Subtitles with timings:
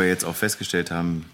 [0.00, 1.26] wir jetzt auch festgestellt haben,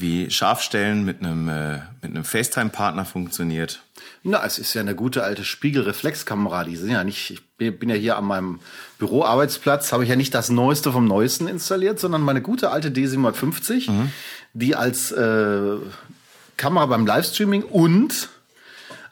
[0.00, 3.82] wie Scharfstellen mit einem, äh, mit einem FaceTime-Partner funktioniert.
[4.22, 6.64] Na, es ist ja eine gute alte Spiegelreflexkamera.
[6.64, 8.60] Die sind ja nicht, ich bin ja hier an meinem
[8.98, 13.90] Büroarbeitsplatz, habe ich ja nicht das Neueste vom Neuesten installiert, sondern meine gute alte D750,
[13.90, 14.12] mhm.
[14.54, 15.76] die als äh,
[16.56, 18.30] Kamera beim Livestreaming und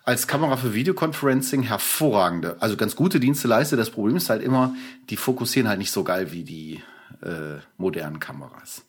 [0.05, 3.79] als Kamera für Videoconferencing hervorragende, also ganz gute Dienste leistet.
[3.79, 4.75] Das Problem ist halt immer,
[5.11, 6.83] die fokussieren halt nicht so geil wie die
[7.23, 8.83] äh, modernen Kameras.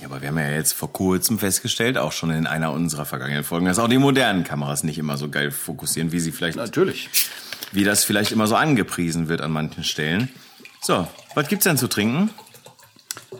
[0.00, 3.44] Ja, aber wir haben ja jetzt vor kurzem festgestellt, auch schon in einer unserer vergangenen
[3.44, 6.56] Folgen, dass auch die modernen Kameras nicht immer so geil fokussieren, wie sie vielleicht.
[6.56, 7.08] Natürlich.
[7.72, 10.28] Wie das vielleicht immer so angepriesen wird an manchen Stellen.
[10.82, 12.30] So, was gibt's denn zu trinken?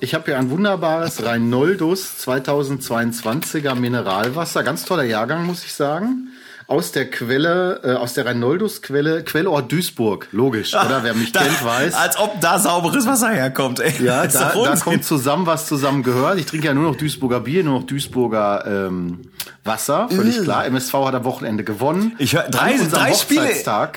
[0.01, 4.63] Ich habe hier ein wunderbares Rheinoldus 2022er Mineralwasser.
[4.63, 6.29] Ganz toller Jahrgang, muss ich sagen
[6.69, 10.29] aus der Quelle, äh, aus der Rheinoldus-Quelle, Quellort Duisburg.
[10.33, 11.05] Logisch, Ach, oder?
[11.05, 11.95] Wer mich da, kennt, weiß.
[11.95, 14.05] Als ob da sauberes Wasser herkommt, ey.
[14.05, 16.39] Ja, da, da kommt zusammen, was zusammen gehört.
[16.39, 19.23] Ich trinke ja nur noch Duisburger Bier, nur noch Duisburger ähm,
[19.65, 20.67] Wasser, völlig klar.
[20.67, 22.15] MSV hat am Wochenende gewonnen.
[22.19, 23.51] Ich hör, drei, drei Spiele,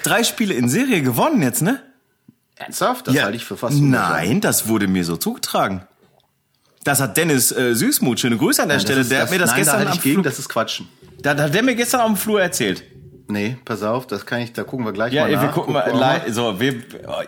[0.03, 1.81] drei Spiele in Serie gewonnen jetzt, ne?
[2.55, 3.07] Ernsthaft?
[3.07, 3.23] Das ja.
[3.23, 5.83] halte ich für fast Nein, das wurde mir so zugetragen.
[6.83, 9.33] Das hat Dennis äh, Süßmuth, schöne Grüße an der ja, Stelle, ist, der das, hat
[9.33, 10.87] mir das nein, gestern da am ich gegen, das ist Quatschen.
[11.21, 12.83] Da, hat der mir gestern auf dem Flur erzählt.
[13.31, 15.31] Nee, pass auf, das kann ich, da gucken wir gleich ja, mal.
[15.31, 16.21] Ja, wir gucken mal, mal.
[16.33, 16.81] so, wir,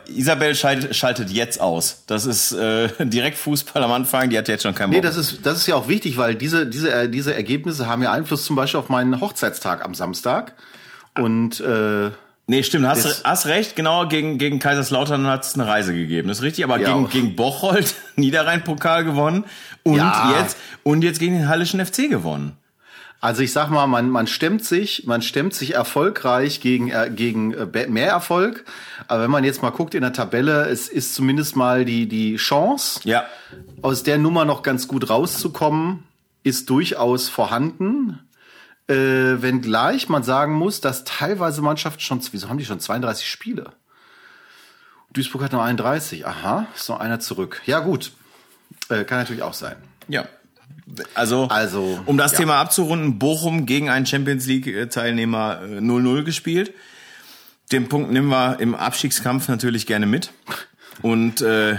[0.07, 2.03] Isabel schaltet, schaltet jetzt aus.
[2.07, 4.95] Das ist äh, direkt Fußball am Anfang, die hat jetzt schon keinen Bock.
[4.95, 8.01] Nee, das ist, das ist ja auch wichtig, weil diese, diese, äh, diese Ergebnisse haben
[8.01, 10.55] ja Einfluss zum Beispiel auf meinen Hochzeitstag am Samstag.
[11.15, 12.09] Und äh,
[12.47, 16.27] Nee, stimmt, hast, hast recht, genau, gegen, gegen Kaiserslautern hat es eine Reise gegeben.
[16.27, 19.45] Das ist richtig, aber ja, gegen, gegen Bocholt Niederrhein-Pokal gewonnen
[19.83, 20.35] und ja.
[20.37, 22.57] jetzt und jetzt gegen den Hallischen FC gewonnen.
[23.21, 27.53] Also ich sag mal, man, man stemmt sich, man stemmt sich erfolgreich gegen, äh, gegen
[27.53, 28.65] äh, mehr Erfolg.
[29.07, 32.37] Aber wenn man jetzt mal guckt in der Tabelle, es ist zumindest mal die, die
[32.37, 33.25] Chance, ja.
[33.83, 36.03] aus der Nummer noch ganz gut rauszukommen,
[36.41, 38.19] ist durchaus vorhanden.
[38.87, 38.95] Äh,
[39.43, 43.71] wenngleich man sagen muss, dass teilweise Mannschaften schon, wieso haben die schon 32 Spiele?
[45.13, 46.25] Duisburg hat nur 31.
[46.25, 47.61] Aha, ist noch einer zurück.
[47.67, 48.13] Ja, gut.
[48.89, 49.75] Äh, kann natürlich auch sein.
[50.07, 50.25] Ja,
[51.13, 52.39] also, also um das ja.
[52.39, 56.73] Thema abzurunden, Bochum gegen einen Champions League-Teilnehmer 0-0 äh, gespielt.
[57.71, 60.31] Den Punkt nehmen wir im Abstiegskampf natürlich gerne mit.
[61.01, 61.77] Und äh,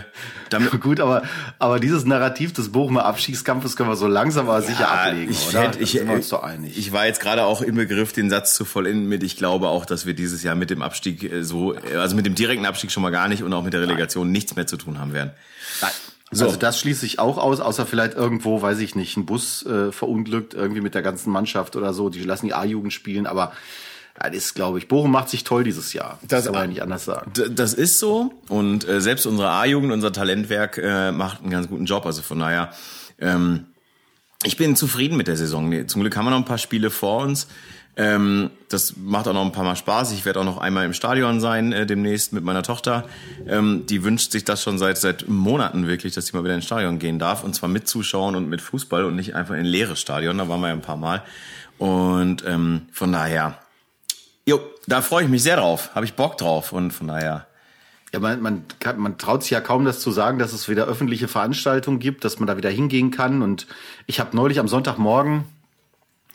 [0.51, 1.23] damit gut, aber
[1.59, 5.49] aber dieses Narrativ des Bochumer Abstiegskampfes können wir so langsam aber sicher ja, ablegen, ich
[5.49, 5.63] oder?
[5.63, 6.77] Hätte, ich, uns doch einig.
[6.77, 9.23] ich war jetzt gerade auch im Begriff, den Satz zu vollenden mit.
[9.23, 12.35] Ich glaube auch, dass wir dieses Jahr mit dem Abstieg äh, so, also mit dem
[12.35, 14.33] direkten Abstieg schon mal gar nicht und auch mit der Relegation Nein.
[14.33, 15.33] nichts mehr zu tun haben werden.
[15.81, 15.91] Nein.
[16.33, 16.47] So.
[16.47, 19.93] Also das schließe ich auch aus, außer vielleicht irgendwo, weiß ich nicht, ein Bus äh,
[19.93, 22.09] verunglückt, irgendwie mit der ganzen Mannschaft oder so.
[22.09, 23.53] Die lassen die A-Jugend spielen, aber
[24.15, 26.19] das ist, glaube ich, Bochum macht sich toll dieses Jahr.
[26.23, 27.33] Das, das kann man nicht anders sagen.
[27.55, 28.33] Das ist so.
[28.49, 32.07] Und äh, selbst unsere A-Jugend, unser Talentwerk, äh, macht einen ganz guten Job.
[32.07, 32.73] Also von daher,
[33.19, 33.67] ähm,
[34.45, 35.87] ich bin zufrieden mit der Saison.
[35.87, 37.47] Zum Glück haben wir noch ein paar Spiele vor uns.
[37.95, 40.13] Ähm, das macht auch noch ein paar Mal Spaß.
[40.13, 43.05] Ich werde auch noch einmal im Stadion sein äh, demnächst mit meiner Tochter.
[43.47, 46.65] Ähm, die wünscht sich das schon seit seit Monaten wirklich, dass sie mal wieder ins
[46.65, 50.01] Stadion gehen darf und zwar mit Zuschauen und mit Fußball und nicht einfach in leeres
[50.01, 50.39] Stadion.
[50.39, 51.23] Da waren wir ja ein paar Mal
[51.77, 53.59] und ähm, von daher,
[54.47, 55.91] jo, da freue ich mich sehr drauf.
[55.95, 57.47] Habe ich Bock drauf und von daher.
[58.15, 60.85] Ja, man, man, kann, man traut sich ja kaum, das zu sagen, dass es wieder
[60.85, 63.41] öffentliche Veranstaltungen gibt, dass man da wieder hingehen kann.
[63.41, 63.67] Und
[64.07, 65.45] ich habe neulich am Sonntagmorgen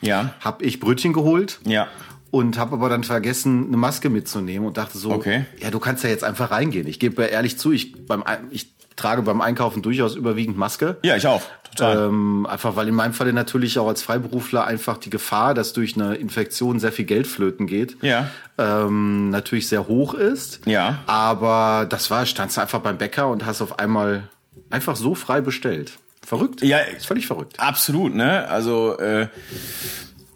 [0.01, 0.33] ja.
[0.39, 1.59] habe ich Brötchen geholt.
[1.65, 1.87] Ja.
[2.29, 5.45] Und habe aber dann vergessen, eine Maske mitzunehmen und dachte so, okay.
[5.59, 6.85] ja, du kannst ja jetzt einfach reingehen.
[6.85, 8.21] Ich gebe ehrlich zu, ich, beim,
[8.51, 10.97] ich trage beim Einkaufen durchaus überwiegend Maske.
[11.03, 11.41] Ja, ich auch.
[11.75, 12.07] Total.
[12.07, 15.95] Ähm, einfach weil in meinem Falle natürlich auch als Freiberufler einfach die Gefahr, dass durch
[15.95, 18.29] eine Infektion sehr viel Geld flöten geht, ja.
[18.57, 20.61] ähm, natürlich sehr hoch ist.
[20.65, 20.99] Ja.
[21.05, 24.27] Aber das war, standst du einfach beim Bäcker und hast auf einmal
[24.69, 25.93] einfach so frei bestellt.
[26.27, 26.61] Verrückt.
[26.61, 27.57] Ja, ist völlig verrückt.
[27.57, 28.45] Absolut, ne?
[28.49, 29.29] Also äh,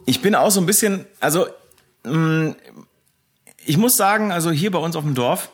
[0.05, 1.47] ich bin auch so ein bisschen, also
[2.05, 2.55] mh, mm,
[3.65, 5.49] ich muss sagen, also hier bei uns auf dem Dorf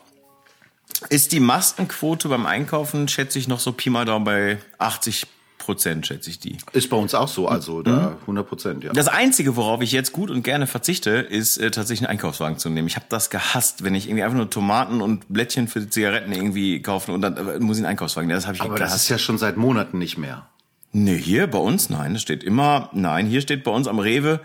[1.08, 5.26] ist die Maskenquote beim Einkaufen, schätze ich, noch so Pi mal Daumen bei 80
[5.68, 6.56] Prozent, schätze ich die.
[6.72, 8.48] Ist bei uns auch so, also da 100 mhm.
[8.48, 8.92] Prozent, ja.
[8.94, 12.70] Das Einzige, worauf ich jetzt gut und gerne verzichte, ist äh, tatsächlich einen Einkaufswagen zu
[12.70, 12.88] nehmen.
[12.88, 16.80] Ich habe das gehasst, wenn ich irgendwie einfach nur Tomaten und Blättchen für Zigaretten irgendwie
[16.80, 18.30] kaufen und dann äh, muss ich einen Einkaufswagen.
[18.30, 18.94] Das habe ich Aber gehasst.
[18.94, 20.46] das ist ja schon seit Monaten nicht mehr.
[20.92, 24.40] Nee, hier bei uns, nein, das steht immer, nein, hier steht bei uns am Rewe,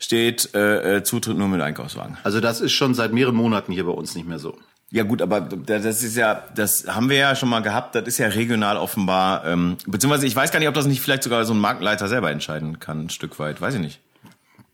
[0.00, 2.18] steht äh, äh Zutritt nur mit Einkaufswagen.
[2.24, 4.58] Also das ist schon seit mehreren Monaten hier bei uns nicht mehr so.
[4.94, 8.18] Ja gut, aber das ist ja, das haben wir ja schon mal gehabt, das ist
[8.18, 11.52] ja regional offenbar, ähm, beziehungsweise ich weiß gar nicht, ob das nicht vielleicht sogar so
[11.52, 14.00] ein Marktleiter selber entscheiden kann, ein Stück weit, weiß ich nicht.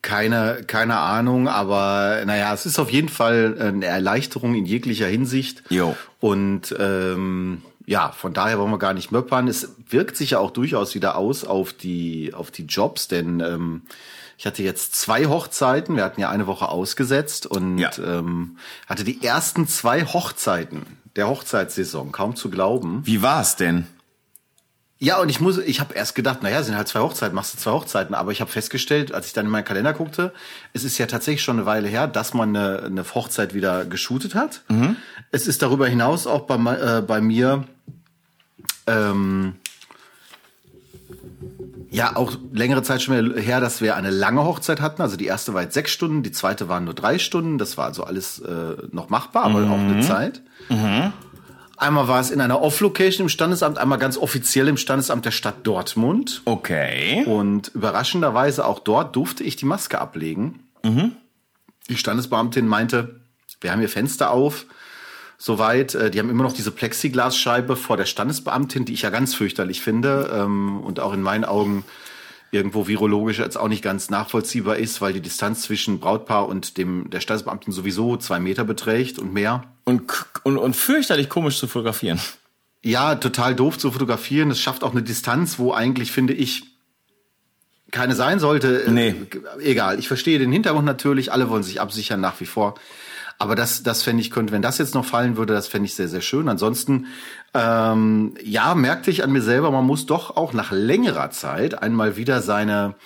[0.02, 5.62] Keine, keine Ahnung, aber naja, es ist auf jeden Fall eine Erleichterung in jeglicher Hinsicht.
[5.70, 5.96] Jo.
[6.20, 9.48] Und ähm, ja, von daher wollen wir gar nicht möppern.
[9.48, 13.82] Es wirkt sich ja auch durchaus wieder aus auf die, auf die Jobs, denn ähm,
[14.40, 15.96] ich hatte jetzt zwei Hochzeiten.
[15.96, 17.90] Wir hatten ja eine Woche ausgesetzt und Ja.
[17.98, 18.56] ähm,
[18.86, 23.02] hatte die ersten zwei Hochzeiten der Hochzeitssaison, kaum zu glauben.
[23.04, 23.86] Wie war's denn?
[24.98, 27.58] Ja, und ich muss, ich habe erst gedacht, naja, sind halt zwei Hochzeiten, machst du
[27.58, 28.14] zwei Hochzeiten.
[28.14, 30.32] Aber ich habe festgestellt, als ich dann in meinen Kalender guckte,
[30.72, 34.34] es ist ja tatsächlich schon eine Weile her, dass man eine, eine Hochzeit wieder geshootet
[34.34, 34.62] hat.
[35.32, 37.64] Es ist darüber hinaus auch bei, äh, bei mir
[38.86, 39.56] ähm,
[41.90, 45.02] ja auch längere Zeit schon her, dass wir eine lange Hochzeit hatten.
[45.02, 47.58] Also die erste war jetzt sechs Stunden, die zweite waren nur drei Stunden.
[47.58, 50.42] Das war also alles äh, noch machbar, aber auch eine Zeit.
[51.76, 55.66] Einmal war es in einer Off-Location im Standesamt, einmal ganz offiziell im Standesamt der Stadt
[55.66, 56.42] Dortmund.
[56.44, 57.24] Okay.
[57.24, 60.68] Und überraschenderweise auch dort durfte ich die Maske ablegen.
[61.88, 63.20] Die Standesbeamtin meinte,
[63.60, 64.66] wir haben hier Fenster auf.
[65.42, 69.34] Soweit, äh, die haben immer noch diese Plexiglasscheibe vor der Standesbeamtin, die ich ja ganz
[69.34, 71.82] fürchterlich finde ähm, und auch in meinen Augen
[72.50, 77.08] irgendwo virologisch jetzt auch nicht ganz nachvollziehbar ist, weil die Distanz zwischen Brautpaar und dem
[77.08, 79.64] der Standesbeamtin sowieso zwei Meter beträgt und mehr.
[79.84, 80.02] Und,
[80.42, 82.20] und, und fürchterlich komisch zu fotografieren.
[82.82, 84.50] Ja, total doof zu fotografieren.
[84.50, 86.64] Es schafft auch eine Distanz, wo eigentlich, finde ich,
[87.92, 88.82] keine sein sollte.
[88.82, 89.14] Äh, Nee.
[89.60, 91.32] Egal, ich verstehe den Hintergrund natürlich.
[91.32, 92.74] Alle wollen sich absichern nach wie vor.
[93.40, 95.94] Aber das, das fände ich, könnte, wenn das jetzt noch fallen würde, das fände ich
[95.94, 96.46] sehr, sehr schön.
[96.50, 97.06] Ansonsten,
[97.54, 102.18] ähm, ja, merkte ich an mir selber, man muss doch auch nach längerer Zeit einmal
[102.18, 102.96] wieder seine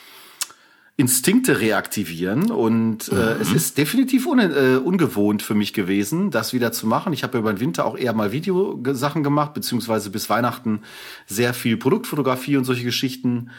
[0.97, 2.51] Instinkte reaktivieren.
[2.51, 7.13] Und äh, es ist definitiv un äh, ungewohnt für mich gewesen, das wieder zu machen.
[7.13, 10.81] Ich habe über den Winter auch eher mal Videosachen gemacht, beziehungsweise bis Weihnachten
[11.27, 13.51] sehr viel Produktfotografie und solche Geschichten.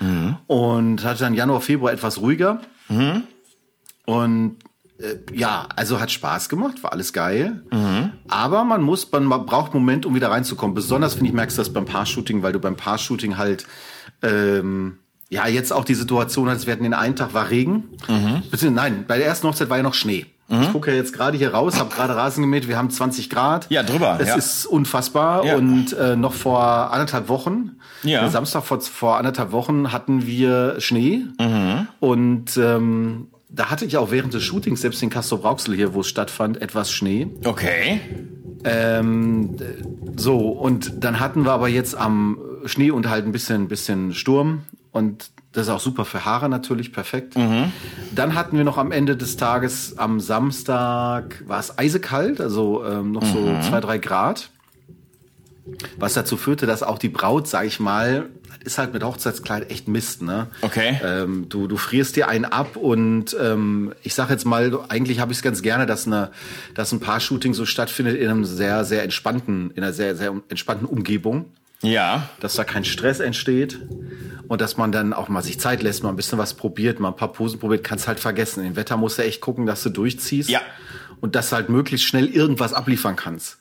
[0.47, 2.59] Und hatte dann Januar, Februar etwas ruhiger.
[4.05, 4.57] Und
[4.99, 7.63] äh, ja, also hat Spaß gemacht, war alles geil.
[8.27, 10.73] Aber man muss, man ma- braucht einen Moment, um wieder reinzukommen.
[10.73, 13.65] Besonders finde ich, merkst du das beim Paar-Shooting, weil du beim Paar-Shooting halt
[14.21, 14.99] ähm,
[15.29, 17.85] ja jetzt auch die Situation hattest, wir hatten den einen Tag war Regen.
[18.51, 20.25] Beziehungsweise, nein, bei der ersten Hochzeit war ja noch Schnee.
[20.47, 23.65] Ich gucke ja jetzt gerade hier raus, habe gerade Rasen gemäht, wir haben 20 Grad.
[23.71, 24.35] Ja, drüber, Es ja.
[24.35, 25.43] ist unfassbar.
[25.43, 25.55] Ja.
[25.55, 26.61] Und äh, noch vor
[26.93, 27.71] anderthalb Wochen,
[28.03, 28.27] Ja.
[28.27, 31.23] äh, Samstag vor, vor anderthalb Wochen hatten wir Schnee.
[31.39, 31.87] Mhm.
[31.99, 36.01] Und ähm, da hatte ich auch während des Shootings, selbst in Castro Brauxel hier, wo
[36.01, 37.27] es stattfand, etwas Schnee.
[37.43, 38.01] Okay.
[38.63, 39.55] Ähm,
[40.15, 44.63] so, und dann hatten wir aber jetzt am Schnee und halt ein bisschen, bisschen Sturm.
[44.91, 47.35] Und das ist auch super für Haare natürlich, perfekt.
[48.13, 53.11] Dann hatten wir noch am Ende des Tages, am Samstag, war es eisekalt, also ähm,
[53.13, 54.49] noch so zwei, drei Grad.
[55.97, 58.29] Was dazu führte, dass auch die Braut, sag ich mal,
[58.65, 60.47] ist halt mit Hochzeitskleid echt Mist, ne?
[60.61, 60.99] Okay.
[61.03, 65.31] Ähm, du, du frierst dir einen ab und ähm, ich sag jetzt mal, eigentlich habe
[65.31, 66.31] ich es ganz gerne, dass, eine,
[66.73, 70.87] dass ein Paar-Shooting so stattfindet in einem sehr, sehr entspannten, in einer sehr, sehr entspannten
[70.87, 71.45] Umgebung,
[71.81, 72.29] Ja.
[72.39, 73.79] dass da kein Stress entsteht
[74.47, 77.09] und dass man dann auch mal sich Zeit lässt, mal ein bisschen was probiert, mal
[77.09, 78.65] ein paar Posen probiert, kannst halt vergessen.
[78.65, 80.61] Im Wetter musst du echt gucken, dass du durchziehst Ja.
[81.21, 83.57] und dass du halt möglichst schnell irgendwas abliefern kannst.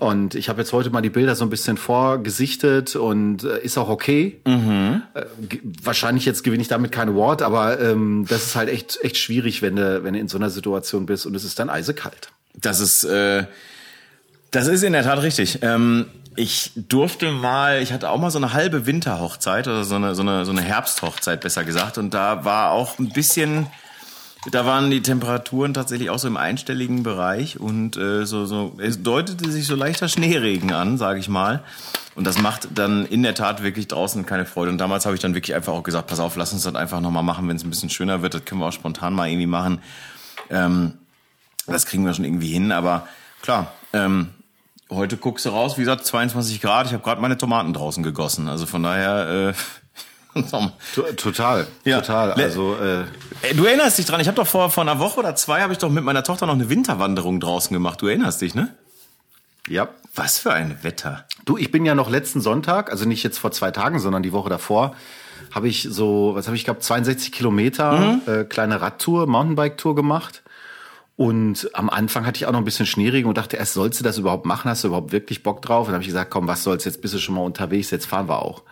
[0.00, 3.76] Und ich habe jetzt heute mal die Bilder so ein bisschen vorgesichtet und äh, ist
[3.78, 4.40] auch okay.
[4.46, 8.98] Äh, ge- wahrscheinlich jetzt gewinne ich damit kein Award, aber ähm, das ist halt echt
[9.02, 11.68] echt schwierig, wenn du wenn du in so einer Situation bist und es ist dann
[11.70, 12.30] eisekalt.
[12.54, 13.44] Das ist, äh,
[14.50, 15.58] das ist in der Tat richtig.
[15.62, 20.14] Ähm, ich durfte mal, ich hatte auch mal so eine halbe Winterhochzeit oder so eine,
[20.14, 21.98] so eine, so eine Herbsthochzeit, besser gesagt.
[21.98, 23.66] Und da war auch ein bisschen,
[24.50, 29.02] da waren die Temperaturen tatsächlich auch so im einstelligen Bereich und äh, so, so, es
[29.02, 31.62] deutete sich so leichter Schneeregen an, sage ich mal.
[32.14, 34.72] Und das macht dann in der Tat wirklich draußen keine Freude.
[34.72, 37.00] Und damals habe ich dann wirklich einfach auch gesagt, pass auf, lass uns das einfach
[37.00, 38.34] nochmal machen, wenn es ein bisschen schöner wird.
[38.34, 39.80] Das können wir auch spontan mal irgendwie machen.
[40.48, 40.94] Ähm,
[41.66, 43.06] das kriegen wir schon irgendwie hin, aber
[43.42, 44.30] klar, ähm,
[44.90, 46.86] heute guckst du raus, wie gesagt, 22 Grad.
[46.86, 48.48] Ich habe gerade meine Tomaten draußen gegossen.
[48.48, 49.52] Also von daher, äh,
[51.16, 52.00] Total, Ja.
[52.00, 52.32] total.
[52.32, 53.04] Also äh,
[53.54, 55.78] du erinnerst dich dran, ich habe doch vor, vor einer Woche oder zwei, habe ich
[55.78, 58.00] doch mit meiner Tochter noch eine Winterwanderung draußen gemacht.
[58.02, 58.74] Du erinnerst dich, ne?
[59.68, 59.88] ja.
[60.16, 61.24] Was für ein Wetter.
[61.44, 64.32] Du, ich bin ja noch letzten Sonntag, also nicht jetzt vor zwei Tagen, sondern die
[64.32, 64.96] Woche davor,
[65.52, 70.42] habe ich so, was habe ich gehabt, 62 Kilometer äh, kleine Radtour, Mountainbike-Tour gemacht.
[71.16, 74.04] Und am Anfang hatte ich auch noch ein bisschen Schneeregen und dachte, erst sollst du
[74.04, 74.68] das überhaupt machen?
[74.68, 75.82] Hast du überhaupt wirklich Bock drauf?
[75.86, 78.06] Und dann habe ich gesagt, komm, was soll's, jetzt bist du schon mal unterwegs, jetzt
[78.06, 78.62] fahren wir auch.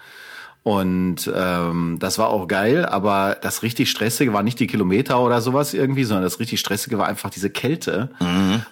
[0.64, 5.40] Und ähm, das war auch geil, aber das richtig Stressige war nicht die Kilometer oder
[5.40, 8.10] sowas irgendwie, sondern das richtig Stressige war einfach diese Kälte.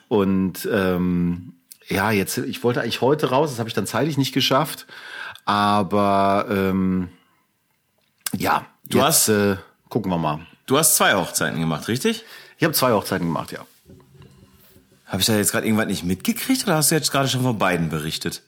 [0.09, 1.55] Und ähm,
[1.88, 4.87] ja, jetzt, ich wollte eigentlich heute raus, das habe ich dann zeitlich nicht geschafft.
[5.47, 7.09] Aber ähm,
[8.37, 9.57] ja, Du jetzt hast- äh,
[9.88, 10.40] gucken wir mal.
[10.66, 12.25] Du hast zwei Hochzeiten gemacht, richtig?
[12.59, 13.61] Ich habe zwei Hochzeiten gemacht, ja.
[15.07, 17.57] Habe ich da jetzt gerade irgendwas nicht mitgekriegt oder hast du jetzt gerade schon von
[17.57, 18.43] beiden berichtet?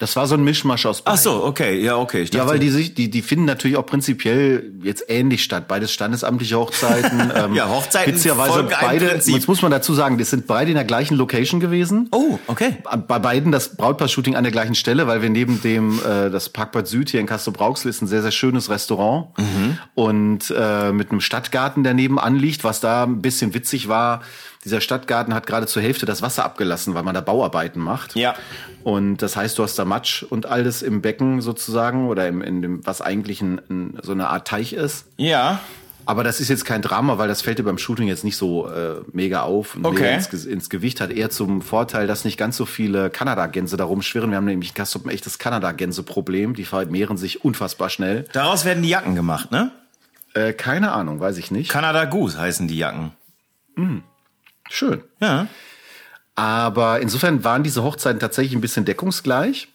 [0.00, 1.18] Das war so ein Mischmasch aus beiden.
[1.18, 2.26] Ach so, okay, ja, okay.
[2.32, 5.68] ja, weil die sich, die, die finden natürlich auch prinzipiell jetzt ähnlich statt.
[5.68, 7.30] Beides standesamtliche Hochzeiten.
[7.40, 8.14] Ähm, ja, Hochzeiten.
[8.14, 12.08] Witzigerweise beide, jetzt muss man dazu sagen, das sind beide in der gleichen Location gewesen.
[12.12, 12.76] Oh, okay.
[13.06, 16.88] Bei beiden das Brautpaar-Shooting an der gleichen Stelle, weil wir neben dem, äh, das Parkbad
[16.88, 19.38] Süd hier in Castro Brauxel ist ein sehr, sehr schönes Restaurant.
[19.38, 19.78] Mhm.
[19.94, 24.22] Und äh, mit einem Stadtgarten, der nebenan liegt, was da ein bisschen witzig war,
[24.64, 28.14] dieser Stadtgarten hat gerade zur Hälfte das Wasser abgelassen, weil man da Bauarbeiten macht.
[28.14, 28.34] Ja.
[28.84, 32.60] Und das heißt, du hast da Matsch und alles im Becken sozusagen oder im, in
[32.60, 35.06] dem, was eigentlich ein, ein, so eine Art Teich ist.
[35.16, 35.60] Ja.
[36.06, 38.68] Aber das ist jetzt kein Drama, weil das fällt dir beim Shooting jetzt nicht so
[38.68, 40.02] äh, mega auf und okay.
[40.02, 41.10] mega ins, ins, Gewicht hat.
[41.10, 44.30] Eher zum Vorteil, dass nicht ganz so viele Kanada-Gänse da rumschwirren.
[44.30, 46.54] Wir haben nämlich ein echtes Kanada-Gänse-Problem.
[46.54, 48.24] Die vermehren sich unfassbar schnell.
[48.32, 49.70] Daraus werden die Jacken gemacht, ne?
[50.34, 51.70] Äh, keine Ahnung, weiß ich nicht.
[51.70, 53.12] Kanada Goose heißen die Jacken.
[53.76, 54.02] Mhm.
[54.70, 55.02] Schön.
[55.20, 55.48] Ja.
[56.36, 59.68] Aber insofern waren diese Hochzeiten tatsächlich ein bisschen deckungsgleich,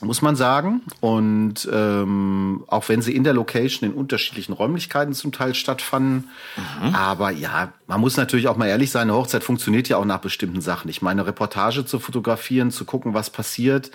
[0.00, 0.80] muss man sagen.
[1.00, 6.30] Und ähm, auch wenn sie in der Location in unterschiedlichen Räumlichkeiten zum Teil stattfanden.
[6.56, 6.94] Mhm.
[6.94, 10.18] Aber ja, man muss natürlich auch mal ehrlich sein, eine Hochzeit funktioniert ja auch nach
[10.18, 10.88] bestimmten Sachen.
[10.88, 13.90] Ich meine, Reportage zu fotografieren, zu gucken, was passiert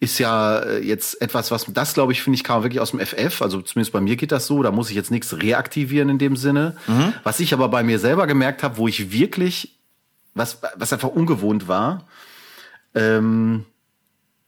[0.00, 3.00] ist ja äh, jetzt etwas, was das glaube ich finde ich man wirklich aus dem
[3.00, 6.18] FF, also zumindest bei mir geht das so, da muss ich jetzt nichts reaktivieren in
[6.18, 6.76] dem Sinne.
[6.86, 7.12] Mhm.
[7.22, 9.76] Was ich aber bei mir selber gemerkt habe, wo ich wirklich
[10.34, 12.06] was was einfach ungewohnt war,
[12.94, 13.66] ähm,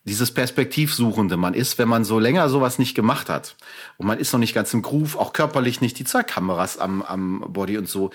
[0.05, 1.37] dieses Perspektivsuchende.
[1.37, 3.57] Man ist, wenn man so länger sowas nicht gemacht hat
[3.99, 7.03] und man ist noch nicht ganz im Groove, auch körperlich nicht, die zwei Kameras am,
[7.03, 8.11] am Body und so,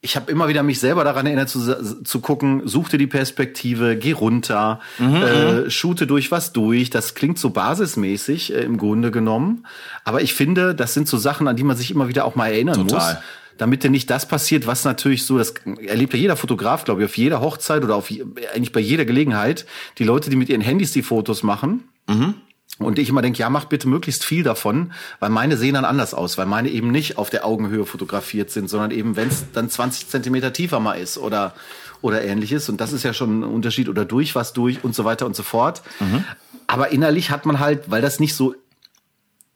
[0.00, 3.96] ich habe immer wieder mich selber daran erinnert zu, zu gucken, such dir die Perspektive,
[3.96, 5.70] geh runter, mhm, äh, mhm.
[5.70, 6.90] shoote durch was durch.
[6.90, 9.66] Das klingt so basismäßig äh, im Grunde genommen.
[10.04, 12.48] Aber ich finde, das sind so Sachen, an die man sich immer wieder auch mal
[12.48, 13.14] erinnern Total.
[13.14, 13.22] muss.
[13.58, 15.54] Damit dir nicht das passiert, was natürlich so, das
[15.86, 19.64] erlebt ja jeder Fotograf, glaube ich, auf jeder Hochzeit oder auf eigentlich bei jeder Gelegenheit.
[19.98, 22.34] Die Leute, die mit ihren Handys die Fotos machen, mhm
[22.78, 26.12] und ich immer denke, ja, mach bitte möglichst viel davon, weil meine sehen dann anders
[26.12, 29.70] aus, weil meine eben nicht auf der Augenhöhe fotografiert sind, sondern eben, wenn es dann
[29.70, 31.54] 20 Zentimeter tiefer mal ist oder,
[32.02, 32.68] oder ähnliches.
[32.68, 35.34] Und das ist ja schon ein Unterschied oder durch was durch und so weiter und
[35.34, 35.82] so fort.
[36.00, 36.24] Mhm.
[36.66, 38.54] Aber innerlich hat man halt, weil das nicht so,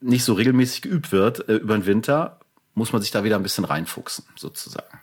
[0.01, 2.41] nicht so regelmäßig geübt wird äh, über den Winter,
[2.75, 4.99] muss man sich da wieder ein bisschen reinfuchsen, sozusagen.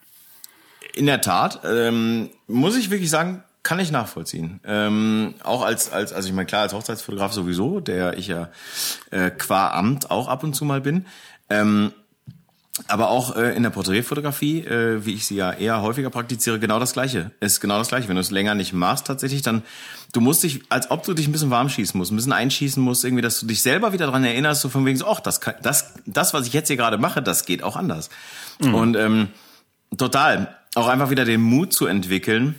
[0.95, 4.61] In der Tat, ähm, muss ich wirklich sagen, kann ich nachvollziehen.
[4.63, 8.47] Ähm, auch als, als, also ich meine, klar, als Hochzeitsfotograf sowieso, der ich ja
[9.11, 11.05] äh, qua Amt auch ab und zu mal bin.
[11.49, 11.91] Ähm,
[12.87, 16.79] aber auch äh, in der Porträtfotografie, äh, wie ich sie ja eher häufiger praktiziere, genau
[16.79, 17.31] das Gleiche.
[17.41, 18.07] Ist genau das Gleiche.
[18.07, 19.63] Wenn du es länger nicht machst, tatsächlich, dann
[20.13, 22.81] du musst dich, als ob du dich ein bisschen warm schießen musst, ein bisschen einschießen
[22.81, 25.41] musst, irgendwie, dass du dich selber wieder dran erinnerst, so von wegen so, ach, das,
[25.41, 28.09] kann, das, das, was ich jetzt hier gerade mache, das geht auch anders.
[28.61, 28.75] Mhm.
[28.75, 29.27] Und ähm,
[29.97, 32.55] total, auch einfach wieder den Mut zu entwickeln,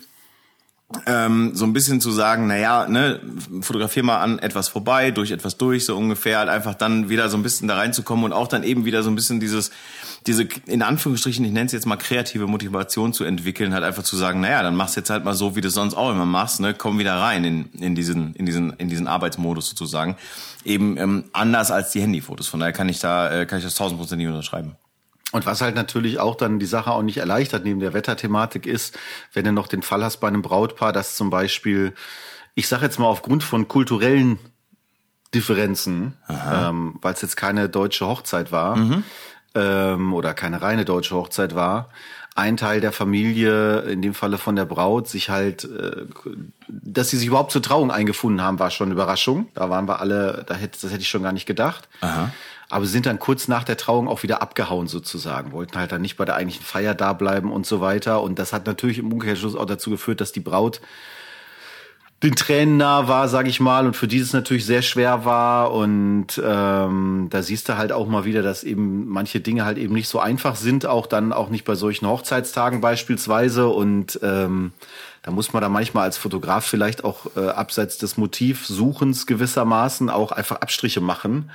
[1.04, 3.20] ähm, so ein bisschen zu sagen, naja, ne,
[3.60, 7.36] fotografier mal an etwas vorbei, durch etwas durch, so ungefähr, halt einfach dann wieder so
[7.36, 9.70] ein bisschen da reinzukommen und auch dann eben wieder so ein bisschen dieses,
[10.26, 14.16] diese, in Anführungsstrichen, ich nenne es jetzt mal kreative Motivation zu entwickeln, halt einfach zu
[14.16, 16.72] sagen, naja, dann machst jetzt halt mal so, wie du sonst auch immer machst, ne,
[16.72, 20.16] komm wieder rein in, in diesen, in diesen, in diesen Arbeitsmodus sozusagen.
[20.64, 22.48] Eben ähm, anders als die Handyfotos.
[22.48, 24.76] Von daher kann ich da, äh, kann ich das tausendprozentig unterschreiben.
[25.32, 28.98] Und was halt natürlich auch dann die Sache auch nicht erleichtert neben der Wetterthematik ist,
[29.34, 31.94] wenn du noch den Fall hast bei einem Brautpaar, dass zum Beispiel,
[32.54, 34.38] ich sage jetzt mal aufgrund von kulturellen
[35.34, 39.04] Differenzen, ähm, weil es jetzt keine deutsche Hochzeit war mhm.
[39.54, 41.90] ähm, oder keine reine deutsche Hochzeit war,
[42.34, 46.06] ein Teil der Familie, in dem Falle von der Braut, sich halt, äh,
[46.68, 49.48] dass sie sich überhaupt zur Trauung eingefunden haben, war schon eine Überraschung.
[49.54, 51.88] Da waren wir alle, da hätte, das hätte ich schon gar nicht gedacht.
[52.00, 52.30] Aha
[52.70, 56.16] aber sind dann kurz nach der Trauung auch wieder abgehauen sozusagen, wollten halt dann nicht
[56.16, 58.22] bei der eigentlichen Feier da bleiben und so weiter.
[58.22, 60.80] Und das hat natürlich im Umkehrschluss auch dazu geführt, dass die Braut
[62.22, 65.72] den Tränen nah war, sag ich mal, und für dieses natürlich sehr schwer war.
[65.72, 69.94] Und ähm, da siehst du halt auch mal wieder, dass eben manche Dinge halt eben
[69.94, 73.68] nicht so einfach sind, auch dann auch nicht bei solchen Hochzeitstagen beispielsweise.
[73.68, 74.72] Und ähm,
[75.28, 80.32] da muss man da manchmal als Fotograf vielleicht auch äh, abseits des Motivsuchens gewissermaßen auch
[80.32, 81.50] einfach Abstriche machen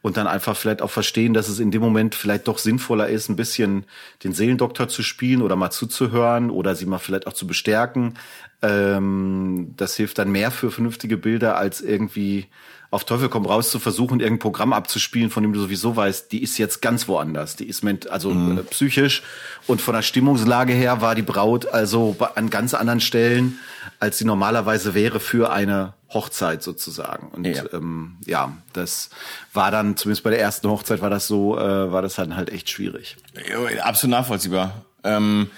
[0.00, 3.28] und dann einfach vielleicht auch verstehen, dass es in dem Moment vielleicht doch sinnvoller ist,
[3.28, 3.84] ein bisschen
[4.24, 8.14] den Seelendoktor zu spielen oder mal zuzuhören oder sie mal vielleicht auch zu bestärken.
[8.62, 12.46] Ähm, das hilft dann mehr für vernünftige Bilder als irgendwie
[12.90, 16.42] auf Teufel komm raus zu versuchen, irgendein Programm abzuspielen, von dem du sowieso weißt, die
[16.42, 17.54] ist jetzt ganz woanders.
[17.54, 18.58] Die ist also mhm.
[18.58, 19.22] Äh, psychisch
[19.66, 23.58] und von der Stimmungslage her war die Braut also an ganz anderen Stellen,
[24.00, 27.28] als sie normalerweise wäre für eine Hochzeit sozusagen.
[27.28, 27.62] Und ja.
[27.72, 29.10] Ähm, ja, das
[29.52, 32.50] war dann, zumindest bei der ersten Hochzeit war das so, äh, war das dann halt
[32.50, 33.16] echt schwierig.
[33.48, 34.84] Ja, absolut nachvollziehbar.
[35.04, 35.48] Ähm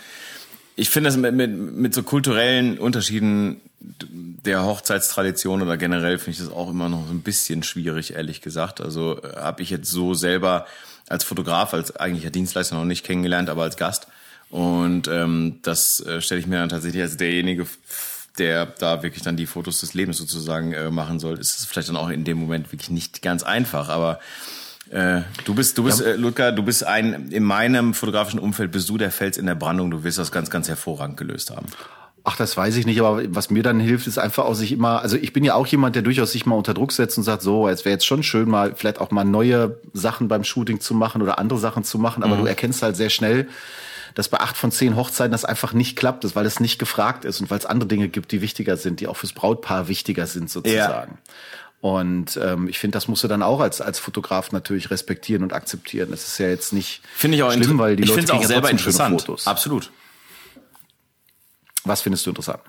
[0.77, 6.39] ich finde das mit, mit, mit so kulturellen Unterschieden der Hochzeitstradition oder generell finde ich
[6.39, 8.81] das auch immer noch so ein bisschen schwierig, ehrlich gesagt.
[8.81, 10.67] Also äh, habe ich jetzt so selber
[11.09, 14.07] als Fotograf, als eigentlicher Dienstleister noch nicht kennengelernt, aber als Gast.
[14.51, 17.67] Und ähm, das äh, stelle ich mir dann tatsächlich als derjenige,
[18.39, 21.89] der da wirklich dann die Fotos des Lebens sozusagen äh, machen soll, ist es vielleicht
[21.89, 23.89] dann auch in dem Moment wirklich nicht ganz einfach.
[23.89, 24.21] Aber
[24.93, 26.09] äh, du bist, du bist, ja.
[26.09, 29.55] äh, Ludger, du bist ein, in meinem fotografischen Umfeld bist du der Fels in der
[29.55, 29.91] Brandung.
[29.91, 31.67] Du wirst das ganz, ganz hervorragend gelöst haben.
[32.25, 35.01] Ach, das weiß ich nicht, aber was mir dann hilft, ist einfach auch sich immer,
[35.01, 37.43] also ich bin ja auch jemand, der durchaus sich mal unter Druck setzt und sagt,
[37.43, 40.95] so, es wäre jetzt schon schön, mal vielleicht auch mal neue Sachen beim Shooting zu
[40.95, 42.43] machen oder andere Sachen zu machen, aber mhm.
[42.43, 43.49] du erkennst halt sehr schnell,
[44.15, 47.25] dass bei acht von zehn Hochzeiten das einfach nicht klappt, ist, weil es nicht gefragt
[47.25, 50.27] ist und weil es andere Dinge gibt, die wichtiger sind, die auch fürs Brautpaar wichtiger
[50.27, 51.13] sind sozusagen.
[51.13, 51.33] Ja.
[51.83, 55.53] Und ähm, ich finde, das musst du dann auch als als Fotograf natürlich respektieren und
[55.53, 56.13] akzeptieren.
[56.13, 58.71] Das ist ja jetzt nicht finde ich auch schlimm, weil die ich Leute auch selber
[58.71, 59.21] interessant.
[59.21, 59.49] Fotos.
[59.49, 59.91] Absolut.
[61.83, 62.61] Was findest du interessant?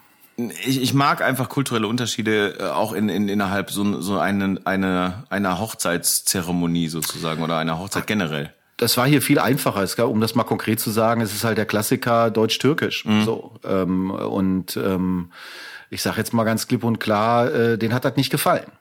[0.65, 5.25] Ich, ich mag einfach kulturelle Unterschiede äh, auch in, in innerhalb so, so einen, eine,
[5.29, 8.51] einer Hochzeitszeremonie sozusagen oder einer Hochzeit generell.
[8.77, 9.83] Das war hier viel einfacher.
[9.83, 13.05] Es, um das mal konkret zu sagen, es ist halt der Klassiker Deutsch-Türkisch.
[13.05, 13.23] Mhm.
[13.25, 15.31] So ähm, und ähm,
[15.91, 18.71] ich sage jetzt mal ganz klipp und klar, äh, den hat das nicht gefallen.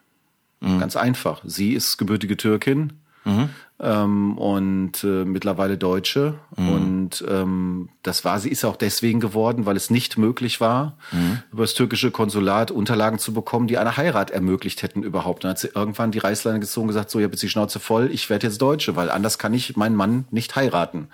[0.63, 0.79] Mhm.
[0.79, 1.43] Ganz einfach.
[1.45, 3.49] Sie ist gebürtige Türkin mhm.
[3.81, 6.35] ähm, und äh, mittlerweile Deutsche.
[6.57, 6.69] Mhm.
[6.69, 11.43] Und ähm, das war sie ist auch deswegen geworden, weil es nicht möglich war, mhm.
[11.53, 15.45] über das türkische Konsulat Unterlagen zu bekommen, die eine Heirat ermöglicht hätten überhaupt.
[15.45, 17.81] Dann hat sie irgendwann die Reißleine gezogen und gesagt, so, ich habe jetzt die Schnauze
[17.81, 21.09] voll, ich werde jetzt Deutsche, weil anders kann ich meinen Mann nicht heiraten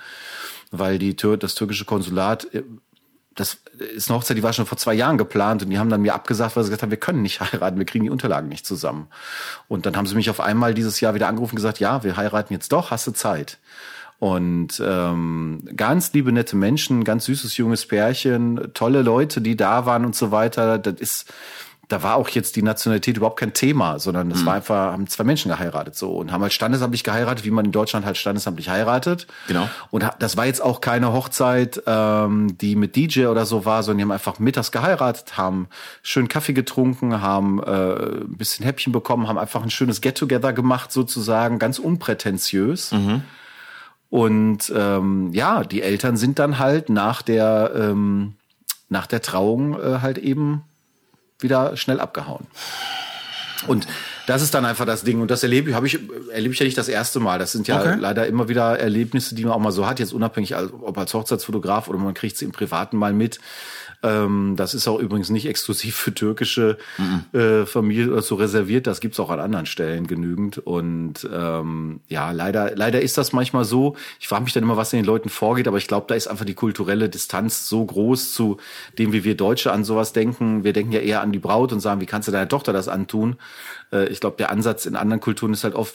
[0.71, 2.62] weil die das türkische Konsulat äh,
[3.38, 6.02] das ist eine Hochzeit, die war schon vor zwei Jahren geplant und die haben dann
[6.02, 8.66] mir abgesagt, weil sie gesagt haben, wir können nicht heiraten, wir kriegen die Unterlagen nicht
[8.66, 9.09] zusammen.
[9.68, 12.16] Und dann haben sie mich auf einmal dieses Jahr wieder angerufen und gesagt, ja, wir
[12.16, 13.59] heiraten jetzt doch, hast du Zeit.
[14.18, 20.04] Und ähm, ganz liebe, nette Menschen, ganz süßes junges Pärchen, tolle Leute, die da waren
[20.04, 20.78] und so weiter.
[20.78, 21.32] Das ist
[21.89, 24.47] da war auch jetzt die Nationalität überhaupt kein Thema, sondern es mhm.
[24.47, 27.73] war einfach, haben zwei Menschen geheiratet so und haben halt standesamtlich geheiratet, wie man in
[27.73, 29.27] Deutschland halt standesamtlich heiratet.
[29.47, 29.69] Genau.
[29.91, 33.99] Und das war jetzt auch keine Hochzeit, ähm, die mit DJ oder so war, sondern
[33.99, 35.69] die haben einfach mittags geheiratet, haben
[36.03, 40.93] schön Kaffee getrunken, haben äh, ein bisschen Häppchen bekommen, haben einfach ein schönes Get-Together gemacht
[40.93, 42.93] sozusagen, ganz unprätentiös.
[42.93, 43.23] Mhm.
[44.11, 48.35] Und ähm, ja, die Eltern sind dann halt nach der ähm,
[48.91, 50.65] nach der Trauung äh, halt eben
[51.41, 52.47] wieder schnell abgehauen.
[53.67, 53.87] Und
[54.27, 55.21] das ist dann einfach das Ding.
[55.21, 55.99] Und das erlebe ich, habe ich,
[56.31, 57.39] erlebe ich ja nicht das erste Mal.
[57.39, 57.97] Das sind ja okay.
[57.99, 61.89] leider immer wieder Erlebnisse, die man auch mal so hat, jetzt unabhängig, ob als Hochzeitsfotograf
[61.89, 63.41] oder man kriegt sie im Privaten mal mit.
[64.02, 67.39] Ähm, das ist auch übrigens nicht exklusiv für türkische mhm.
[67.39, 68.87] äh, Familien oder so reserviert.
[68.87, 70.58] Das gibt's auch an anderen Stellen genügend.
[70.58, 73.97] Und ähm, ja, leider, leider ist das manchmal so.
[74.21, 76.28] Ich frage mich dann immer, was in den Leuten vorgeht, aber ich glaube, da ist
[76.28, 78.58] einfach die kulturelle Distanz so groß zu
[78.99, 80.63] dem, wie wir Deutsche an sowas denken.
[80.63, 82.89] Wir denken ja eher an die Braut und sagen, wie kannst du deiner Tochter das
[82.89, 83.37] antun?
[83.93, 85.95] Äh, ich glaube, der Ansatz in anderen Kulturen ist halt oft,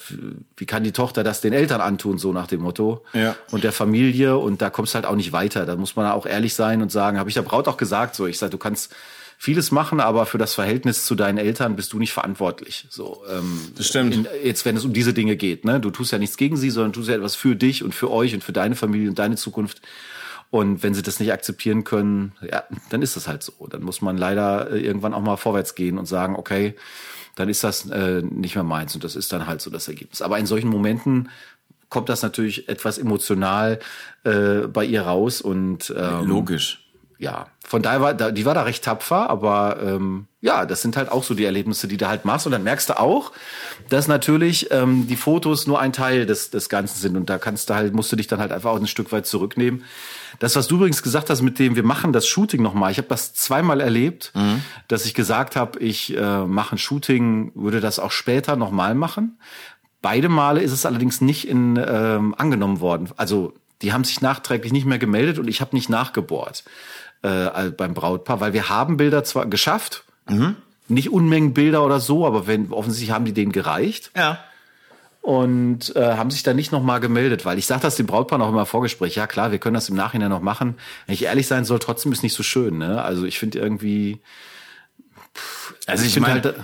[0.58, 3.04] wie kann die Tochter das den Eltern antun, so nach dem Motto.
[3.14, 3.36] Ja.
[3.52, 4.38] Und der Familie.
[4.38, 5.66] Und da kommst du halt auch nicht weiter.
[5.66, 8.28] Da muss man auch ehrlich sein und sagen, habe ich der Braut auch gesagt, so,
[8.28, 8.94] ich sage, du kannst
[9.38, 12.86] vieles machen, aber für das Verhältnis zu deinen Eltern bist du nicht verantwortlich.
[12.90, 14.14] So, ähm, das stimmt.
[14.14, 16.70] In, jetzt, wenn es um diese Dinge geht, ne, du tust ja nichts gegen sie,
[16.70, 19.36] sondern tust ja etwas für dich und für euch und für deine Familie und deine
[19.36, 19.82] Zukunft.
[20.50, 23.68] Und wenn sie das nicht akzeptieren können, ja, dann ist das halt so.
[23.70, 26.76] Dann muss man leider äh, irgendwann auch mal vorwärts gehen und sagen, okay,
[27.36, 30.22] dann ist das äh, nicht mehr meins und das ist dann halt so das Ergebnis.
[30.22, 31.30] Aber in solchen Momenten
[31.90, 33.80] kommt das natürlich etwas emotional
[34.24, 36.83] äh, bei ihr raus und ähm, logisch.
[37.24, 40.98] Ja, von daher war da, die war da recht tapfer, aber ähm, ja, das sind
[40.98, 43.32] halt auch so die Erlebnisse, die du halt machst und dann merkst du auch,
[43.90, 47.70] dass natürlich ähm, die Fotos nur ein Teil des des Ganzen sind und da kannst
[47.70, 49.84] du halt musst du dich dann halt einfach auch ein Stück weit zurücknehmen
[50.40, 53.08] das, was du übrigens gesagt hast, mit dem wir machen das Shooting nochmal, ich habe
[53.08, 54.62] das zweimal erlebt, mhm.
[54.88, 59.38] dass ich gesagt habe, ich äh, mache ein Shooting, würde das auch später nochmal machen.
[60.02, 63.10] Beide Male ist es allerdings nicht in, ähm, angenommen worden.
[63.16, 66.64] Also die haben sich nachträglich nicht mehr gemeldet und ich habe nicht nachgebohrt
[67.24, 70.56] äh, beim Brautpaar, weil wir haben Bilder zwar geschafft, mhm.
[70.88, 74.12] nicht Unmengen Bilder oder so, aber wenn offensichtlich haben die denen gereicht.
[74.16, 74.40] Ja
[75.24, 78.50] und äh, haben sich dann nicht nochmal gemeldet, weil ich sage das dem Brautpaar noch
[78.50, 79.16] immer Vorgespräch.
[79.16, 80.76] Ja klar, wir können das im Nachhinein noch machen.
[81.06, 82.78] Wenn ich ehrlich sein soll, trotzdem ist nicht so schön.
[82.78, 83.02] Ne?
[83.02, 84.20] Also ich finde irgendwie,
[85.34, 86.56] pff, also, ich, ich finde halt,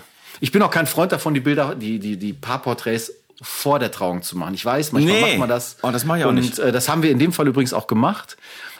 [0.42, 4.24] ich bin auch kein Freund davon, die Bilder, die die die Paarporträts vor der Trauung
[4.24, 4.54] zu machen.
[4.54, 5.22] Ich weiß, manchmal nee.
[5.22, 5.78] macht man das.
[5.82, 6.60] Oh, das mache ich auch und, nicht.
[6.60, 8.36] Äh, das haben wir in dem Fall übrigens auch gemacht.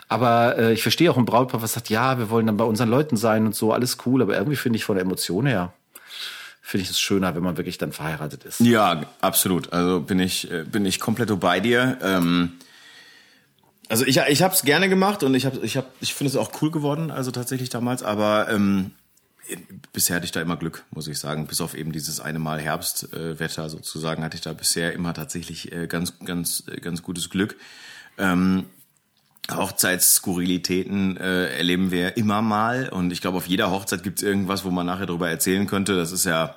[0.10, 2.90] Aber äh, ich verstehe auch ein Brautpaar, was sagt, ja, wir wollen dann bei unseren
[2.90, 4.22] Leuten sein und so, alles cool.
[4.22, 5.72] Aber irgendwie finde ich von der Emotion her,
[6.62, 8.60] finde ich es schöner, wenn man wirklich dann verheiratet ist.
[8.60, 9.72] Ja, absolut.
[9.72, 11.98] Also bin ich, äh, bin ich komplett bei dir.
[12.02, 12.54] Ähm,
[13.88, 16.36] Also ich, ich habe es gerne gemacht und ich habe ich hab, ich finde es
[16.38, 18.92] auch cool geworden, also tatsächlich damals, aber ähm,
[19.94, 21.48] bisher hatte ich da immer Glück, muss ich sagen.
[21.48, 25.72] Bis auf eben dieses eine Mal Herbstwetter äh, sozusagen hatte ich da bisher immer tatsächlich
[25.72, 27.56] äh, ganz, ganz, äh, ganz gutes Glück.
[28.18, 28.66] Ähm,
[29.56, 34.66] Hochzeitsskurrilitäten äh, erleben wir immer mal und ich glaube, auf jeder Hochzeit gibt es irgendwas,
[34.66, 35.96] wo man nachher darüber erzählen könnte.
[35.96, 36.56] Das ist ja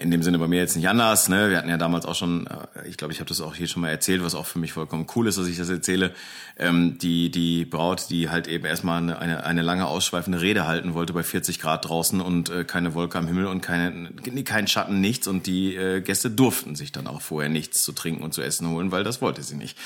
[0.00, 1.28] in dem Sinne bei mir jetzt nicht anders.
[1.28, 1.50] Ne?
[1.50, 3.82] Wir hatten ja damals auch schon, äh, ich glaube, ich habe das auch hier schon
[3.82, 6.14] mal erzählt, was auch für mich vollkommen cool ist, dass ich das erzähle.
[6.62, 10.92] Ähm, die die Braut, die halt eben erstmal eine, eine, eine lange ausschweifende Rede halten
[10.92, 14.10] wollte bei 40 Grad draußen und äh, keine Wolke am Himmel und keine
[14.44, 15.26] kein Schatten, nichts.
[15.26, 18.68] Und die äh, Gäste durften sich dann auch vorher nichts zu trinken und zu essen
[18.68, 19.78] holen, weil das wollte sie nicht.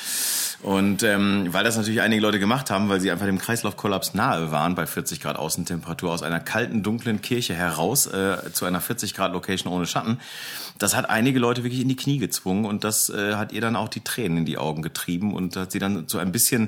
[0.62, 4.50] Und ähm, weil das natürlich einige Leute gemacht haben, weil sie einfach dem Kreislaufkollaps nahe
[4.50, 9.14] waren bei 40 Grad Außentemperatur aus einer kalten, dunklen Kirche heraus äh, zu einer 40
[9.14, 10.18] Grad Location ohne Schatten.
[10.78, 13.76] Das hat einige Leute wirklich in die Knie gezwungen und das äh, hat ihr dann
[13.76, 16.63] auch die Tränen in die Augen getrieben und hat sie dann so ein bisschen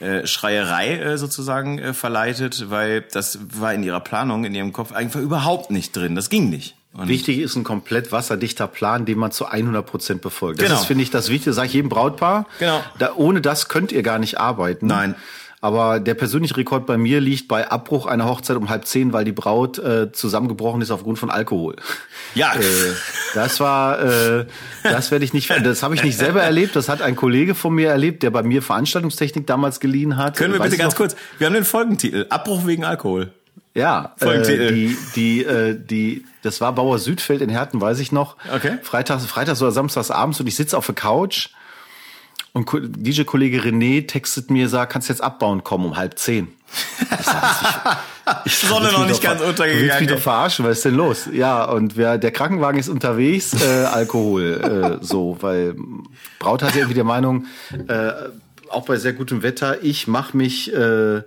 [0.00, 4.92] äh, Schreierei äh, sozusagen äh, verleitet, weil das war in ihrer Planung, in ihrem Kopf
[4.92, 6.14] einfach überhaupt nicht drin.
[6.14, 6.74] Das ging nicht.
[6.92, 10.60] Und Wichtig ist ein komplett wasserdichter Plan, den man zu 100 Prozent befolgt.
[10.60, 10.80] Das genau.
[10.80, 11.52] ist, finde ich, das Wichtige.
[11.52, 12.46] Sag ich jedem Brautpaar.
[12.58, 12.82] Genau.
[12.98, 14.86] Da, ohne das könnt ihr gar nicht arbeiten.
[14.86, 15.14] Nein.
[15.60, 19.24] Aber der persönliche Rekord bei mir liegt bei Abbruch einer Hochzeit um halb zehn, weil
[19.24, 21.76] die Braut äh, zusammengebrochen ist aufgrund von Alkohol.
[22.34, 22.54] Ja.
[22.54, 22.60] Äh,
[23.34, 24.46] das war, äh,
[24.82, 26.76] das werde ich nicht, das habe ich nicht selber erlebt.
[26.76, 30.36] Das hat ein Kollege von mir erlebt, der bei mir Veranstaltungstechnik damals geliehen hat.
[30.36, 31.16] Können wir bitte ganz kurz?
[31.38, 33.32] Wir haben den Folgentitel: Abbruch wegen Alkohol.
[33.74, 38.36] Ja, äh, die, die, äh, die, das war Bauer Südfeld in Herten, weiß ich noch.
[38.52, 38.78] Okay.
[38.82, 41.50] Freitags, Freitags oder Samstags abends und ich sitze auf der Couch
[42.52, 46.48] und DJ-Kollege René textet mir, sagt, kannst jetzt abbauen kommen um halb zehn.
[47.18, 47.98] Ich sag,
[48.44, 49.86] ich, ich Sonne noch nicht ganz untergegangen.
[49.86, 51.28] Willst mich doch verarschen, was ist denn los?
[51.32, 55.76] Ja, und wer, der Krankenwagen ist unterwegs, äh, Alkohol, äh, so, weil
[56.38, 57.46] Braut hat irgendwie der Meinung,
[57.88, 58.12] äh,
[58.68, 61.22] auch bei sehr gutem Wetter, ich mach mich, äh,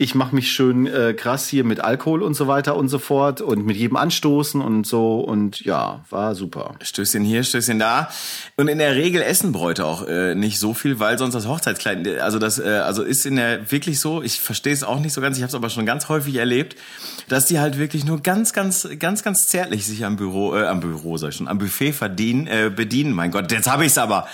[0.00, 3.40] ich mache mich schön äh, krass hier mit Alkohol und so weiter und so fort
[3.40, 6.76] und mit jedem anstoßen und so und ja, war super.
[6.80, 8.08] Stößchen hier, Stößchen da.
[8.56, 12.20] Und in der Regel essen Bräute auch äh, nicht so viel, weil sonst das Hochzeitskleid,
[12.20, 15.20] also das äh, also ist in der wirklich so, ich verstehe es auch nicht so
[15.20, 16.76] ganz, ich habe es aber schon ganz häufig erlebt,
[17.28, 20.78] dass die halt wirklich nur ganz ganz ganz ganz zärtlich sich am Büro äh, am
[20.78, 23.12] Büro sag ich schon, am Buffet verdienen äh, bedienen.
[23.12, 24.28] Mein Gott, jetzt habe ich's aber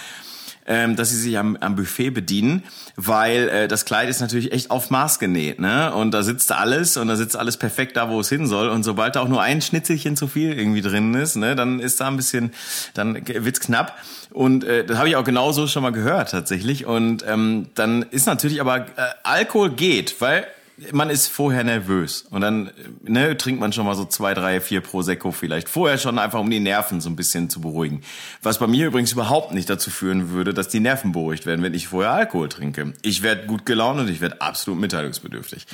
[0.66, 2.62] ähm, dass sie sich am, am Buffet bedienen,
[2.96, 5.92] weil äh, das Kleid ist natürlich echt auf Maß genäht, ne?
[5.94, 8.68] Und da sitzt alles und da sitzt alles perfekt da, wo es hin soll.
[8.68, 12.00] Und sobald da auch nur ein Schnitzelchen zu viel irgendwie drin ist, ne, dann ist
[12.00, 12.52] da ein bisschen,
[12.94, 13.98] dann wird's knapp.
[14.30, 16.86] Und äh, das habe ich auch genauso schon mal gehört tatsächlich.
[16.86, 18.84] Und ähm, dann ist natürlich aber äh,
[19.22, 20.46] Alkohol geht, weil
[20.92, 22.70] man ist vorher nervös und dann
[23.02, 26.50] ne, trinkt man schon mal so zwei, drei, vier Prosecco vielleicht vorher schon einfach, um
[26.50, 28.02] die Nerven so ein bisschen zu beruhigen.
[28.42, 31.74] Was bei mir übrigens überhaupt nicht dazu führen würde, dass die Nerven beruhigt werden, wenn
[31.74, 32.92] ich vorher Alkohol trinke.
[33.02, 35.66] Ich werde gut gelaunt und ich werde absolut mitteilungsbedürftig.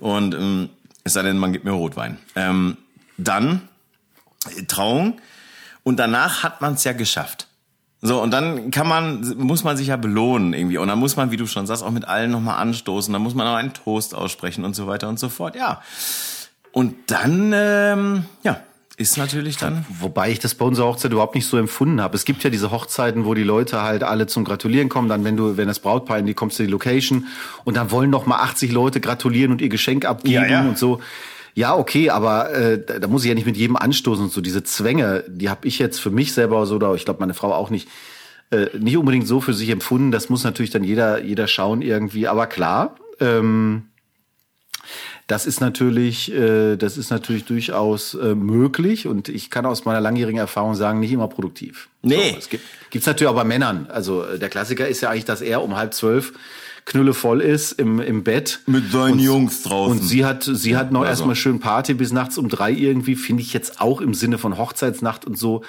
[0.00, 0.70] Und ähm,
[1.04, 2.18] es sei denn, man gibt mir Rotwein.
[2.34, 2.76] Ähm,
[3.16, 3.68] dann
[4.66, 5.20] Trauung
[5.84, 7.48] und danach hat man es ja geschafft.
[8.00, 10.78] So, und dann kann man, muss man sich ja belohnen irgendwie.
[10.78, 13.12] Und dann muss man, wie du schon sagst, auch mit allen nochmal anstoßen.
[13.12, 15.56] Dann muss man auch einen Toast aussprechen und so weiter und so fort.
[15.56, 15.82] Ja.
[16.70, 18.60] Und dann, ähm, ja,
[18.98, 19.84] ist natürlich dann.
[19.88, 22.16] Wobei ich das bei unserer Hochzeit überhaupt nicht so empfunden habe.
[22.16, 25.08] Es gibt ja diese Hochzeiten, wo die Leute halt alle zum Gratulieren kommen.
[25.08, 27.26] Dann, wenn du, wenn das Brautpaar in die kommst zu die Location
[27.64, 30.68] und dann wollen noch mal 80 Leute gratulieren und ihr Geschenk abgeben ja, ja.
[30.68, 31.00] und so.
[31.58, 34.40] Ja, okay, aber äh, da muss ich ja nicht mit jedem anstoßen und so.
[34.40, 37.52] Diese Zwänge, die habe ich jetzt für mich selber so, oder ich glaube meine Frau
[37.52, 37.88] auch nicht,
[38.52, 40.12] äh, nicht unbedingt so für sich empfunden.
[40.12, 42.28] Das muss natürlich dann jeder, jeder schauen irgendwie.
[42.28, 43.88] Aber klar, ähm,
[45.26, 50.00] das ist natürlich, äh, das ist natürlich durchaus äh, möglich und ich kann aus meiner
[50.00, 51.88] langjährigen Erfahrung sagen, nicht immer produktiv.
[52.02, 52.30] Nee.
[52.30, 53.88] So, es gibt gibt's natürlich auch bei Männern.
[53.90, 56.34] Also äh, der Klassiker ist ja eigentlich, dass er um halb zwölf
[56.88, 58.60] Knülle voll ist im, im Bett.
[58.66, 60.00] Mit seinen und, Jungs draußen.
[60.00, 61.10] Und sie hat, sie hat noch also.
[61.10, 64.56] erstmal schön Party bis nachts um drei irgendwie, finde ich jetzt auch im Sinne von
[64.56, 65.62] Hochzeitsnacht und so.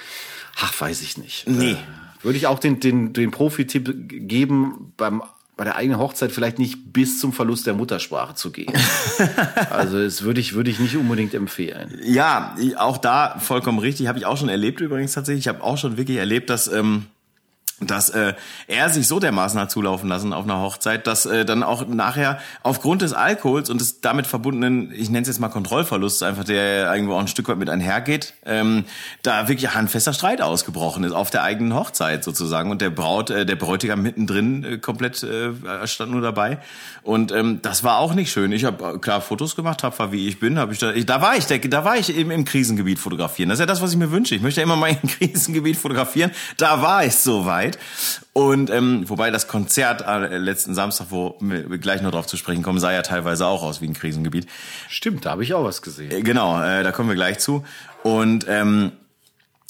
[0.58, 1.46] Ach, weiß ich nicht.
[1.46, 1.72] Nee.
[1.72, 1.76] Äh,
[2.22, 5.22] würde ich auch den, den, den Profi-Tipp geben, beim
[5.56, 8.72] bei der eigenen Hochzeit vielleicht nicht bis zum Verlust der Muttersprache zu gehen.
[9.70, 12.00] also das würde ich, würde ich nicht unbedingt empfehlen.
[12.02, 14.06] Ja, auch da vollkommen richtig.
[14.06, 15.44] Habe ich auch schon erlebt übrigens tatsächlich.
[15.44, 17.04] Ich habe auch schon wirklich erlebt, dass ähm,
[17.80, 18.34] dass äh,
[18.66, 22.38] er sich so dermaßen hat zulaufen lassen auf einer Hochzeit, dass äh, dann auch nachher
[22.62, 26.92] aufgrund des Alkohols und des damit verbundenen, ich nenne es jetzt mal Kontrollverlusts, einfach der
[26.94, 28.84] irgendwo auch ein Stück weit mit einhergeht, ähm,
[29.22, 33.46] da wirklich handfester Streit ausgebrochen ist auf der eigenen Hochzeit sozusagen und der Braut, äh,
[33.46, 35.52] der Bräutigam mittendrin äh, komplett äh,
[35.86, 36.58] stand nur dabei
[37.02, 38.52] und ähm, das war auch nicht schön.
[38.52, 41.22] Ich habe äh, klar Fotos gemacht, tapfer wie ich bin, habe ich da, ich, da
[41.22, 43.48] war ich, da, da war ich eben im Krisengebiet fotografieren.
[43.48, 44.34] Das ist ja das, was ich mir wünsche.
[44.34, 46.30] Ich möchte ja immer mal im Krisengebiet fotografieren.
[46.56, 47.78] Da war ich soweit weit.
[48.32, 52.62] Und ähm, wobei das Konzert äh, letzten Samstag, wo wir gleich noch drauf zu sprechen
[52.62, 54.46] kommen, sah ja teilweise auch aus wie ein Krisengebiet.
[54.88, 56.10] Stimmt, da habe ich auch was gesehen.
[56.10, 57.64] Äh, genau, äh, da kommen wir gleich zu.
[58.02, 58.92] Und ähm,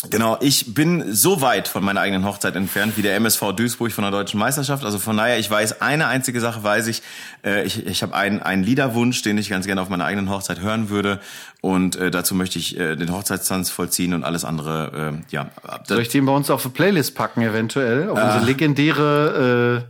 [0.08, 4.00] Genau, ich bin so weit von meiner eigenen Hochzeit entfernt wie der MSV Duisburg von
[4.02, 4.82] der deutschen Meisterschaft.
[4.82, 7.02] Also von daher, ich weiß, eine einzige Sache weiß ich.
[7.44, 10.60] Äh, ich ich habe einen, einen Liederwunsch, den ich ganz gerne auf meiner eigenen Hochzeit
[10.60, 11.20] hören würde.
[11.60, 15.50] Und äh, dazu möchte ich äh, den Hochzeitstanz vollziehen und alles andere, äh, ja.
[15.86, 18.08] Soll ich den bei uns auf eine Playlist packen, eventuell?
[18.08, 19.84] Auf unsere legendäre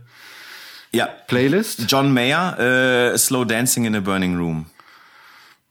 [0.91, 1.05] äh, ja.
[1.27, 1.85] Playlist?
[1.87, 4.65] John Mayer, äh, Slow Dancing in a Burning Room.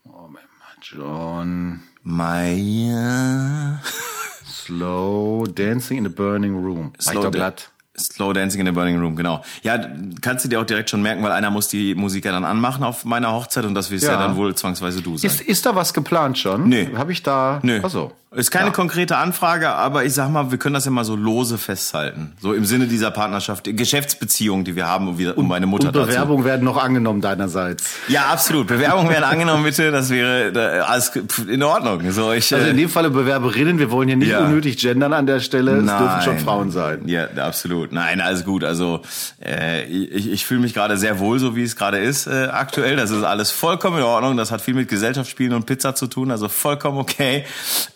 [0.02, 3.82] Moment mal, John Mayer.
[4.64, 6.92] Slow Dancing in a Burning Room.
[6.98, 7.54] Slow, da
[7.98, 9.42] Slow Dancing in a Burning Room, genau.
[9.62, 9.78] Ja,
[10.20, 12.84] kannst du dir auch direkt schon merken, weil einer muss die Musik ja dann anmachen
[12.84, 15.30] auf meiner Hochzeit und das wirst ja, ja dann wohl zwangsweise du sein.
[15.30, 16.68] Ist, ist da was geplant schon?
[16.68, 16.90] Nee.
[16.96, 17.60] Habe ich da?
[17.62, 17.80] Nö.
[17.82, 18.12] Achso.
[18.32, 18.72] Ist keine ja.
[18.72, 22.34] konkrete Anfrage, aber ich sag mal, wir können das ja mal so lose festhalten.
[22.40, 26.44] So im Sinne dieser Partnerschaft, Geschäftsbeziehung, die wir haben, um, um meine Mutter Und Bewerbungen
[26.44, 27.96] werden noch angenommen deinerseits.
[28.06, 28.68] Ja, absolut.
[28.68, 29.90] Bewerbungen werden angenommen, bitte.
[29.90, 31.10] Das wäre alles
[31.48, 32.08] in Ordnung.
[32.12, 33.80] So, ich, also in dem Falle Bewerberinnen.
[33.80, 34.44] Wir wollen hier nicht ja.
[34.44, 35.78] unnötig gendern an der Stelle.
[35.78, 35.98] Es Nein.
[35.98, 37.08] dürfen schon Frauen sein.
[37.08, 37.79] Ja, absolut.
[37.90, 38.64] Nein, alles gut.
[38.64, 39.00] Also
[39.44, 42.96] äh, ich, ich fühle mich gerade sehr wohl, so wie es gerade ist äh, aktuell.
[42.96, 44.36] Das ist alles vollkommen in Ordnung.
[44.36, 46.30] Das hat viel mit Gesellschaftsspielen und Pizza zu tun.
[46.30, 47.44] Also vollkommen okay.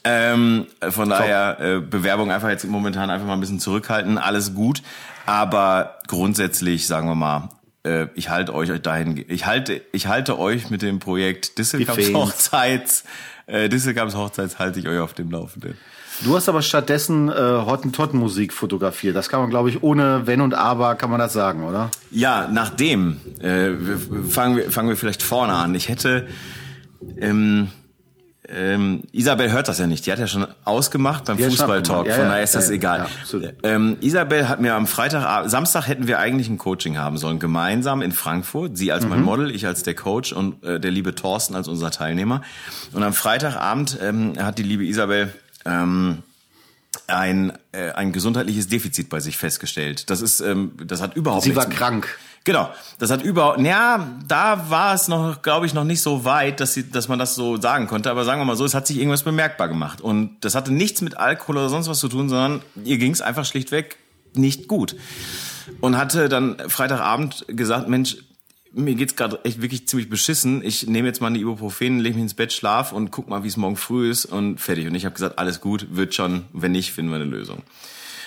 [0.05, 4.19] Ähm, von daher äh, Bewerbung einfach jetzt momentan einfach mal ein bisschen zurückhalten.
[4.19, 4.83] Alles gut.
[5.27, 7.49] Aber grundsätzlich, sagen wir mal,
[7.85, 13.05] äh, ich halte euch dahin, ich halte, ich halte euch mit dem Projekt Disselkamps Hochzeits,
[13.47, 15.77] äh, Disselkamps Hochzeits halte ich euch auf dem Laufenden.
[16.23, 19.17] Du hast aber stattdessen äh, Hottentotten-Musik fotografiert.
[19.17, 21.91] Das kann man, glaube ich, ohne Wenn und Aber kann man das sagen, oder?
[22.11, 23.21] Ja, nachdem.
[23.41, 23.71] Äh,
[24.29, 25.75] fangen, wir, fangen wir vielleicht vorne an.
[25.75, 26.27] Ich hätte
[27.19, 27.69] ähm,
[28.47, 30.05] ähm, Isabel hört das ja nicht.
[30.05, 32.07] Die hat ja schon ausgemacht beim Fußballtalk.
[32.07, 33.07] Ja, Von daher ist das ja, egal.
[33.33, 37.39] Ja, ähm, Isabel hat mir am Freitag, Samstag hätten wir eigentlich ein Coaching haben sollen,
[37.39, 38.77] gemeinsam in Frankfurt.
[38.77, 39.11] Sie als mhm.
[39.11, 42.43] mein Model, ich als der Coach und äh, der liebe Thorsten als unser Teilnehmer.
[42.93, 45.33] Und am Freitagabend ähm, hat die liebe Isabel
[45.65, 46.23] ähm,
[47.07, 50.11] ein, äh, ein gesundheitliches Defizit bei sich festgestellt.
[50.11, 52.19] Das ist, ähm, das hat überhaupt Sie war krank.
[52.45, 56.61] Genau, das hat überhaupt, ja, da war es noch, glaube ich, noch nicht so weit,
[56.61, 58.11] dass, sie, dass man das so sagen konnte.
[58.11, 60.03] Aber sagen wir mal so, es hat sich irgendwas bemerkbar gemacht.
[60.03, 63.23] Und das hatte nichts mit Alkohol oder sonst was zu tun, sondern ihr ging es
[63.23, 63.97] einfach schlichtweg
[64.35, 64.95] nicht gut.
[65.81, 68.19] Und hatte dann Freitagabend gesagt, Mensch,
[68.75, 70.63] mir geht's gerade echt wirklich ziemlich beschissen.
[70.65, 73.49] Ich nehme jetzt mal eine Ibuprofen, lege mich ins Bett, schlaf und guck mal, wie
[73.49, 74.87] es morgen früh ist und fertig.
[74.87, 76.45] Und ich habe gesagt, alles gut, wird schon.
[76.53, 77.63] Wenn nicht, finden wir eine Lösung.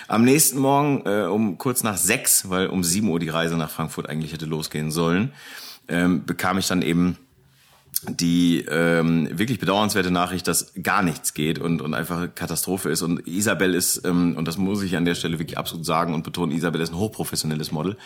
[0.08, 3.70] Am nächsten Morgen äh, um kurz nach sechs, weil um sieben Uhr die Reise nach
[3.70, 5.34] Frankfurt eigentlich hätte losgehen sollen,
[5.90, 7.18] ähm, bekam ich dann eben
[8.08, 13.02] die ähm, wirklich bedauernswerte Nachricht, dass gar nichts geht und, und einfach Katastrophe ist.
[13.02, 16.24] Und Isabel ist, ähm, und das muss ich an der Stelle wirklich absolut sagen und
[16.24, 17.98] betonen, Isabel ist ein hochprofessionelles Model,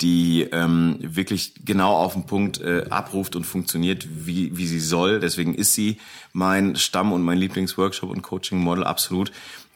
[0.00, 5.20] die ähm, wirklich genau auf den Punkt äh, abruft und funktioniert, wie, wie sie soll.
[5.20, 5.98] Deswegen ist sie
[6.32, 9.30] mein Stamm und mein Lieblingsworkshop und Coaching-Model absolut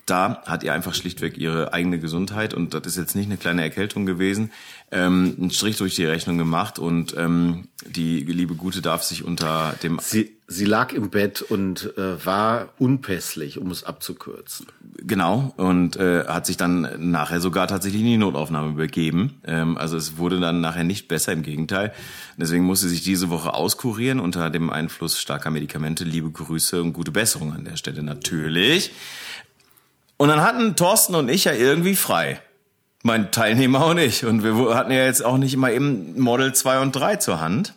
[0.09, 3.63] da hat ihr einfach schlichtweg ihre eigene Gesundheit und das ist jetzt nicht eine kleine
[3.63, 4.51] Erkältung gewesen,
[4.91, 9.75] ähm, einen Strich durch die Rechnung gemacht und ähm, die liebe Gute darf sich unter
[9.83, 9.99] dem...
[10.01, 14.67] Sie, sie lag im Bett und äh, war unpässlich, um es abzukürzen.
[14.97, 19.41] Genau und äh, hat sich dann nachher sogar tatsächlich in die Notaufnahme begeben.
[19.47, 21.93] Ähm, also es wurde dann nachher nicht besser, im Gegenteil.
[22.39, 26.05] Deswegen musste sich diese Woche auskurieren unter dem Einfluss starker Medikamente.
[26.05, 28.93] Liebe Grüße und gute Besserung an der Stelle natürlich.
[30.17, 32.41] Und dann hatten Thorsten und ich ja irgendwie frei.
[33.03, 34.25] Mein Teilnehmer und ich.
[34.25, 37.75] Und wir hatten ja jetzt auch nicht immer eben Model 2 und 3 zur Hand.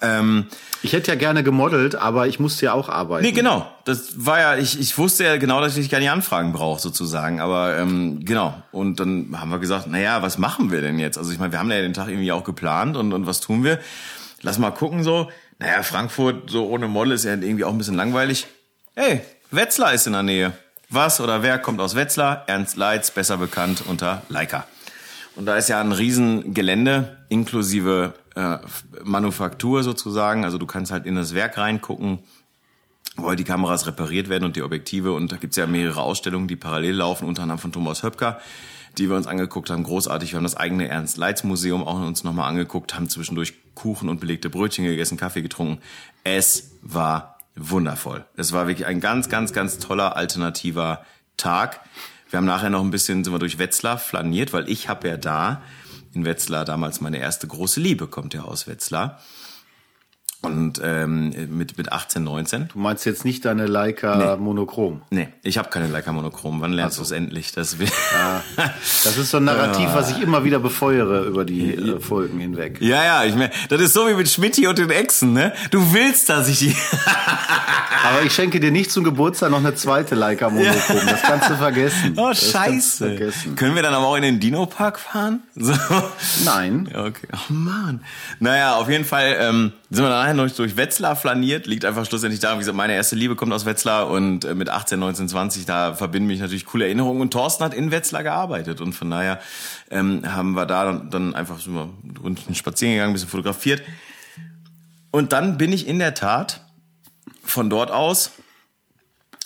[0.00, 0.46] Ähm,
[0.82, 3.24] ich hätte ja gerne gemodelt, aber ich musste ja auch arbeiten.
[3.24, 3.70] Nee, genau.
[3.84, 7.40] Das war ja, ich, ich wusste ja genau, dass ich gar nicht Anfragen brauche, sozusagen.
[7.40, 8.54] Aber ähm, genau.
[8.72, 11.18] Und dann haben wir gesagt, naja, was machen wir denn jetzt?
[11.18, 13.64] Also ich meine, wir haben ja den Tag irgendwie auch geplant und, und was tun
[13.64, 13.78] wir?
[14.40, 15.30] Lass mal gucken so.
[15.58, 18.46] Naja, Frankfurt so ohne Model ist ja irgendwie auch ein bisschen langweilig.
[18.96, 20.52] Hey, Wetzlar ist in der Nähe.
[20.88, 22.44] Was oder wer kommt aus Wetzlar?
[22.48, 24.66] Ernst Leitz, besser bekannt unter Leica.
[25.34, 28.58] Und da ist ja ein Riesengelände inklusive äh,
[29.02, 30.44] Manufaktur sozusagen.
[30.44, 32.18] Also du kannst halt in das Werk reingucken,
[33.16, 35.12] wo die Kameras repariert werden und die Objektive.
[35.12, 38.40] Und da gibt's ja mehrere Ausstellungen, die parallel laufen, unter anderem von Thomas Höpker,
[38.98, 39.84] die wir uns angeguckt haben.
[39.84, 40.32] Großartig.
[40.32, 44.20] Wir haben das eigene Ernst Leitz Museum auch uns nochmal angeguckt, haben zwischendurch Kuchen und
[44.20, 45.80] belegte Brötchen gegessen, Kaffee getrunken.
[46.24, 48.24] Es war wundervoll.
[48.36, 51.04] Es war wirklich ein ganz, ganz, ganz toller alternativer
[51.36, 51.80] Tag.
[52.32, 55.18] Wir haben nachher noch ein bisschen, sind wir durch Wetzlar flaniert, weil ich habe ja
[55.18, 55.60] da
[56.14, 59.20] in Wetzlar damals meine erste große Liebe, kommt ja aus Wetzlar.
[60.44, 62.68] Und ähm, mit, mit 18, 19.
[62.72, 64.42] Du meinst jetzt nicht deine Leica nee.
[64.42, 65.02] Monochrom?
[65.10, 66.60] Nee, ich habe keine Leica Monochrom.
[66.60, 67.14] Wann lernst also.
[67.14, 67.52] du es endlich?
[67.52, 72.00] Das, ja, das ist so ein Narrativ, was ich immer wieder befeuere über die äh,
[72.00, 72.78] Folgen hinweg.
[72.80, 75.52] Ja, ja, ich meine, das ist so wie mit Schmidti und den Echsen, ne?
[75.70, 76.76] Du willst, dass ich die...
[78.04, 81.06] Aber ich schenke dir nicht zum Geburtstag noch eine zweite Leica Monochrom.
[81.06, 82.14] Das kannst du vergessen.
[82.16, 83.06] Oh, scheiße.
[83.06, 83.54] Vergessen.
[83.54, 85.44] Können wir dann aber auch in den Dino-Park fahren?
[85.54, 85.72] So.
[86.44, 86.88] Nein.
[86.92, 87.28] Okay.
[87.32, 88.00] Oh, Mann.
[88.40, 89.36] Naja, auf jeden Fall...
[89.38, 92.94] Ähm, sind wir nachher noch durch Wetzlar flaniert, liegt einfach schlussendlich daran, wie gesagt, meine
[92.94, 96.64] erste Liebe kommt aus Wetzlar und äh, mit 18, 19, 20, da verbinden mich natürlich
[96.64, 97.20] coole Erinnerungen.
[97.20, 99.38] Und Thorsten hat in Wetzlar gearbeitet und von daher
[99.90, 101.90] ähm, haben wir da dann, dann einfach so mal
[102.24, 103.82] einen Spazieren gegangen, ein bisschen fotografiert.
[105.10, 106.62] Und dann bin ich in der Tat
[107.44, 108.30] von dort aus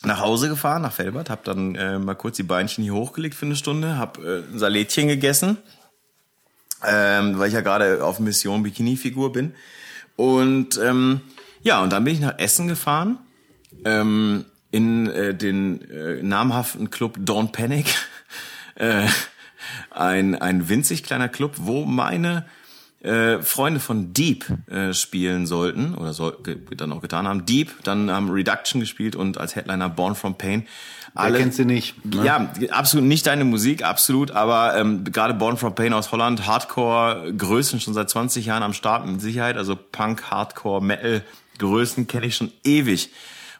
[0.04, 3.46] nach Hause gefahren, nach Felbert, habe dann äh, mal kurz die Beinchen hier hochgelegt für
[3.46, 5.58] eine Stunde, habe äh, ein Salätchen gegessen,
[6.86, 9.52] ähm, weil ich ja gerade auf Mission Bikini-Figur bin
[10.16, 11.20] und ähm,
[11.62, 13.18] ja, und dann bin ich nach Essen gefahren,
[13.84, 17.94] ähm, in äh, den äh, namhaften Club Don't Panic.
[18.74, 19.06] äh,
[19.90, 22.46] ein, ein winzig kleiner Club, wo meine
[23.06, 26.36] äh, Freunde von Deep äh, spielen sollten oder soll,
[26.76, 27.46] dann auch getan haben.
[27.46, 30.66] Deep, dann haben Reduction gespielt und als Headliner Born from Pain.
[31.14, 32.04] Alle, Wer kennt sie nicht?
[32.04, 32.24] Ne?
[32.24, 37.32] Ja, absolut nicht deine Musik, absolut, aber ähm, gerade Born from Pain aus Holland, Hardcore
[37.36, 41.22] Größen schon seit 20 Jahren am Start mit Sicherheit, also Punk, Hardcore, Metal
[41.58, 43.10] Größen kenne ich schon ewig.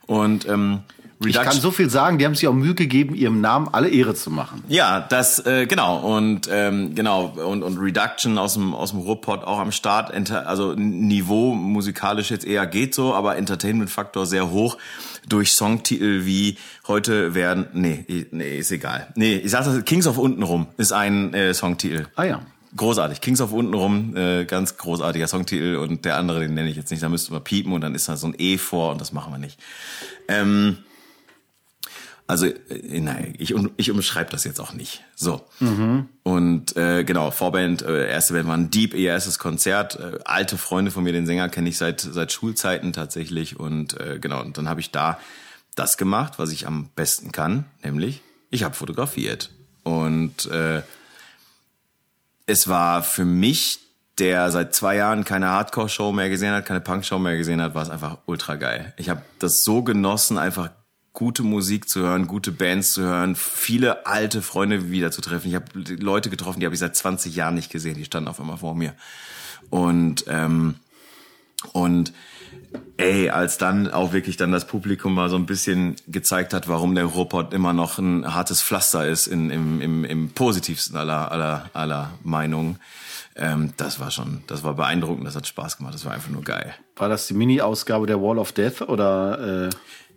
[0.07, 0.81] Und ähm,
[1.19, 1.43] Reduction.
[1.43, 4.15] Ich kann so viel sagen, die haben sich auch Mühe gegeben, ihrem Namen alle Ehre
[4.15, 4.63] zu machen.
[4.69, 9.45] Ja, das äh, genau und ähm, genau und und Reduction aus dem aus dem Ruhrpott
[9.45, 14.77] auch am Start, also Niveau musikalisch jetzt eher geht so, aber Entertainment Faktor sehr hoch
[15.27, 19.09] durch Songtitel wie heute werden nee, nee, ist egal.
[19.15, 22.07] Nee, ich sag das Kings of untenrum ist ein äh, Songtitel.
[22.15, 22.43] Ah ja.
[22.77, 23.23] Großartig.
[23.23, 27.03] Kings of untenrum, äh, ganz großartiger Songtitel und der andere, den nenne ich jetzt nicht,
[27.03, 29.33] da müsste man piepen und dann ist da so ein E vor und das machen
[29.33, 29.59] wir nicht.
[30.29, 30.79] Ähm,
[32.27, 35.05] also, äh, nein, ich, ich umschreibe das jetzt auch nicht.
[35.15, 35.45] So.
[35.61, 36.09] Mhm.
[36.23, 39.97] Und äh, genau, Vorband, äh, erste Band war ein Deep, ihr erstes Konzert.
[39.97, 43.59] Äh, alte Freunde von mir, den Sänger kenne ich seit seit Schulzeiten tatsächlich.
[43.59, 45.19] Und äh, genau, und dann habe ich da
[45.77, 49.51] das gemacht, was ich am besten kann, nämlich ich habe fotografiert.
[49.83, 50.83] Und äh,
[52.47, 53.81] es war für mich,
[54.19, 57.83] der seit zwei Jahren keine Hardcore-Show mehr gesehen hat, keine Punk-Show mehr gesehen hat, war
[57.83, 58.95] es einfach ultra geil.
[58.97, 60.71] Ich habe das so genossen, einfach
[61.17, 65.49] gute Musik zu hören, gute Bands zu hören, viele alte Freunde wieder zu treffen.
[65.49, 68.39] Ich habe Leute getroffen, die habe ich seit 20 Jahren nicht gesehen, die standen auf
[68.39, 68.95] einmal vor mir.
[69.71, 70.77] Und ähm,
[71.73, 72.13] und
[72.99, 76.95] ey, als dann auch wirklich dann das Publikum mal so ein bisschen gezeigt hat, warum
[76.95, 81.71] der Ruhrpott immer noch ein hartes Pflaster ist in, im, im, im positivsten aller, aller,
[81.73, 82.79] aller Meinungen.
[83.37, 86.45] Ähm, das war schon, das war beeindruckend, das hat Spaß gemacht, das war einfach nur
[86.45, 86.75] geil.
[86.97, 89.69] War das die Mini-Ausgabe der Wall of Death oder?
[89.69, 89.71] Äh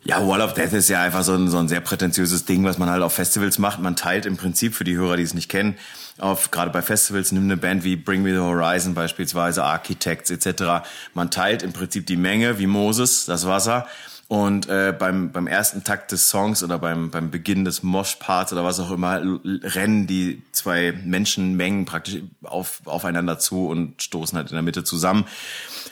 [0.03, 2.77] ja, Wall of Death ist ja einfach so ein, so ein sehr prätentiöses Ding, was
[2.77, 3.79] man halt auf Festivals macht.
[3.79, 5.77] Man teilt im Prinzip für die Hörer, die es nicht kennen,
[6.17, 10.88] auf gerade bei Festivals nimm eine Band wie Bring Me the Horizon beispielsweise, Architects etc.
[11.13, 13.88] Man teilt im Prinzip die Menge wie Moses, das Wasser.
[14.30, 18.63] Und äh, beim, beim ersten Takt des Songs oder beim, beim Beginn des Mosh-Parts oder
[18.63, 24.54] was auch immer, rennen die zwei Menschenmengen praktisch auf, aufeinander zu und stoßen halt in
[24.54, 25.26] der Mitte zusammen.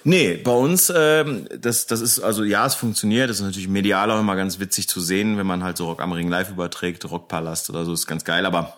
[0.04, 3.28] Nee, bei uns, ähm, das, das ist, also ja, es funktioniert.
[3.28, 6.00] Das ist natürlich medial auch immer ganz witzig zu sehen, wenn man halt so Rock
[6.00, 8.46] am Ring live überträgt, Rockpalast oder so, ist ganz geil.
[8.46, 8.78] Aber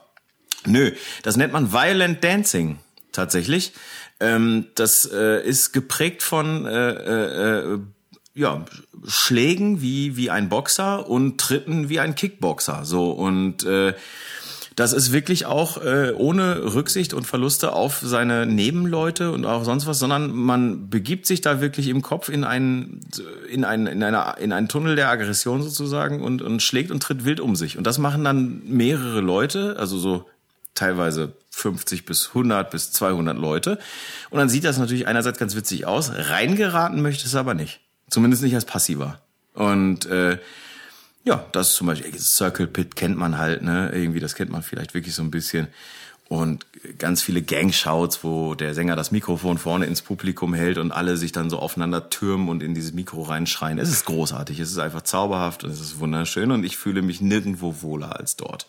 [0.65, 0.93] nö,
[1.24, 2.80] das nennt man Violent Dancing
[3.12, 3.74] tatsächlich.
[4.22, 7.80] Ähm, das äh, ist geprägt von äh, äh, äh
[8.39, 8.63] ja,
[9.06, 12.86] Schlägen wie, wie ein Boxer und Tritten wie ein Kickboxer.
[12.86, 13.93] So und äh,
[14.75, 19.88] das ist wirklich auch äh, ohne Rücksicht und Verluste auf seine Nebenleute und auch sonst
[19.88, 23.02] was, sondern man begibt sich da wirklich im Kopf in einen
[23.49, 27.25] in einen in einer in einen Tunnel der Aggression sozusagen und und schlägt und tritt
[27.25, 27.78] wild um sich.
[27.78, 30.25] Und das machen dann mehrere Leute, also so
[30.75, 33.80] teilweise 50 bis 100 bis 200 Leute.
[34.30, 38.43] Und dann sieht das natürlich einerseits ganz witzig aus, reingeraten möchte es aber nicht, zumindest
[38.43, 39.22] nicht als passiver
[39.54, 40.39] und äh,
[41.26, 43.91] ja, das ist zum Beispiel Circle Pit kennt man halt, ne?
[43.93, 45.68] Irgendwie, das kennt man vielleicht wirklich so ein bisschen.
[46.30, 46.66] Und
[46.99, 51.32] ganz viele Gangshouts, wo der Sänger das Mikrofon vorne ins Publikum hält und alle sich
[51.32, 53.80] dann so aufeinander türmen und in dieses Mikro reinschreien.
[53.80, 57.20] Es ist großartig, es ist einfach zauberhaft und es ist wunderschön und ich fühle mich
[57.20, 58.68] nirgendwo wohler als dort.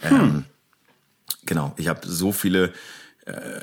[0.00, 0.20] Hm.
[0.20, 0.44] Ähm,
[1.44, 2.72] genau, ich habe so viele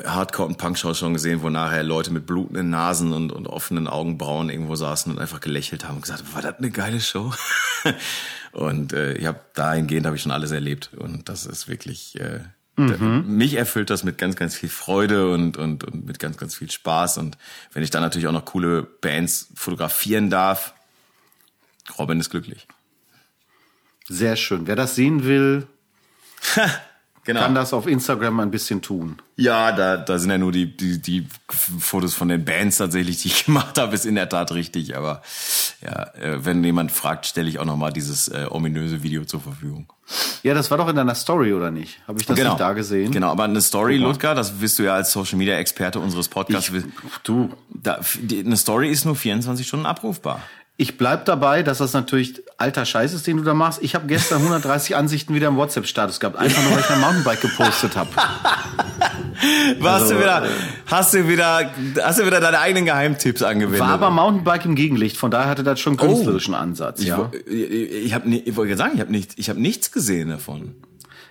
[0.06, 4.50] Hardcore- und Punk-Shows schon gesehen, wo nachher Leute mit blutenden Nasen und, und offenen Augenbrauen
[4.50, 7.34] irgendwo saßen und einfach gelächelt haben und gesagt, war das eine geile Show?
[8.52, 12.40] und äh, ich habe dahingehend habe ich schon alles erlebt und das ist wirklich, äh,
[12.80, 13.24] Mhm.
[13.26, 16.70] Mich erfüllt das mit ganz, ganz viel Freude und, und, und mit ganz, ganz viel
[16.70, 17.18] Spaß.
[17.18, 17.36] Und
[17.74, 20.76] wenn ich dann natürlich auch noch coole Bands fotografieren darf,
[21.98, 22.68] Robin ist glücklich.
[24.08, 24.68] Sehr schön.
[24.68, 25.68] Wer das sehen will,
[27.28, 27.42] genau.
[27.42, 29.22] kann das auf Instagram ein bisschen tun.
[29.36, 33.28] Ja, da, da sind ja nur die, die, die Fotos von den Bands tatsächlich, die
[33.28, 34.98] ich gemacht habe, ist in der Tat richtig.
[34.98, 35.22] Aber
[35.86, 39.42] ja, äh, wenn jemand fragt, stelle ich auch noch mal dieses äh, ominöse Video zur
[39.42, 39.94] Verfügung.
[40.42, 42.00] Ja, das war doch in deiner Story, oder nicht?
[42.08, 42.52] Habe ich das Genau.
[42.52, 43.12] nicht da gesehen?
[43.12, 44.08] Genau, aber eine Story, mal.
[44.08, 46.72] Ludger, das wirst du ja als Social Media Experte unseres Podcasts.
[46.74, 46.84] Ich,
[47.24, 50.42] du, da, die, eine Story ist nur 24 Stunden abrufbar.
[50.78, 53.80] Ich bleib dabei, dass das natürlich alter Scheiß ist, den du da machst.
[53.82, 57.42] Ich habe gestern 130 Ansichten wieder im WhatsApp-Status gehabt, einfach nur, weil ich mein Mountainbike
[57.42, 58.10] gepostet habe.
[59.80, 60.46] Was Also, du wieder,
[60.88, 61.72] hast du wieder,
[62.04, 63.80] hast du wieder deine eigenen Geheimtipps angewendet?
[63.80, 67.18] War aber Mountainbike im Gegenlicht, von daher hatte das schon einen künstlerischen Ansatz, ich, ja.
[67.20, 70.30] wo- ich, ich habe ich wollte gerade sagen, ich habe nicht, ich habe nichts gesehen
[70.30, 70.76] davon.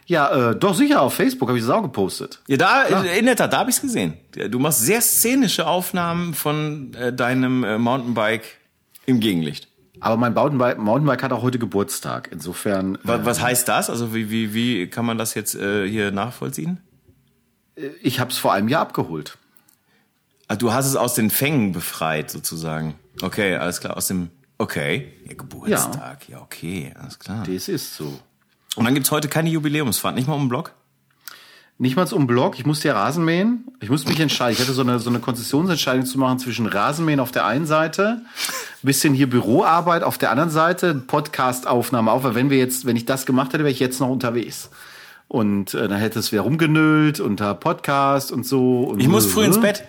[0.07, 2.41] Ja, äh, doch sicher, auf Facebook habe ich das auch gepostet.
[2.47, 4.15] Ja, da in der Tat, da habe ich's gesehen.
[4.51, 8.45] Du machst sehr szenische Aufnahmen von äh, deinem äh, Mountainbike
[9.07, 9.69] im Gegenlicht.
[10.01, 12.29] Aber mein Mountainbike, Mountainbike hat auch heute Geburtstag.
[12.31, 13.89] Insofern, Was, was heißt das?
[13.89, 16.79] Also wie, wie, wie kann man das jetzt äh, hier nachvollziehen?
[17.77, 19.39] äh, ich habe es vor einem Jahr abgeholt.
[20.49, 22.95] Ah, du hast es aus den Fängen befreit, sozusagen.
[23.23, 24.31] Okay, alles klar, aus dem.
[24.59, 27.45] Okay, ja, Geburtstag, ja, okay, alles klar.
[27.47, 28.21] Das ist so.
[28.77, 30.73] Und dann gibt's heute keine Jubiläumsfahrt, nicht mal um den Block?
[31.79, 33.65] Nicht mal um Block, ich musste ja Rasen mähen.
[33.81, 34.55] Ich musste mich entscheiden.
[34.55, 38.23] Ich hatte so eine, so eine Konzessionsentscheidung zu machen zwischen Rasenmähen auf der einen Seite,
[38.83, 43.05] bisschen hier Büroarbeit auf der anderen Seite, Podcast-Aufnahme auch, weil wenn wir jetzt, wenn ich
[43.05, 44.71] das gemacht hätte, wäre ich jetzt noch unterwegs.
[45.29, 48.85] Und äh, dann hätte es wer rumgenüllt unter Podcast und so.
[48.85, 49.85] Und Ich muss früh ins Bett.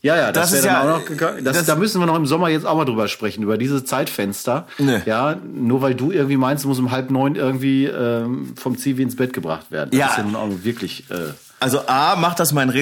[0.00, 1.44] Ja, ja, das, Das wäre ist dann ja- auch noch gegangen.
[1.44, 3.84] Das, das- da müssen wir noch im Sommer jetzt auch mal drüber sprechen, über dieses
[3.84, 4.66] Zeitfenster.
[4.78, 5.02] Nee.
[5.06, 9.02] Ja, nur weil du irgendwie meinst, du musst um halb neun irgendwie ähm, vom Zivi
[9.02, 9.90] ins Bett gebracht werden.
[9.90, 10.06] Das Ja.
[10.06, 11.10] ist ja nun auch wirklich.
[11.10, 12.72] Äh, Also A, macht das meine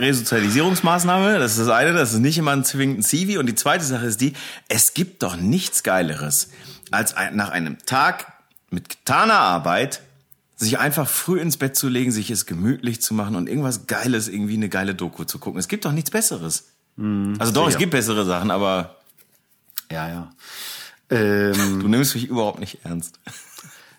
[0.00, 1.38] Resozialisierungsmaßnahme.
[1.38, 3.38] Das ist das eine, das ist nicht immer ein zwingenden Zivi.
[3.38, 4.34] Und die zweite Sache ist die,
[4.68, 6.50] es gibt doch nichts Geileres,
[6.90, 8.32] als ein, nach einem Tag
[8.70, 10.00] mit getaner Arbeit
[10.56, 14.28] sich einfach früh ins Bett zu legen, sich es gemütlich zu machen und irgendwas Geiles,
[14.28, 15.60] irgendwie eine geile Doku zu gucken.
[15.60, 16.64] Es gibt doch nichts Besseres.
[17.38, 17.78] also doch, es sicher.
[17.80, 18.96] gibt bessere Sachen, aber
[19.90, 20.30] ja, ja.
[21.10, 23.20] Ähm, du nimmst mich überhaupt nicht ernst.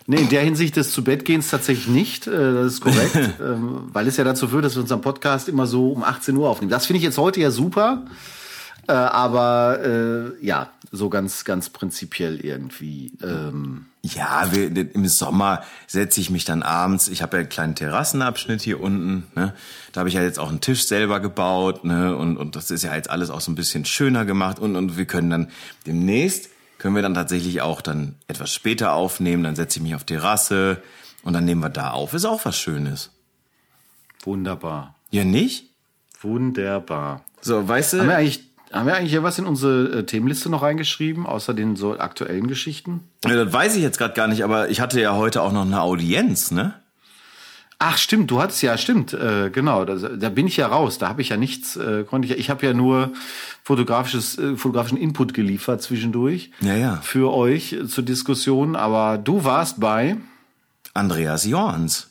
[0.06, 2.26] nee, in der Hinsicht des zu Bett gehens tatsächlich nicht.
[2.26, 5.66] Äh, das ist korrekt, ähm, weil es ja dazu führt, dass wir unseren Podcast immer
[5.66, 6.70] so um 18 Uhr aufnehmen.
[6.70, 8.04] Das finde ich jetzt heute ja super.
[8.88, 13.12] Äh, aber äh, ja, so ganz, ganz prinzipiell irgendwie.
[13.22, 17.08] Ähm, Ja, wir, im Sommer setze ich mich dann abends.
[17.08, 19.26] Ich habe ja einen kleinen Terrassenabschnitt hier unten.
[19.34, 19.54] Ne?
[19.92, 21.84] Da habe ich ja jetzt auch einen Tisch selber gebaut.
[21.84, 22.16] Ne?
[22.16, 24.58] Und, und das ist ja jetzt alles auch so ein bisschen schöner gemacht.
[24.58, 25.50] Und, und wir können dann
[25.86, 26.48] demnächst,
[26.78, 29.42] können wir dann tatsächlich auch dann etwas später aufnehmen.
[29.42, 30.82] Dann setze ich mich auf Terrasse
[31.22, 32.14] und dann nehmen wir da auf.
[32.14, 33.10] Ist auch was Schönes.
[34.24, 34.94] wunderbar.
[35.10, 35.66] Ja, nicht?
[36.20, 37.24] Wunderbar.
[37.40, 38.16] So, weißt Haben wir du?
[38.16, 41.98] eigentlich, haben wir eigentlich hier was in unsere äh, Themenliste noch reingeschrieben, außer den so
[41.98, 43.00] aktuellen Geschichten?
[43.24, 45.62] Ja, das weiß ich jetzt gerade gar nicht, aber ich hatte ja heute auch noch
[45.66, 46.74] eine Audienz, ne?
[47.80, 51.08] Ach, stimmt, du hattest ja, stimmt, äh, genau, da, da bin ich ja raus, da
[51.08, 53.12] habe ich ja nichts, äh, konnte ich ja, ich habe ja nur
[53.62, 56.96] fotografisches, äh, fotografischen Input geliefert zwischendurch Ja, ja.
[57.02, 60.16] für euch äh, zur Diskussion, aber du warst bei,
[60.92, 62.08] Andreas Jorns.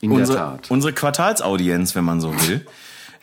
[0.00, 0.70] in Unsere, der Tat.
[0.70, 2.66] unsere Quartalsaudienz, wenn man so will.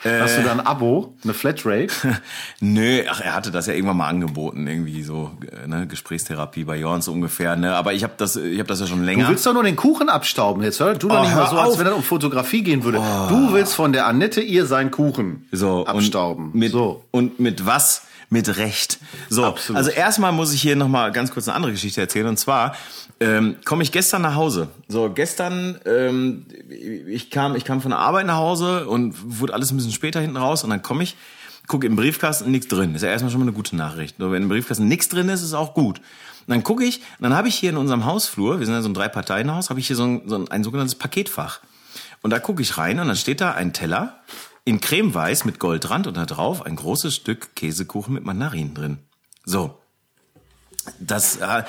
[0.03, 1.87] Hast du da ein Abo, eine Flatrate?
[2.59, 5.31] Nö, ach, er hatte das ja irgendwann mal angeboten, irgendwie so,
[5.63, 8.79] äh, ne, Gesprächstherapie bei Jorns so ungefähr, ne, aber ich habe das, ich habe das
[8.81, 9.27] ja schon Du länger.
[9.29, 11.69] willst doch nur den Kuchen abstauben jetzt, hör du doch Oh, nicht mal so, als
[11.69, 11.75] auf.
[11.75, 11.79] Oh.
[11.79, 12.99] wenn es um Fotografie gehen würde.
[13.29, 16.47] Du willst von der Annette ihr seinen Kuchen so abstauben.
[16.51, 17.03] Und mit, so.
[17.11, 18.03] und mit was?
[18.29, 18.97] Mit Recht.
[19.29, 19.77] So, Absolut.
[19.77, 22.25] also erstmal muss ich hier noch mal ganz kurz eine andere Geschichte erzählen.
[22.25, 22.75] Und zwar
[23.23, 24.67] ähm, komme ich gestern nach Hause.
[24.89, 29.71] So, gestern, ähm, ich kam, ich kam von der Arbeit nach Hause und wurde alles
[29.71, 30.63] ein bisschen später hinten raus.
[30.63, 31.15] Und dann komme ich,
[31.67, 32.95] gucke im Briefkasten, nichts drin.
[32.95, 34.19] Ist ja erstmal schon mal eine gute Nachricht.
[34.19, 35.99] Nur wenn im Briefkasten nichts drin ist, ist auch gut.
[35.99, 38.89] Und dann gucke ich, dann habe ich hier in unserem Hausflur, wir sind ja so
[38.89, 41.61] ein Drei-Parteien-Haus, habe ich hier so ein, so ein, ein sogenanntes Paketfach.
[42.21, 44.19] Und da gucke ich rein und dann steht da ein Teller
[44.65, 48.97] in cremeweiß mit Goldrand und da drauf ein großes Stück Käsekuchen mit Mandarinen drin.
[49.45, 49.79] So.
[50.99, 51.63] Das, äh,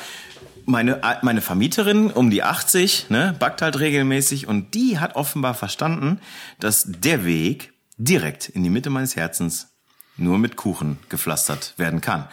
[0.67, 6.21] meine, meine Vermieterin um die 80, ne, backt halt regelmäßig und die hat offenbar verstanden,
[6.61, 9.69] dass der Weg direkt in die Mitte meines Herzens
[10.17, 12.29] nur mit Kuchen gepflastert werden kann.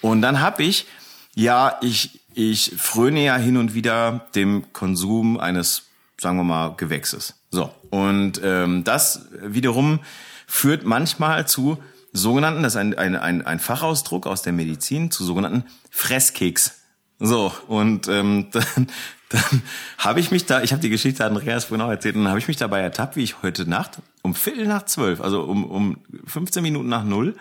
[0.00, 0.86] Und dann hab ich,
[1.34, 5.84] ja, ich, ich fröne ja hin und wieder dem Konsum eines,
[6.20, 7.34] sagen wir mal, Gewächses.
[7.50, 7.74] So.
[7.90, 10.00] Und ähm, das wiederum
[10.46, 11.78] führt manchmal zu
[12.12, 16.81] sogenannten, das ist ein, ein, ein, ein Fachausdruck aus der Medizin, zu sogenannten Fresskeks.
[17.24, 18.88] So, und ähm, dann,
[19.28, 19.62] dann
[19.96, 22.40] habe ich mich da, ich habe die Geschichte Andreas vorhin auch erzählt, und dann habe
[22.40, 25.98] ich mich dabei ertappt, wie ich heute Nacht um Viertel nach zwölf, also um, um
[26.26, 27.36] 15 Minuten nach null,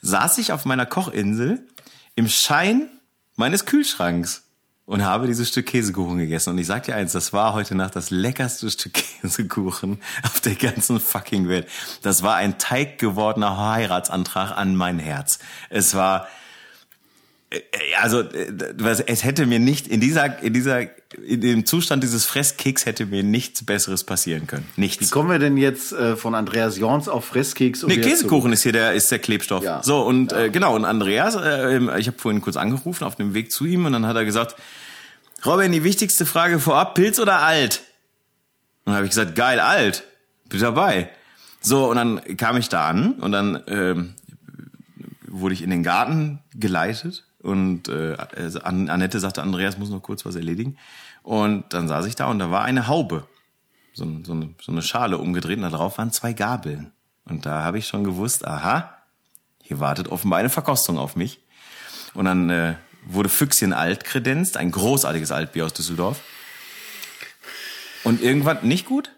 [0.00, 1.66] saß ich auf meiner Kochinsel
[2.14, 2.88] im Schein
[3.36, 4.44] meines Kühlschranks
[4.86, 6.50] und habe dieses Stück Käsekuchen gegessen.
[6.50, 10.54] Und ich sag dir eins, das war heute Nacht das leckerste Stück Käsekuchen auf der
[10.54, 11.68] ganzen fucking Welt.
[12.00, 15.38] Das war ein Teig gewordener Heiratsantrag an mein Herz.
[15.68, 16.28] Es war,
[18.00, 20.82] also äh, es hätte mir nicht in dieser in dieser
[21.22, 24.66] in dem Zustand dieses Fresskeks hätte mir nichts besseres passieren können.
[24.76, 25.06] Nichts.
[25.06, 27.84] Wie kommen wir denn jetzt äh, von Andreas Jorns auf Fresskeks?
[27.84, 29.62] Und Nee, Käsekuchen ist hier der ist der Klebstoff.
[29.62, 29.82] Ja.
[29.82, 33.52] So und Äh, genau und Andreas, äh, ich habe vorhin kurz angerufen auf dem Weg
[33.52, 34.56] zu ihm und dann hat er gesagt,
[35.44, 37.82] Robin, die wichtigste Frage vorab, Pilz oder alt?
[38.84, 40.04] Und dann habe ich gesagt, geil, alt,
[40.48, 41.10] bin dabei.
[41.60, 44.14] So und dann kam ich da an und dann ähm,
[45.26, 50.02] wurde ich in den Garten geleitet und äh, also An- Annette sagte, Andreas muss noch
[50.02, 50.76] kurz was erledigen.
[51.22, 53.26] Und dann saß ich da und da war eine Haube,
[53.94, 56.92] so, so, eine, so eine Schale umgedreht und da drauf waren zwei Gabeln.
[57.24, 58.96] Und da habe ich schon gewusst, aha,
[59.62, 61.40] hier wartet offenbar eine Verkostung auf mich.
[62.14, 62.74] Und dann äh,
[63.06, 66.20] wurde Füchschen alt kredenzt, ein großartiges Altbier aus Düsseldorf.
[68.04, 69.12] Und irgendwann nicht gut?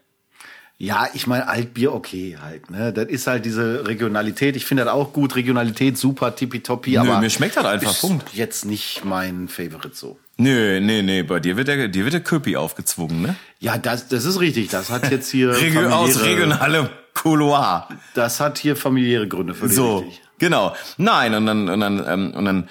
[0.77, 2.71] Ja, ich meine, Altbier okay halt.
[2.71, 2.93] Ne?
[2.93, 4.57] Das ist halt diese Regionalität.
[4.57, 5.37] Ich finde das auch gut.
[5.37, 6.99] Regionalität super, tippitoppi.
[6.99, 8.35] aber mir schmeckt das einfach, ist Punkt.
[8.35, 10.19] jetzt nicht mein Favorite so.
[10.37, 13.37] Nö, nee, nee, bei dir wird der, dir wird der Köpi aufgezwungen, ne?
[13.61, 14.69] Ja, das, das ist richtig.
[14.69, 17.89] Das hat jetzt hier Regio aus regionalem Couloir.
[18.15, 20.23] Das hat hier familiäre Gründe für So, richtig.
[20.39, 20.75] genau.
[20.97, 22.69] Nein, und dann, und dann, ähm, und dann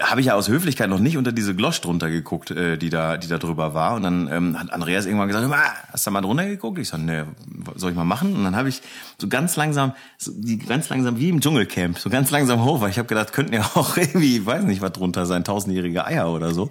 [0.00, 3.16] habe ich ja aus Höflichkeit noch nicht unter diese Glosch drunter geguckt, äh, die da,
[3.16, 3.94] die da drüber war.
[3.94, 6.78] Und dann ähm, hat Andreas irgendwann gesagt, "Hör mal, hast du mal drunter geguckt?
[6.78, 7.26] Ich sag, ne,
[7.74, 8.34] soll ich mal machen?
[8.34, 8.82] Und dann habe ich
[9.18, 12.90] so ganz langsam, so, die ganz langsam wie im Dschungelcamp, so ganz langsam hoch, weil
[12.90, 16.30] ich habe gedacht, könnten ja auch irgendwie, ich weiß nicht, was drunter sein, tausendjährige Eier
[16.30, 16.70] oder so.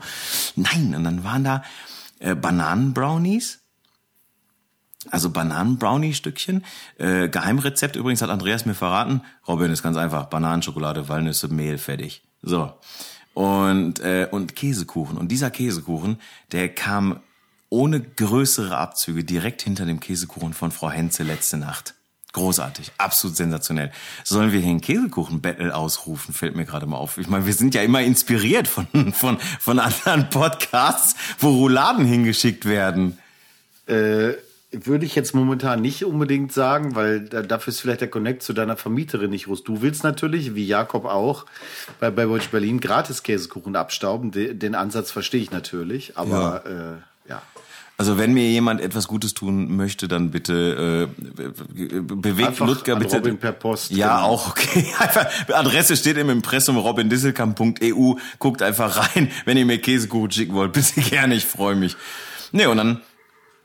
[0.55, 1.63] Nein, und dann waren da
[2.19, 3.59] äh, Bananenbrownies.
[5.11, 6.65] Also Bananen-Brownie-Stückchen.
[6.97, 9.21] Äh, Geheimrezept übrigens hat Andreas mir verraten.
[9.47, 10.25] Robin ist ganz einfach.
[10.25, 12.23] Bananenschokolade, Walnüsse, Mehl, fertig.
[12.45, 12.71] So.
[13.33, 15.17] Und, äh, und Käsekuchen.
[15.17, 16.21] Und dieser Käsekuchen,
[16.53, 17.19] der kam
[17.69, 21.95] ohne größere Abzüge direkt hinter dem Käsekuchen von Frau Henze letzte Nacht.
[22.31, 23.91] Großartig, absolut sensationell.
[24.23, 27.17] Sollen wir hier ein Käsekuchen-Battle ausrufen, fällt mir gerade mal auf.
[27.17, 32.65] Ich meine, wir sind ja immer inspiriert von, von, von anderen Podcasts, wo Rouladen hingeschickt
[32.65, 33.17] werden.
[33.87, 34.33] Äh,
[34.83, 38.53] würde ich jetzt momentan nicht unbedingt sagen, weil da, dafür ist vielleicht der Connect zu
[38.53, 39.63] deiner Vermieterin nicht groß.
[39.63, 41.45] Du willst natürlich, wie Jakob auch,
[41.99, 44.31] bei Baywatch Berlin gratis Käsekuchen abstauben.
[44.31, 47.41] De, den Ansatz verstehe ich natürlich, aber äh, ja.
[47.97, 51.21] Also wenn mir jemand etwas Gutes tun möchte, dann bitte äh,
[51.73, 53.15] be- bewegt Einfach Ludger bitte.
[53.15, 54.27] Robin per Post, Ja, genau.
[54.27, 54.85] auch okay.
[54.99, 58.15] Einfach, Adresse steht im Impressum robindisselkamp.eu.
[58.39, 60.73] Guckt einfach rein, wenn ihr mir Käsekuchen schicken wollt.
[60.73, 61.95] Bitte gerne, ich freue mich.
[62.51, 63.01] Nee, und dann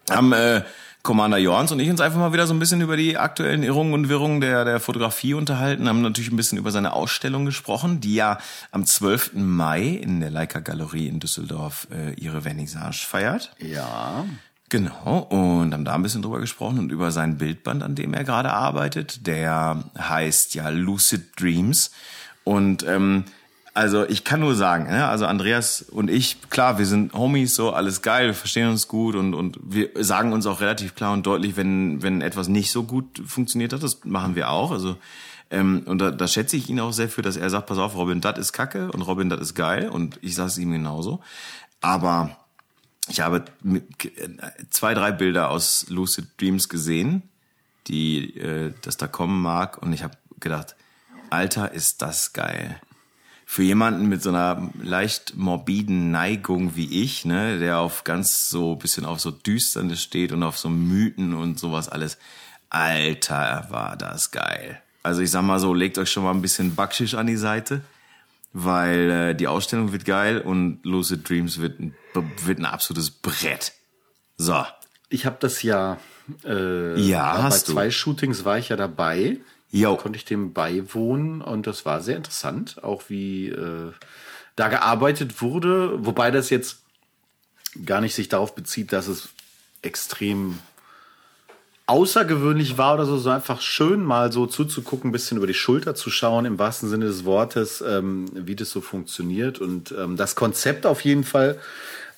[0.09, 0.63] haben äh,
[1.03, 3.95] Commander Jorns und ich uns einfach mal wieder so ein bisschen über die aktuellen Irrungen
[3.95, 8.15] und Wirrungen der, der Fotografie unterhalten, haben natürlich ein bisschen über seine Ausstellung gesprochen, die
[8.15, 8.39] ja
[8.71, 9.33] am 12.
[9.35, 13.55] Mai in der Leica Galerie in Düsseldorf äh, ihre Vernissage feiert.
[13.59, 14.27] Ja.
[14.69, 18.23] Genau, und haben da ein bisschen drüber gesprochen und über sein Bildband, an dem er
[18.23, 19.27] gerade arbeitet.
[19.27, 21.91] Der heißt ja Lucid Dreams.
[22.45, 23.25] Und ähm,
[23.73, 27.73] also ich kann nur sagen, ne, also Andreas und ich, klar, wir sind Homies, so
[27.73, 31.25] alles geil, wir verstehen uns gut und, und wir sagen uns auch relativ klar und
[31.25, 34.71] deutlich, wenn, wenn etwas nicht so gut funktioniert hat, das machen wir auch.
[34.73, 34.97] Also
[35.51, 37.95] ähm, und da, da schätze ich ihn auch sehr für, dass er sagt, pass auf,
[37.95, 41.21] Robin, das ist Kacke und Robin, das ist geil und ich sage es ihm genauso.
[41.81, 42.37] Aber
[43.09, 43.85] ich habe mit-
[44.71, 47.23] zwei, drei Bilder aus Lucid Dreams gesehen,
[47.87, 50.77] die äh, das da kommen mag, und ich habe gedacht,
[51.31, 52.81] Alter, ist das geil.
[53.51, 58.77] Für jemanden mit so einer leicht morbiden Neigung wie ich, ne, der auf ganz so
[58.77, 62.17] bisschen auf so Düsternis steht und auf so Mythen und sowas alles.
[62.69, 64.81] Alter, war das geil.
[65.03, 67.83] Also ich sag mal so, legt euch schon mal ein bisschen Backschisch an die Seite
[68.53, 71.95] weil äh, die Ausstellung wird geil und Lucid Dreams wird ein,
[72.45, 73.73] wird ein absolutes Brett.
[74.37, 74.65] So.
[75.09, 75.99] Ich habe das ja,
[76.45, 77.73] äh, Ja, bei hast du.
[77.73, 79.39] zwei Shootings war ich ja dabei.
[79.71, 79.97] Jo.
[79.97, 83.93] Konnte ich dem beiwohnen und das war sehr interessant, auch wie äh,
[84.57, 86.81] da gearbeitet wurde, wobei das jetzt
[87.85, 89.29] gar nicht sich darauf bezieht, dass es
[89.83, 90.59] extrem
[91.91, 95.97] außergewöhnlich war oder so, so einfach schön mal so zuzugucken, ein bisschen über die Schulter
[95.97, 99.61] zu schauen, im wahrsten Sinne des Wortes, ähm, wie das so funktioniert.
[99.61, 101.59] Und ähm, das Konzept auf jeden Fall,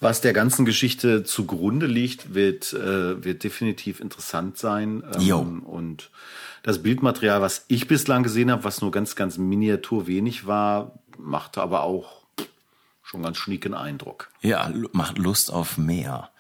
[0.02, 5.04] was der ganzen Geschichte zugrunde liegt, wird, äh, wird definitiv interessant sein.
[5.14, 5.38] Ähm, Jo.
[5.38, 6.10] Und
[6.64, 11.62] das Bildmaterial, was ich bislang gesehen habe, was nur ganz, ganz miniatur wenig war, machte
[11.62, 12.22] aber auch
[13.02, 14.30] schon ganz schnieken Eindruck.
[14.40, 16.30] Ja, macht Lust auf mehr.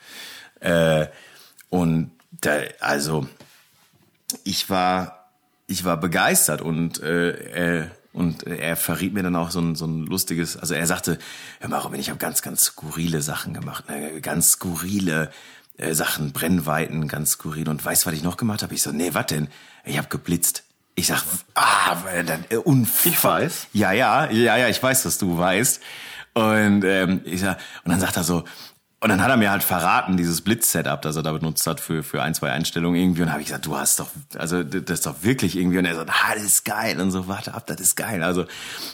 [0.58, 1.06] Äh,
[1.70, 3.28] und da, also
[4.42, 5.30] ich war,
[5.68, 9.86] ich war begeistert und äh, äh, und er verriet mir dann auch so ein, so
[9.86, 11.18] ein lustiges, also er sagte,
[11.60, 14.20] hör mal, Robin, ich habe ganz, ganz skurrile Sachen gemacht, ne?
[14.20, 15.30] ganz skurrile
[15.78, 17.68] äh, Sachen, Brennweiten, ganz skurril.
[17.68, 18.74] Und weißt du, was ich noch gemacht habe?
[18.74, 19.48] Ich so, nee, was denn?
[19.84, 20.64] Ich habe geblitzt.
[20.94, 21.22] Ich sag,
[21.54, 21.96] ah,
[22.26, 22.58] dann äh,
[23.04, 23.68] Ich weiß.
[23.72, 25.80] Ja, ja, ja, ja, ich weiß, dass du weißt.
[26.34, 28.44] Und ähm, ich sag, und dann sagt er so,
[29.02, 32.04] und dann hat er mir halt verraten, dieses Blitz-Setup, das er da benutzt hat für,
[32.04, 33.22] für ein, zwei Einstellungen irgendwie.
[33.22, 34.06] Und habe ich gesagt, du hast doch,
[34.38, 35.78] also das ist doch wirklich irgendwie.
[35.78, 37.00] Und er sagt, ah, das ist geil.
[37.00, 38.22] Und so, warte ab, das ist geil.
[38.22, 38.44] Also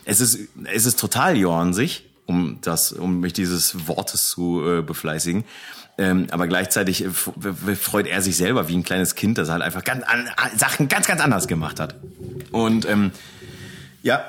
[0.07, 4.81] es ist, es ist total Jorn sich, um das, um mich dieses Wortes zu äh,
[4.81, 5.45] befleißigen.
[5.99, 9.85] Ähm, aber gleichzeitig äh, freut er sich selber wie ein kleines Kind, das halt einfach
[9.85, 11.97] ganz an, Sachen ganz, ganz anders gemacht hat.
[12.51, 13.11] Und ähm,
[14.03, 14.25] ja,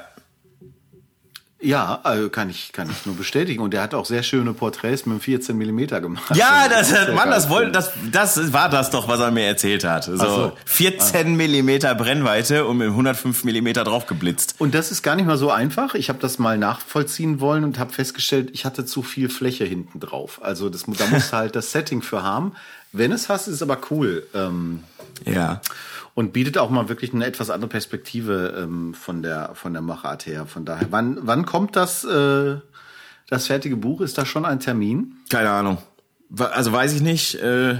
[1.62, 5.05] ja, also kann ich kann ich nur bestätigen und er hat auch sehr schöne Porträts
[5.05, 6.36] mit 14 Millimeter gemacht.
[6.36, 9.84] Ja, das, das Mann, das wollte das das war das doch, was er mir erzählt
[9.84, 10.05] hat.
[10.05, 10.51] So, so.
[10.66, 11.30] 14 ah.
[11.30, 14.55] Millimeter Brennweite und mit 105 Millimeter drauf geblitzt.
[14.57, 15.95] Und das ist gar nicht mal so einfach.
[15.95, 19.99] Ich habe das mal nachvollziehen wollen und habe festgestellt, ich hatte zu viel Fläche hinten
[19.99, 20.39] drauf.
[20.41, 22.53] Also das da muss halt das Setting für haben.
[22.92, 24.28] Wenn es hast, ist es aber cool.
[24.34, 24.84] Ähm,
[25.26, 25.62] ja
[26.20, 30.26] und bietet auch mal wirklich eine etwas andere Perspektive ähm, von der von der Machart
[30.26, 30.46] her.
[30.46, 32.58] Von daher, wann wann kommt das äh,
[33.30, 34.02] das fertige Buch?
[34.02, 35.14] Ist da schon ein Termin?
[35.30, 35.78] Keine Ahnung.
[36.38, 37.36] Also weiß ich nicht.
[37.36, 37.78] Äh,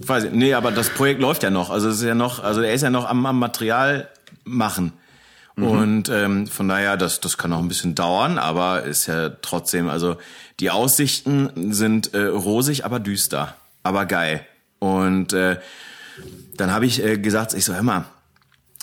[0.00, 1.70] weiß ich, nee, aber das Projekt läuft ja noch.
[1.70, 4.10] Also es ist ja noch, also er ist ja noch am, am Material
[4.44, 4.92] machen.
[5.56, 5.66] Mhm.
[5.66, 9.88] Und ähm, von daher, das, das kann auch ein bisschen dauern, aber ist ja trotzdem,
[9.88, 10.18] also
[10.60, 13.56] die Aussichten sind äh, rosig, aber düster,
[13.88, 14.46] aber geil.
[14.78, 15.58] Und äh,
[16.56, 18.04] dann habe ich äh, gesagt, ich so, hör mal,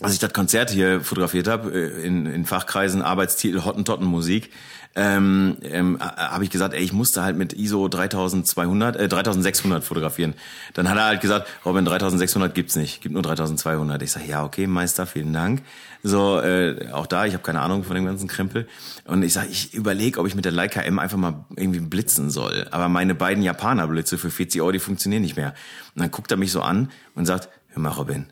[0.02, 4.52] als ich das Konzert hier fotografiert habe, äh, in, in Fachkreisen Arbeitstitel Hottentotten Musik,
[4.96, 10.36] ähm, ähm, habe ich gesagt, ey, ich musste halt mit ISO 3200, äh, 3600 fotografieren.
[10.74, 14.02] Dann hat er halt gesagt, Robin, 3600 gibt's nicht, gibt nur 3200.
[14.02, 15.64] Ich sage, ja, okay, Meister, vielen Dank.
[16.02, 18.68] So, äh, auch da, ich habe keine Ahnung von dem ganzen Krempel.
[19.04, 22.30] Und ich sage, ich überlege, ob ich mit der Leica M einfach mal irgendwie blitzen
[22.30, 22.68] soll.
[22.72, 25.54] Aber meine beiden Japaner-Blitze für 40 Euro, die funktionieren nicht mehr.
[25.94, 28.28] Und dann guckt er mich so an und sagt, hör mal, Robin,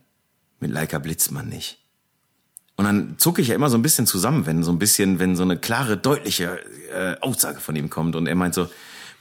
[0.61, 1.83] mit Leica blitzt man nicht.
[2.76, 5.36] Und dann zucke ich ja immer so ein bisschen zusammen, wenn so ein bisschen, wenn
[5.36, 6.60] so eine klare, deutliche
[6.92, 8.16] äh, Aussage von ihm kommt.
[8.16, 8.68] Und er meint so,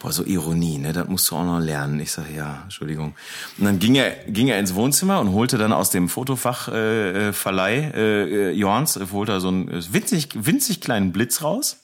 [0.02, 2.00] boah, so Ironie, ne, das musst du auch noch lernen.
[2.00, 3.14] Ich sage, ja, Entschuldigung.
[3.58, 7.32] Und dann ging er, ging er ins Wohnzimmer und holte dann aus dem Fotofachverleih äh,
[7.32, 11.78] Verleih, äh, Jorns, holte er so einen winzig, winzig kleinen Blitz raus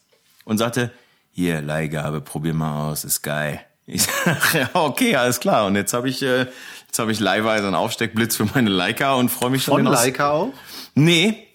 [0.45, 0.91] und sagte,
[1.31, 3.61] hier, Leihgabe, probier mal aus, ist geil.
[3.87, 5.67] Ich sag, ja, okay, alles klar.
[5.67, 6.47] Und jetzt habe ich, äh,
[6.87, 9.85] jetzt habe ich leihweise einen Aufsteckblitz für meine Leica und freue mich schon.
[9.85, 10.53] Von Leica auch?
[10.95, 11.48] Nee.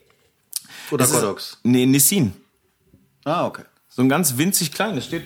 [0.91, 1.57] Oder Godox?
[1.63, 2.33] Nee, Nissin.
[3.25, 3.63] Ah, okay.
[3.89, 5.23] So ein ganz winzig kleines steht,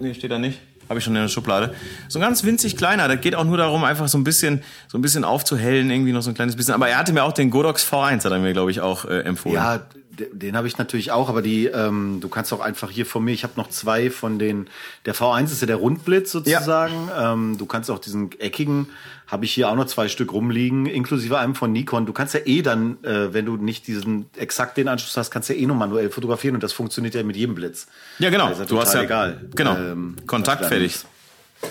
[0.00, 0.58] nee, steht da nicht.
[0.88, 1.74] Habe ich schon in der Schublade.
[2.08, 3.08] So ein ganz winzig kleiner.
[3.08, 6.22] Das geht auch nur darum, einfach so ein bisschen, so ein bisschen aufzuhellen, irgendwie noch
[6.22, 6.74] so ein kleines bisschen.
[6.74, 9.20] Aber er hatte mir auch den Godox V1, hat er mir, glaube ich, auch äh,
[9.20, 9.56] empfohlen.
[9.56, 9.80] Ja,
[10.16, 13.32] den habe ich natürlich auch, aber die, ähm, du kannst auch einfach hier von mir,
[13.32, 14.68] ich habe noch zwei von den,
[15.04, 17.08] der V1 ist ja der Rundblitz sozusagen.
[17.08, 17.32] Ja.
[17.32, 18.88] Ähm, du kannst auch diesen eckigen,
[19.26, 22.06] habe ich hier auch noch zwei Stück rumliegen, inklusive einem von Nikon.
[22.06, 25.48] Du kannst ja eh dann, äh, wenn du nicht diesen exakt den Anschluss hast, kannst
[25.48, 27.86] du ja eh nur manuell fotografieren und das funktioniert ja mit jedem Blitz.
[28.18, 28.50] Ja, genau.
[28.50, 29.48] Ja du hast ja egal.
[29.54, 29.76] Genau.
[29.76, 30.98] Ähm, Kontakt fertig.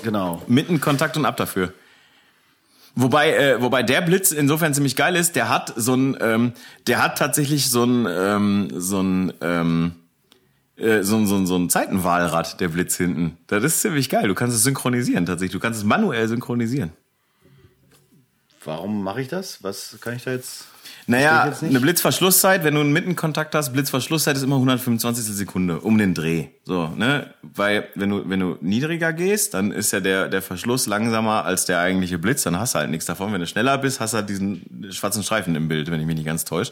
[0.03, 0.41] Genau.
[0.47, 1.73] Mitten Kontakt und ab dafür.
[2.95, 6.53] Wobei, äh, wobei der Blitz insofern ziemlich geil ist, der hat so ein, ähm,
[6.87, 9.95] der hat tatsächlich so ein, ähm, so ein, ähm,
[10.77, 13.37] äh, so, ein, so, ein, so ein Zeitenwahlrad, der Blitz hinten.
[13.47, 14.29] Das ist ziemlich geil.
[14.29, 15.53] Du kannst es synchronisieren tatsächlich.
[15.53, 16.91] Du kannst es manuell synchronisieren.
[18.63, 19.61] Warum mache ich das?
[19.61, 20.65] Was kann ich da jetzt?
[21.07, 26.15] Naja, eine Blitzverschlusszeit, wenn du einen Mittenkontakt hast, Blitzverschlusszeit ist immer 125 Sekunde um den
[26.15, 26.47] Dreh.
[26.63, 27.29] So, ne?
[27.43, 31.65] Weil wenn du wenn du niedriger gehst, dann ist ja der der Verschluss langsamer als
[31.65, 33.31] der eigentliche Blitz, dann hast du halt nichts davon.
[33.33, 36.15] Wenn du schneller bist, hast du halt diesen schwarzen Streifen im Bild, wenn ich mich
[36.15, 36.71] nicht ganz täusche.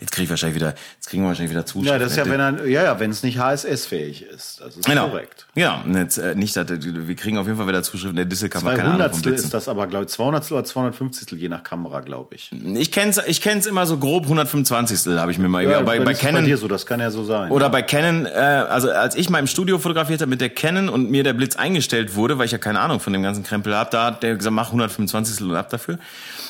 [0.00, 1.92] Jetzt kriege ich wahrscheinlich wieder, jetzt kriegen wir wahrscheinlich wieder Zuschauer.
[1.92, 4.60] Ja, das ist ja, wenn er, ja, ja, wenn es nicht HSS-fähig ist.
[4.60, 5.08] Das ist genau.
[5.08, 5.46] korrekt.
[5.54, 8.16] Ja, jetzt, äh, nicht, dass, wir kriegen auf jeden Fall wieder Zuschriften.
[8.16, 11.30] Der Disse kann man keine Ahnung vom ist das aber, glaube ich, 200 oder 250
[11.32, 12.50] je nach Kamera, glaube ich.
[12.52, 15.64] Ich kenn's, ich kenn's immer so grob 125 habe ich mir mal.
[15.64, 16.42] Ja, bei, bei Canon.
[16.42, 17.50] Bei dir so, das kann ja so sein.
[17.50, 17.70] Oder ja.
[17.70, 21.10] bei Canon, äh, also als ich mal im Studio fotografiert habe mit der Canon und
[21.10, 23.90] mir der Blitz eingestellt wurde, weil ich ja keine Ahnung von dem ganzen Krempel habe,
[23.90, 25.98] da hat der gesagt, mach 125 und ab dafür.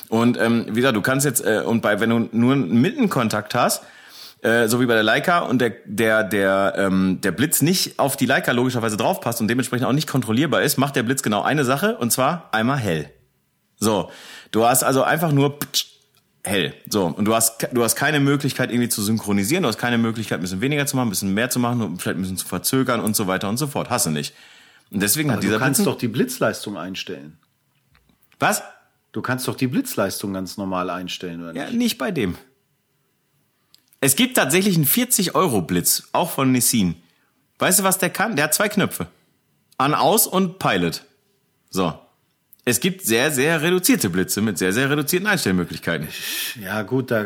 [0.09, 3.55] Und ähm, wie gesagt, du kannst jetzt äh, und bei wenn du nur einen Mittenkontakt
[3.55, 3.83] hast,
[4.43, 8.17] äh, so wie bei der Leica und der der der ähm, der Blitz nicht auf
[8.17, 11.65] die Leica logischerweise draufpasst und dementsprechend auch nicht kontrollierbar ist, macht der Blitz genau eine
[11.65, 13.11] Sache und zwar einmal hell.
[13.79, 14.11] So,
[14.53, 15.59] du hast also einfach nur
[16.45, 16.73] hell.
[16.89, 20.39] So, und du hast, du hast keine Möglichkeit irgendwie zu synchronisieren, du hast keine Möglichkeit,
[20.39, 23.01] ein bisschen weniger zu machen, ein bisschen mehr zu machen, vielleicht ein bisschen zu verzögern
[23.01, 23.91] und so weiter und so fort.
[23.91, 24.35] Hast du nicht.
[24.93, 27.39] Und deswegen Aber hat dieser du kannst Blitzen- doch die Blitzleistung einstellen.
[28.39, 28.63] Was?
[29.17, 31.79] Du kannst doch die Blitzleistung ganz normal einstellen, oder Ja, nicht?
[31.79, 32.37] nicht bei dem.
[34.03, 36.97] Es gibt tatsächlich einen 40-Euro-Blitz, auch von Nissin.
[37.59, 38.37] Weißt du, was der kann?
[38.37, 39.07] Der hat zwei Knöpfe.
[39.79, 41.03] An, aus und Pilot.
[41.71, 41.99] So.
[42.69, 46.09] Es gibt sehr, sehr reduzierte Blitze mit sehr, sehr reduzierten Einstellmöglichkeiten.
[46.61, 47.25] Ja, gut, da,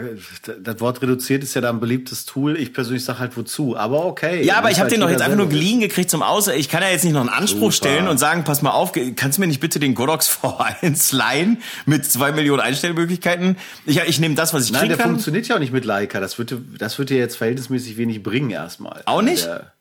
[0.62, 2.58] das Wort reduziert ist ja da ein beliebtes Tool.
[2.58, 4.44] Ich persönlich sage halt wozu, aber okay.
[4.44, 6.48] Ja, aber ich habe halt den doch jetzt einfach nur geliehen gekriegt zum Aus.
[6.48, 7.88] Ich kann ja jetzt nicht noch einen Anspruch Super.
[7.88, 11.62] stellen und sagen, pass mal auf, kannst du mir nicht bitte den Godox V1 leihen
[11.86, 13.56] mit zwei Millionen Einstellmöglichkeiten?
[13.86, 15.10] Ich, ich nehme das, was ich Nein, kriegen der kann.
[15.12, 16.20] funktioniert ja auch nicht mit Leica.
[16.20, 19.00] Das dir- das wird dir jetzt verhältnismäßig wenig bringen erstmal.
[19.06, 19.46] Auch nicht?
[19.46, 19.72] Der,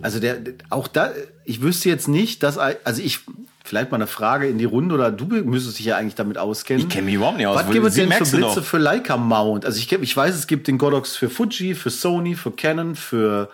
[0.00, 0.38] also der,
[0.70, 1.12] auch da,
[1.44, 3.20] ich wüsste jetzt nicht, dass, also ich,
[3.64, 6.82] vielleicht mal eine Frage in die Runde oder du müsstest dich ja eigentlich damit auskennen.
[6.82, 7.56] Ich kenn mich überhaupt nicht aus.
[7.56, 8.64] Was gibt es denn für Blitze doch.
[8.64, 9.64] für Leica Mount?
[9.64, 13.50] Also ich, ich weiß, es gibt den Godox für Fuji, für Sony, für Canon, für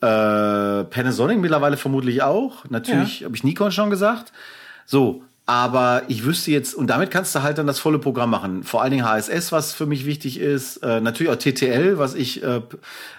[0.00, 2.64] äh, Panasonic mittlerweile vermutlich auch.
[2.68, 4.32] Natürlich habe ich Nikon schon gesagt.
[4.86, 8.62] So, aber ich wüsste jetzt, und damit kannst du halt dann das volle Programm machen.
[8.62, 10.76] Vor allen Dingen HSS, was für mich wichtig ist.
[10.76, 12.60] Äh, natürlich auch TTL, was ich, äh, äh,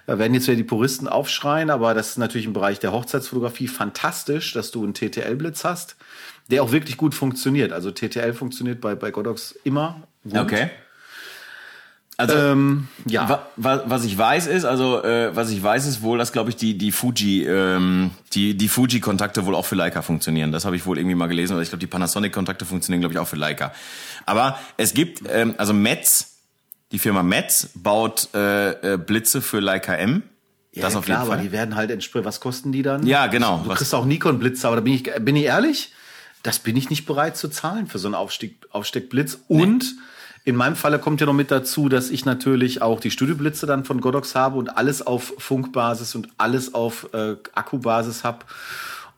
[0.08, 4.54] werden jetzt wieder die Puristen aufschreien, aber das ist natürlich im Bereich der Hochzeitsfotografie fantastisch,
[4.54, 5.98] dass du einen TTL-Blitz hast,
[6.52, 7.72] der auch wirklich gut funktioniert.
[7.74, 10.38] Also TTL funktioniert bei, bei Godox immer gut.
[10.38, 10.70] Okay.
[12.18, 13.28] Also, Ähm, ja.
[13.28, 16.52] Wa- wa- Was ich weiß ist, also äh, was ich weiß ist wohl, dass glaube
[16.52, 20.52] ich die die Fuji ähm, die die Fuji Kontakte wohl auch für Leica funktionieren.
[20.52, 21.54] Das habe ich wohl irgendwie mal gelesen.
[21.54, 23.72] Oder ich glaube die Panasonic Kontakte funktionieren glaube ich auch für Leica.
[24.28, 26.36] Aber es gibt ähm, also Metz,
[26.91, 30.22] die Firma Metz baut äh, äh, Blitze für Leica M.
[30.74, 31.43] Ja, das auf klar, jeden aber Fall.
[31.47, 33.06] die werden halt entsprechend, was kosten die dann?
[33.08, 33.62] Ja, genau.
[33.64, 35.91] Du Was- kriegst auch Nikon-Blitze, aber da bin ich, bin ich ehrlich,
[36.44, 39.39] das bin ich nicht bereit zu zahlen für so einen Aufstieg, Aufsteckblitz.
[39.48, 39.96] Und
[40.44, 43.86] in meinem Falle kommt ja noch mit dazu, dass ich natürlich auch die Studioblitze dann
[43.86, 48.46] von Godox habe und alles auf Funkbasis und alles auf äh, Akkubasis habe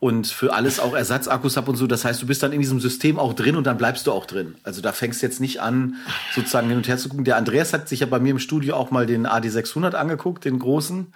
[0.04, 1.88] und für alles auch Ersatzakkus habe und so.
[1.88, 4.26] Das heißt, du bist dann in diesem System auch drin und dann bleibst du auch
[4.26, 4.56] drin.
[4.64, 5.96] Also da fängst du jetzt nicht an,
[6.36, 7.24] sozusagen hin und her zu gucken.
[7.24, 10.60] Der Andreas hat sich ja bei mir im Studio auch mal den AD600 angeguckt, den
[10.60, 11.14] großen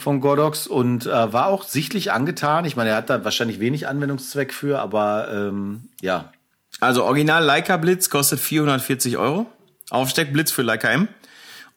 [0.00, 2.64] von Godox und äh, war auch sichtlich angetan.
[2.64, 6.32] Ich meine, er hat da wahrscheinlich wenig Anwendungszweck für, aber ähm, ja,
[6.80, 9.46] Also Original Leica Blitz kostet 440 Euro.
[9.90, 11.06] Aufsteckblitz für Leica M.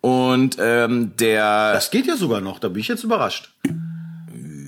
[0.02, 2.58] Und ähm, der das geht ja sogar noch.
[2.58, 3.52] Da bin ich jetzt überrascht.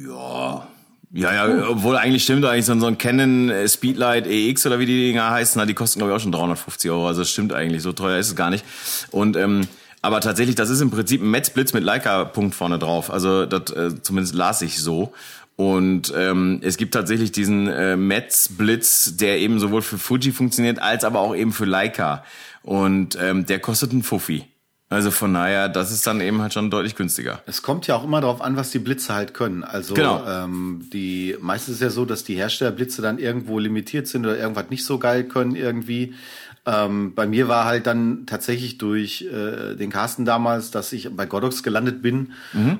[0.07, 0.67] Ja,
[1.11, 5.29] ja, obwohl eigentlich stimmt eigentlich so ein, Canon äh, Speedlight EX oder wie die Dinger
[5.29, 7.07] heißen, na, die kosten glaube ich auch schon 350 Euro.
[7.07, 8.63] Also das stimmt eigentlich, so teuer ist es gar nicht.
[9.11, 9.67] Und ähm,
[10.01, 13.11] aber tatsächlich, das ist im Prinzip ein Metzblitz mit Leica-Punkt vorne drauf.
[13.11, 15.13] Also das äh, zumindest las ich so.
[15.55, 21.03] Und ähm, es gibt tatsächlich diesen äh, Metz-Blitz, der eben sowohl für Fuji funktioniert, als
[21.03, 22.23] aber auch eben für Leica.
[22.63, 24.45] Und ähm, der kostet einen Fuffi.
[24.91, 27.41] Also von daher, das ist dann eben halt schon deutlich günstiger.
[27.45, 29.63] Es kommt ja auch immer darauf an, was die Blitze halt können.
[29.63, 30.23] Also Genau.
[30.27, 34.71] ähm, die meistens ist ja so, dass die Herstellerblitze dann irgendwo limitiert sind oder irgendwas
[34.71, 36.15] nicht so geil können irgendwie.
[36.65, 41.25] Ähm, bei mir war halt dann tatsächlich durch äh, den Carsten damals, dass ich bei
[41.27, 42.33] Godox gelandet bin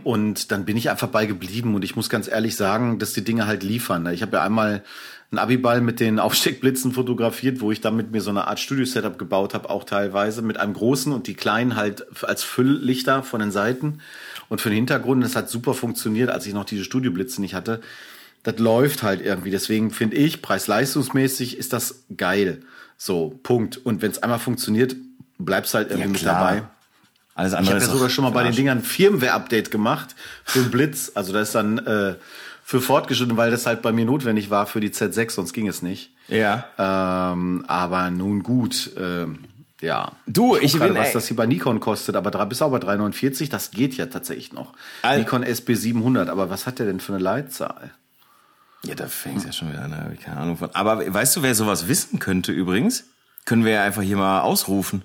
[0.04, 3.24] und dann bin ich einfach bei geblieben und ich muss ganz ehrlich sagen, dass die
[3.24, 4.06] Dinge halt liefern.
[4.12, 4.84] Ich habe ja einmal
[5.32, 9.54] einen Abiball mit den Aufsteckblitzen fotografiert, wo ich damit mir so eine Art Studio-Setup gebaut
[9.54, 14.00] habe, auch teilweise mit einem großen und die kleinen halt als Fülllichter von den Seiten
[14.50, 15.24] und für den Hintergrund.
[15.24, 17.82] Das hat super funktioniert, als ich noch diese Studioblitze nicht hatte.
[18.44, 19.52] Das läuft halt irgendwie.
[19.52, 22.62] Deswegen finde ich, preis-leistungsmäßig ist das geil.
[22.98, 23.78] So, Punkt.
[23.78, 24.96] Und wenn es einmal funktioniert,
[25.38, 26.64] bleibst halt irgendwie Ja, mit dabei.
[27.36, 28.54] Alles Ich andere habe ja sogar schon mal bei den.
[28.54, 31.12] Dingern ein Firmware-Update gemacht für den Blitz.
[31.16, 32.16] Also das ist dann äh,
[32.70, 35.82] für fortgeschritten, weil das halt bei mir notwendig war für die Z6, sonst ging es
[35.82, 36.12] nicht.
[36.28, 36.66] Ja.
[36.78, 39.40] Ähm, aber nun gut, ähm,
[39.82, 40.12] ja.
[40.28, 42.70] Du, ich gerade, bin, was ey- das hier bei Nikon kostet, aber drei- bis auch
[42.70, 44.74] bei 349, das geht ja tatsächlich noch.
[45.02, 47.90] Al- Nikon SB 700, aber was hat der denn für eine Leitzahl?
[48.84, 50.70] Ja, da fängt's ja schon wieder an, da habe ich keine Ahnung von.
[50.76, 53.06] Aber weißt du, wer sowas wissen könnte übrigens?
[53.46, 55.02] Können wir ja einfach hier mal ausrufen.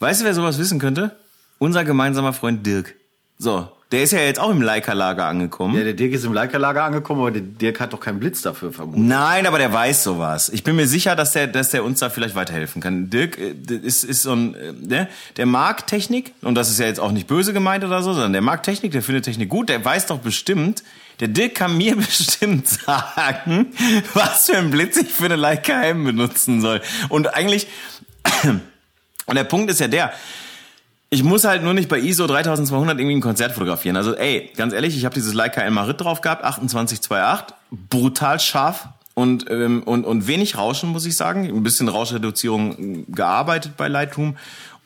[0.00, 1.16] Weißt du, wer sowas wissen könnte?
[1.58, 2.96] Unser gemeinsamer Freund Dirk.
[3.38, 5.76] So, der ist ja jetzt auch im Leica-Lager angekommen.
[5.76, 8.72] Ja, der Dirk ist im Leica-Lager angekommen, aber der Dirk hat doch keinen Blitz dafür
[8.72, 9.04] vermutet.
[9.04, 10.48] Nein, aber der weiß sowas.
[10.48, 13.10] Ich bin mir sicher, dass der, dass der uns da vielleicht weiterhelfen kann.
[13.10, 15.08] Dirk äh, ist, ist so ein, äh, ne?
[15.36, 18.32] der mag Technik und das ist ja jetzt auch nicht böse gemeint oder so, sondern
[18.32, 20.82] der mag Technik, der findet Technik gut, der weiß doch bestimmt,
[21.20, 23.74] der Dirk kann mir bestimmt sagen,
[24.14, 26.80] was für ein Blitz ich für eine Leica M benutzen soll.
[27.10, 27.66] Und eigentlich,
[29.26, 30.12] und der Punkt ist ja der,
[31.12, 33.98] ich muss halt nur nicht bei ISO 3200 irgendwie ein Konzert fotografieren.
[33.98, 38.88] Also ey, ganz ehrlich, ich habe dieses Leica El Marit drauf gehabt, 2828, brutal scharf
[39.12, 41.44] und, ähm, und, und wenig Rauschen, muss ich sagen.
[41.44, 44.38] Ein bisschen Rauschreduzierung gearbeitet bei Lightroom.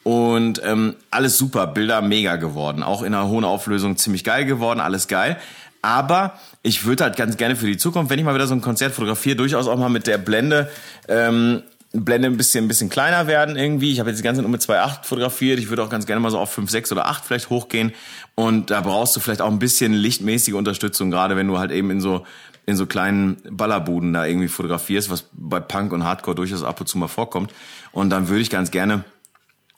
[0.02, 2.82] Und ähm, alles super, Bilder mega geworden.
[2.82, 5.36] Auch in einer hohen Auflösung ziemlich geil geworden, alles geil.
[5.80, 8.62] Aber ich würde halt ganz gerne für die Zukunft, wenn ich mal wieder so ein
[8.62, 10.68] Konzert fotografiere, durchaus auch mal mit der Blende
[11.06, 11.62] ähm,
[12.04, 13.92] Blende ein bisschen, ein bisschen kleiner werden irgendwie.
[13.92, 15.58] Ich habe jetzt die ganze Zeit nur mit 2.8 fotografiert.
[15.58, 17.92] Ich würde auch ganz gerne mal so auf 5, 6 oder 8 vielleicht hochgehen.
[18.34, 21.90] Und da brauchst du vielleicht auch ein bisschen lichtmäßige Unterstützung, gerade wenn du halt eben
[21.90, 22.24] in so
[22.66, 26.88] in so kleinen Ballerbuden da irgendwie fotografierst, was bei Punk und Hardcore durchaus ab und
[26.88, 27.54] zu mal vorkommt.
[27.92, 29.04] Und dann würde ich ganz gerne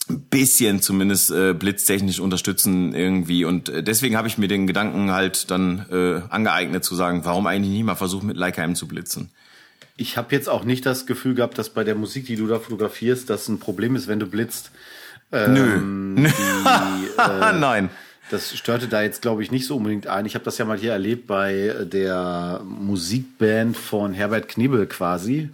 [0.08, 3.44] ein bisschen zumindest äh, blitztechnisch unterstützen irgendwie.
[3.44, 7.46] Und äh, deswegen habe ich mir den Gedanken halt dann äh, angeeignet zu sagen, warum
[7.46, 9.30] eigentlich nicht mal versuchen, mit Leica M zu blitzen.
[9.98, 12.60] Ich habe jetzt auch nicht das Gefühl gehabt, dass bei der Musik, die du da
[12.60, 14.70] fotografierst, das ein Problem ist, wenn du blitzt.
[15.32, 16.28] Ähm, Nö.
[16.28, 17.90] Die, äh, Nein.
[18.30, 20.24] Das störte da jetzt, glaube ich, nicht so unbedingt ein.
[20.24, 25.50] Ich habe das ja mal hier erlebt bei der Musikband von Herbert Knebel quasi.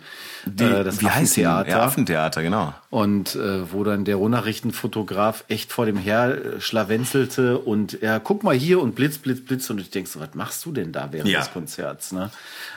[0.47, 2.74] Die, äh, das wie heißt Ja, Affentheater, genau.
[2.90, 8.55] Und äh, wo dann der Rohnachrichtenfotograf echt vor dem her schlawenzelte und er guck mal
[8.55, 9.68] hier und blitz, blitz, blitz.
[9.70, 11.40] Und ich denk so, was machst du denn da während ja.
[11.40, 12.12] des Konzerts?
[12.12, 12.30] Ne?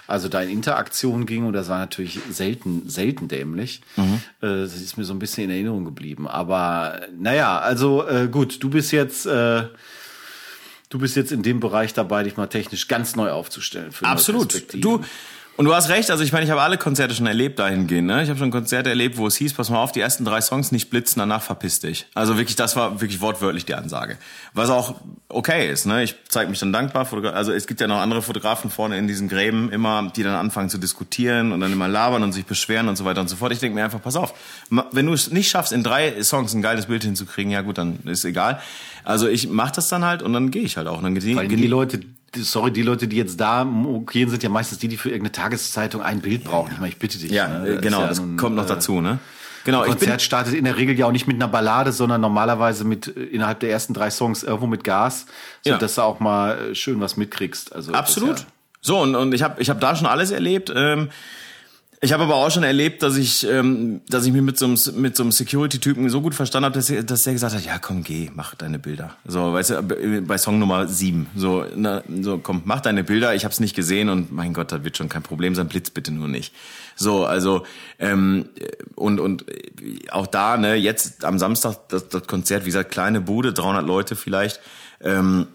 [0.07, 3.81] Also da in Interaktion ging und das war natürlich selten, selten dämlich.
[3.95, 4.21] Mhm.
[4.41, 6.27] Äh, das ist mir so ein bisschen in Erinnerung geblieben.
[6.27, 9.63] Aber naja, also äh, gut, du bist jetzt äh,
[10.89, 13.91] du bist jetzt in dem Bereich dabei, dich mal technisch ganz neu aufzustellen.
[14.01, 14.73] Absolut.
[14.73, 15.03] Du,
[15.57, 18.07] und du hast recht, also ich meine, ich habe alle Konzerte schon erlebt dahingehend.
[18.07, 18.21] Ne?
[18.21, 20.71] Ich habe schon Konzerte erlebt, wo es hieß, pass mal auf, die ersten drei Songs
[20.71, 22.05] nicht blitzen, danach verpiss dich.
[22.13, 24.17] Also wirklich, das war wirklich wortwörtlich die Ansage.
[24.53, 24.95] Was auch
[25.29, 25.87] okay ist.
[25.87, 26.03] Ne?
[26.03, 27.07] Ich zeige mich dann dankbar.
[27.33, 30.69] Also es gibt ja noch andere Fotografen vorne in diesen Gräben immer, die dann anfangen
[30.69, 33.51] zu diskutieren und dann immer labern und sich beschweren und so weiter und so fort.
[33.51, 34.35] Ich denke mir einfach, pass auf,
[34.69, 37.99] wenn du es nicht schaffst, in drei Songs ein geiles Bild hinzukriegen, ja gut, dann
[38.05, 38.61] ist egal.
[39.03, 41.01] Also ich mache das dann halt und dann gehe ich halt auch.
[41.01, 42.01] Dann Weil die Leute,
[42.35, 43.67] sorry, die Leute, die jetzt da
[44.11, 46.71] gehen, sind ja meistens die, die für irgendeine Tageszeitung ein Bild brauchen.
[46.73, 47.31] Ich meine, ich bitte dich.
[47.31, 47.77] Ja, ne?
[47.81, 49.19] genau, das, ja nun, kommt noch äh, dazu, ne?
[49.65, 52.85] Genau, ein Konzert startet in der Regel ja auch nicht mit einer Ballade, sondern normalerweise
[52.85, 55.25] mit äh, innerhalb der ersten drei Songs irgendwo mit Gas,
[55.63, 55.77] so ja.
[55.77, 57.75] dass du auch mal äh, schön was mitkriegst.
[57.75, 58.39] Also absolut.
[58.39, 58.45] Ja
[58.81, 60.71] so und und ich habe ich habe da schon alles erlebt.
[60.73, 61.09] Ähm,
[61.99, 64.77] ich habe aber auch schon erlebt, dass ich, ähm, dass ich mich mit so einem,
[65.01, 68.03] mit so einem Security-Typen so gut verstanden habe, dass, dass er gesagt hat, ja komm,
[68.03, 69.15] geh, mach deine Bilder.
[69.25, 71.27] So, weißt du, bei Song Nummer sieben.
[71.35, 74.71] So, na, so komm, mach deine Bilder, ich habe es nicht gesehen und mein Gott,
[74.71, 76.53] das wird schon kein Problem sein, blitz bitte nur nicht.
[76.95, 77.65] So, also
[77.97, 78.49] ähm,
[78.93, 79.45] und und
[80.11, 84.15] auch da, ne, jetzt am Samstag das, das Konzert, wie gesagt, kleine Bude, 300 Leute
[84.15, 84.59] vielleicht.
[85.01, 85.47] Ähm,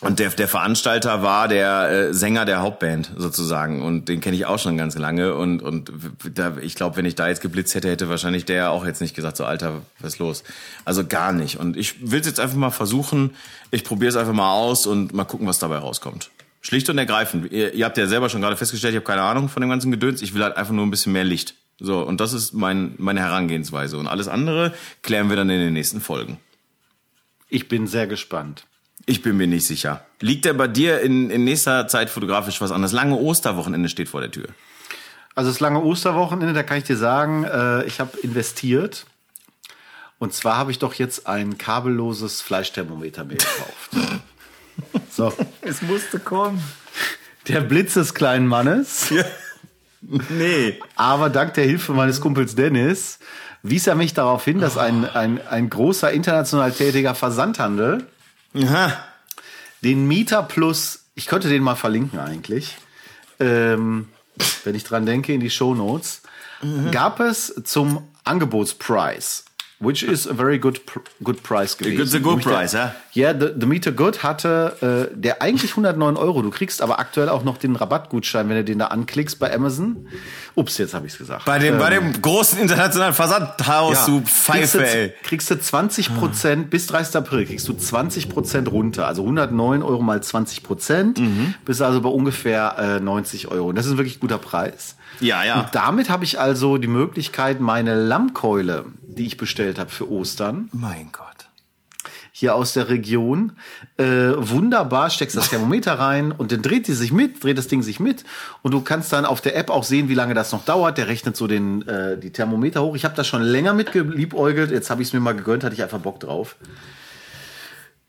[0.00, 4.46] und der, der Veranstalter war der äh, Sänger der Hauptband sozusagen und den kenne ich
[4.46, 5.92] auch schon ganz lange und und
[6.34, 9.14] da, ich glaube, wenn ich da jetzt geblitzt hätte, hätte wahrscheinlich der auch jetzt nicht
[9.14, 10.42] gesagt so Alter, was ist los?
[10.86, 11.58] Also gar nicht.
[11.58, 13.34] Und ich will es jetzt einfach mal versuchen.
[13.70, 16.30] Ich probiere es einfach mal aus und mal gucken, was dabei rauskommt.
[16.62, 17.52] Schlicht und ergreifend.
[17.52, 19.90] Ihr, ihr habt ja selber schon gerade festgestellt, ich habe keine Ahnung von dem ganzen
[19.90, 20.22] Gedöns.
[20.22, 21.54] Ich will halt einfach nur ein bisschen mehr Licht.
[21.78, 24.72] So und das ist mein meine Herangehensweise und alles andere
[25.02, 26.38] klären wir dann in den nächsten Folgen.
[27.50, 28.64] Ich bin sehr gespannt.
[29.10, 30.06] Ich bin mir nicht sicher.
[30.20, 32.80] Liegt denn bei dir in, in nächster Zeit fotografisch was an?
[32.80, 34.46] Das lange Osterwochenende steht vor der Tür.
[35.34, 39.06] Also das lange Osterwochenende, da kann ich dir sagen, äh, ich habe investiert.
[40.20, 43.90] Und zwar habe ich doch jetzt ein kabelloses Fleischthermometer mir gekauft.
[45.10, 45.32] so.
[45.62, 46.62] Es musste kommen.
[47.48, 49.10] Der Blitz des kleinen Mannes.
[50.02, 50.22] Ja.
[50.30, 50.78] Nee.
[50.94, 53.18] Aber dank der Hilfe meines Kumpels Dennis
[53.62, 58.06] wies er mich darauf hin, dass ein, ein, ein großer international tätiger Versandhandel
[58.54, 59.04] Aha.
[59.82, 62.76] Den Mieter Plus, ich könnte den mal verlinken eigentlich,
[63.38, 64.08] ähm,
[64.64, 66.22] wenn ich dran denke, in die Show Notes,
[66.62, 66.90] mhm.
[66.90, 69.44] gab es zum Angebotspreis
[69.80, 70.80] which is a very good
[71.24, 72.02] good price gewesen.
[72.02, 72.94] It's a good price, ja?
[73.12, 76.42] Ja, yeah, the, the Meter Good hatte äh, der eigentlich 109 Euro.
[76.42, 80.06] Du kriegst aber aktuell auch noch den Rabattgutschein, wenn du den da anklickst bei Amazon.
[80.54, 81.46] Ups, jetzt habe ich's gesagt.
[81.46, 85.60] Bei dem, ähm, bei dem großen internationalen Versandhaus, ja, du Pfeife, kriegst du, kriegst du
[85.60, 87.16] 20 Prozent, bis 30.
[87.16, 89.06] April kriegst du 20 Prozent runter.
[89.06, 91.54] Also 109 Euro mal 20 Prozent, mhm.
[91.64, 93.70] bist also bei ungefähr äh, 90 Euro.
[93.70, 94.96] Und das ist ein wirklich guter Preis.
[95.20, 95.60] Ja, ja.
[95.60, 100.68] Und damit habe ich also die Möglichkeit, meine Lammkeule, die ich bestellt habe für Ostern.
[100.72, 101.26] Mein Gott.
[102.32, 103.52] Hier aus der Region.
[103.98, 104.04] Äh,
[104.36, 108.00] wunderbar, steckst das Thermometer rein und dann dreht sie sich mit, dreht das Ding sich
[108.00, 108.24] mit.
[108.62, 110.96] Und du kannst dann auf der App auch sehen, wie lange das noch dauert.
[110.96, 112.94] Der rechnet so den, äh, die Thermometer hoch.
[112.94, 114.70] Ich habe da schon länger mit geliebäugelt.
[114.70, 116.56] Jetzt habe ich es mir mal gegönnt, hatte ich einfach Bock drauf.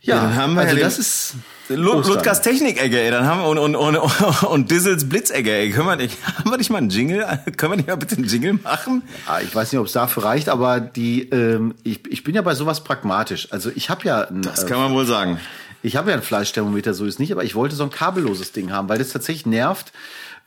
[0.02, 1.36] Ja, ja dann haben wir also das ist
[1.70, 3.12] Ludgers Technik-Ecke, ey.
[3.12, 5.72] Dann haben wir und, und, und, und Dizzles Blitzecke, ey.
[5.72, 7.26] Können wir nicht, haben wir nicht mal einen Jingle?
[7.58, 9.04] Können wir nicht mal bitte einen Jingle machen?
[9.28, 12.41] Ah, ich weiß nicht, ob es dafür reicht, aber die, ähm, ich, ich bin ja
[12.41, 13.47] bei sowas pragmatisch.
[13.52, 15.39] Also ich habe ja ein, Das kann man wohl sagen.
[15.84, 18.72] Ich habe ja ein Fleischthermometer, so ist nicht, aber ich wollte so ein kabelloses Ding
[18.72, 19.91] haben, weil das tatsächlich nervt.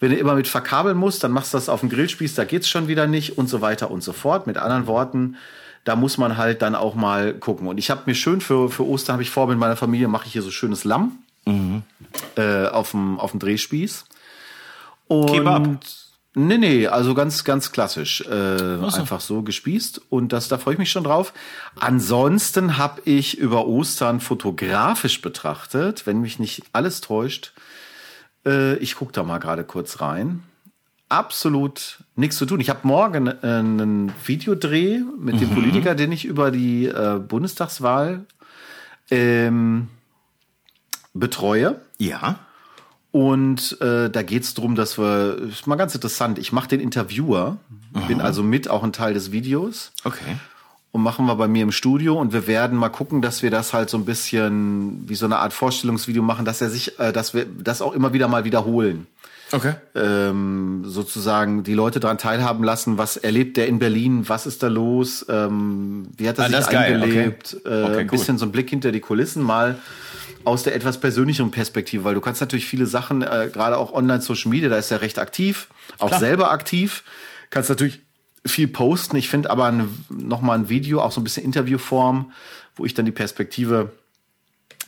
[0.01, 2.69] Wenn du immer mit verkabeln musst, dann machst du das auf dem Grillspieß, da geht's
[2.69, 4.47] schon wieder nicht und so weiter und so fort.
[4.47, 5.37] Mit anderen Worten,
[5.85, 7.69] da muss man halt dann auch mal gucken.
[7.69, 10.27] Und ich habe mir schön für, für Ostern, habe ich vor, mit meiner Familie mache
[10.27, 11.19] ich hier so schönes Lamm
[12.37, 14.05] äh, auf dem auf dem Drehspieß.
[15.09, 15.79] Und Kebab?
[16.37, 18.23] Nee, nee, also ganz, ganz klassisch.
[18.23, 20.01] Äh, Einfach so gespießt.
[20.11, 21.33] Und das, da freue ich mich schon drauf.
[21.79, 27.53] Ansonsten habe ich über Ostern fotografisch betrachtet, wenn mich nicht alles täuscht.
[28.45, 30.43] Äh, ich gucke da mal gerade kurz rein.
[31.15, 32.59] Absolut nichts zu tun.
[32.59, 38.27] Ich habe morgen äh, einen Videodreh mit dem Politiker, den ich über die äh, Bundestagswahl
[39.13, 39.87] ähm,
[41.13, 41.81] betreue.
[41.99, 42.41] Ja.
[43.13, 47.59] Und äh, da geht's drum, dass wir, ist mal ganz interessant, ich mache den Interviewer,
[48.09, 50.37] bin also mit auch ein Teil des Videos Okay.
[50.91, 53.73] und machen wir bei mir im Studio und wir werden mal gucken, dass wir das
[53.73, 57.35] halt so ein bisschen wie so eine Art Vorstellungsvideo machen, dass er sich, äh, dass
[57.35, 59.07] wir das auch immer wieder mal wiederholen.
[59.53, 59.75] Okay.
[59.95, 64.69] Ähm, sozusagen die Leute daran teilhaben lassen, was erlebt der in Berlin, was ist da
[64.69, 67.69] los, ähm, wie hat er Ah, sich das eingelebt, okay.
[67.69, 68.07] Äh, Okay, ein cool.
[68.07, 69.79] bisschen so ein Blick hinter die Kulissen mal
[70.45, 74.21] aus der etwas persönlicheren Perspektive, weil du kannst natürlich viele Sachen, äh, gerade auch online
[74.23, 75.69] Social Media, da ist er recht aktiv,
[75.99, 76.21] auch Klar.
[76.21, 77.05] selber aktiv,
[77.51, 78.01] kannst natürlich
[78.47, 79.17] viel posten.
[79.17, 82.33] Ich finde aber ein, noch mal ein Video, auch so ein bisschen Interviewform,
[82.77, 83.93] wo ich dann die Perspektive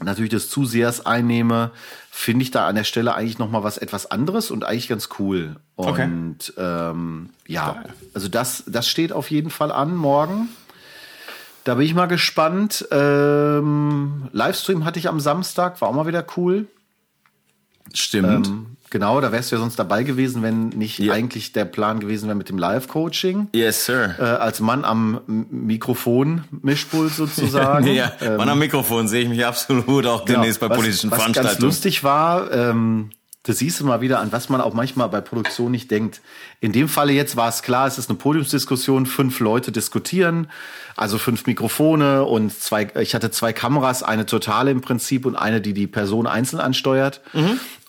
[0.00, 1.70] natürlich des Zusehers einnehme,
[2.10, 5.08] finde ich da an der Stelle eigentlich noch mal was etwas anderes und eigentlich ganz
[5.18, 5.56] cool.
[5.76, 6.04] Okay.
[6.04, 7.84] Und ähm, ja,
[8.14, 10.48] also das, das steht auf jeden Fall an morgen.
[11.64, 12.86] Da bin ich mal gespannt.
[12.92, 16.68] Ähm, Livestream hatte ich am Samstag, war auch mal wieder cool.
[17.92, 18.46] Stimmt.
[18.46, 21.12] Ähm, genau, da wärst du ja sonst dabei gewesen, wenn nicht Ja.
[21.14, 23.48] eigentlich der Plan gewesen wäre mit dem Live-Coaching.
[23.54, 24.14] yes, sir.
[24.18, 25.20] Äh, als Mann am
[25.50, 27.86] Mikrofon, Mischpult sozusagen.
[27.94, 31.52] ja, Mann am Mikrofon sehe ich mich absolut auch demnächst bei was, politischen was Veranstaltungen.
[31.54, 33.10] ganz lustig war, ähm,
[33.42, 36.20] das siehst du mal wieder, an was man auch manchmal bei Produktion nicht denkt.
[36.58, 40.48] In dem Falle jetzt war es klar, es ist eine Podiumsdiskussion, fünf Leute diskutieren,
[40.96, 45.60] also fünf Mikrofone und zwei, ich hatte zwei Kameras, eine totale im Prinzip und eine,
[45.60, 47.20] die die Person einzeln ansteuert.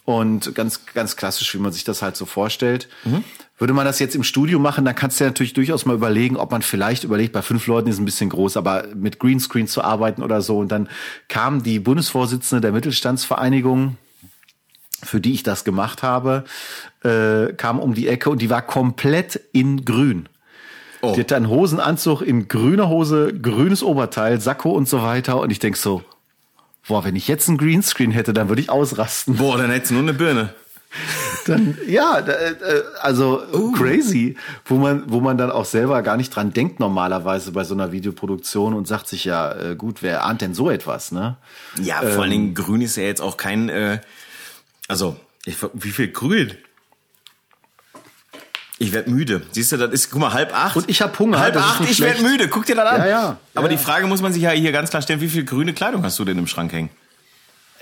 [0.07, 2.87] Und ganz, ganz klassisch, wie man sich das halt so vorstellt.
[3.57, 6.37] Würde man das jetzt im Studio machen, dann kannst du ja natürlich durchaus mal überlegen,
[6.37, 9.83] ob man vielleicht überlegt, bei fünf Leuten ist ein bisschen groß, aber mit Greenscreen zu
[9.83, 10.59] arbeiten oder so.
[10.59, 10.87] Und dann
[11.27, 13.97] kam die Bundesvorsitzende der Mittelstandsvereinigung,
[15.03, 16.45] für die ich das gemacht habe,
[17.03, 20.29] äh, kam um die Ecke und die war komplett in grün.
[21.01, 21.11] Oh.
[21.13, 25.41] Die hatte einen Hosenanzug in grüner Hose, grünes Oberteil, Sakko und so weiter.
[25.41, 26.01] Und ich denk so,
[26.87, 29.35] boah, wenn ich jetzt einen Greenscreen hätte, dann würde ich ausrasten.
[29.35, 30.53] Boah, dann hättest du nur eine Birne.
[31.45, 32.55] Dann, ja, äh,
[33.01, 33.43] also
[33.77, 34.35] crazy,
[34.65, 37.91] wo man, wo man dann auch selber gar nicht dran denkt normalerweise bei so einer
[37.91, 41.37] Videoproduktion und sagt sich ja, äh, gut, wer ahnt denn so etwas, ne?
[41.81, 43.99] Ja, vor allen Dingen grün ist ja jetzt auch kein, äh,
[44.87, 46.53] also, ich, wie viel grün?
[48.79, 49.41] Ich werd müde.
[49.51, 50.75] Siehst du, das ist, guck mal, halb acht.
[50.75, 52.31] Und ich hab Hunger, Halb acht, ich werd schlecht.
[52.31, 52.47] müde.
[52.47, 53.01] Guck dir das an.
[53.01, 53.37] Ja, ja.
[53.55, 55.73] Aber Ja, die Frage muss man sich ja hier ganz klar stellen, wie viel grüne
[55.73, 56.89] Kleidung hast du denn im Schrank hängen?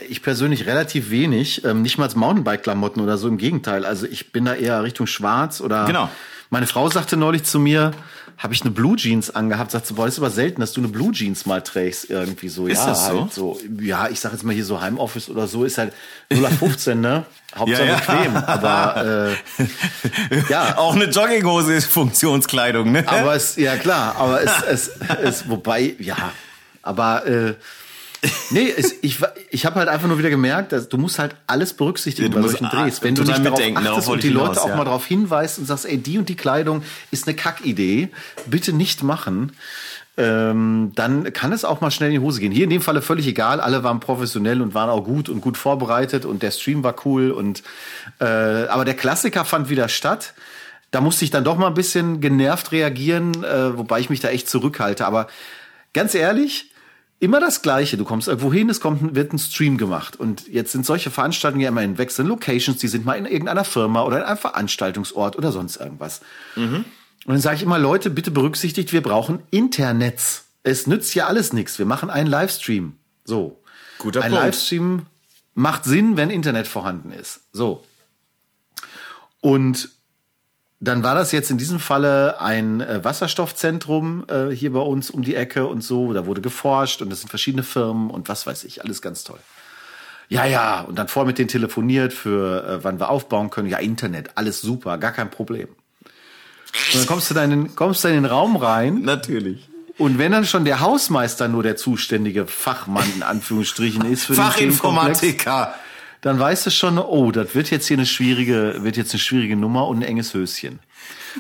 [0.10, 3.86] Ich persönlich relativ wenig, ähm, nicht mal Mountainbike-Klamotten oder so, im Gegenteil.
[3.86, 5.86] Also ich bin da eher Richtung schwarz oder.
[5.86, 6.10] Genau.
[6.50, 7.92] Meine Frau sagte neulich zu mir,
[8.38, 10.82] habe ich eine Blue Jeans angehabt, sagt sie, boah, das ist aber selten, dass du
[10.82, 12.68] eine Blue Jeans mal trägst irgendwie so.
[12.68, 13.22] Ist ja, das so?
[13.22, 13.60] Halt so?
[13.80, 15.94] Ja, ich sag jetzt mal hier so Heimoffice oder so, ist halt
[16.30, 17.26] 0 auf 15, ne?
[17.56, 17.96] Hauptsache Ja, ja.
[17.96, 18.36] bequem.
[18.36, 23.08] Aber äh, ja, Auch eine Jogginghose ist Funktionskleidung, ne?
[23.08, 24.92] aber es, ja klar, aber es, es,
[25.24, 26.32] es wobei, ja,
[26.82, 27.54] aber äh,
[28.50, 31.74] nee, es, ich, ich habe halt einfach nur wieder gemerkt, dass du musst halt alles
[31.74, 33.02] berücksichtigen Ja, du bei solchen Drehs.
[33.02, 34.76] Wenn du nicht darauf achtest und die Leute hinaus, auch ja.
[34.76, 38.10] mal darauf hinweist und sagst, ey, die und die Kleidung ist eine Kackidee,
[38.48, 39.52] bitte nicht machen.
[40.18, 42.52] Ähm, dann kann es auch mal schnell in die Hose gehen.
[42.52, 43.60] Hier in dem Falle völlig egal.
[43.60, 47.32] Alle waren professionell und waren auch gut und gut vorbereitet und der Stream war cool
[47.32, 47.64] und
[48.20, 50.34] äh, aber der Klassiker fand wieder statt.
[50.92, 54.30] Da musste ich dann doch mal ein bisschen genervt reagieren, äh, wobei ich mich da
[54.30, 55.06] echt zurückhalte.
[55.06, 55.28] Aber
[55.92, 56.72] ganz ehrlich,
[57.20, 57.98] immer das Gleiche.
[57.98, 60.20] Du kommst irgendwo hin, es kommt, wird ein Stream gemacht.
[60.20, 62.78] Und jetzt sind solche Veranstaltungen ja immer in wechselnden Locations.
[62.78, 66.22] Die sind mal in irgendeiner Firma oder in einem Veranstaltungsort oder sonst irgendwas.
[67.26, 70.46] Und dann sage ich immer, Leute, bitte berücksichtigt, wir brauchen Internets.
[70.64, 71.80] Es nützt ja alles nichts.
[71.80, 72.98] Wir machen einen Livestream.
[73.24, 73.62] So.
[73.98, 74.46] Guter Ein Punkt.
[74.46, 75.06] Livestream
[75.54, 77.42] macht Sinn, wenn Internet vorhanden ist.
[77.54, 77.84] So.
[79.42, 79.90] Und
[80.88, 85.24] dann war das jetzt in diesem Falle ein äh, Wasserstoffzentrum äh, hier bei uns um
[85.24, 86.14] die Ecke und so.
[86.14, 89.40] Da wurde geforscht und es sind verschiedene Firmen und was weiß ich, alles ganz toll.
[90.28, 93.70] Ja, ja, und dann vor mit denen telefoniert für äh, wann wir aufbauen können.
[93.70, 95.68] Ja, Internet, alles super, gar kein Problem.
[95.68, 99.70] Und dann kommst du da in den, kommst du in den Raum rein Natürlich.
[99.98, 104.44] und wenn dann schon der Hausmeister nur der zuständige Fachmann in Anführungsstrichen ist für den
[104.44, 105.74] Fachinformatiker.
[106.26, 109.56] Dann weißt du schon, oh, das wird jetzt hier eine schwierige, wird jetzt eine schwierige
[109.56, 110.80] Nummer und ein enges Höschen.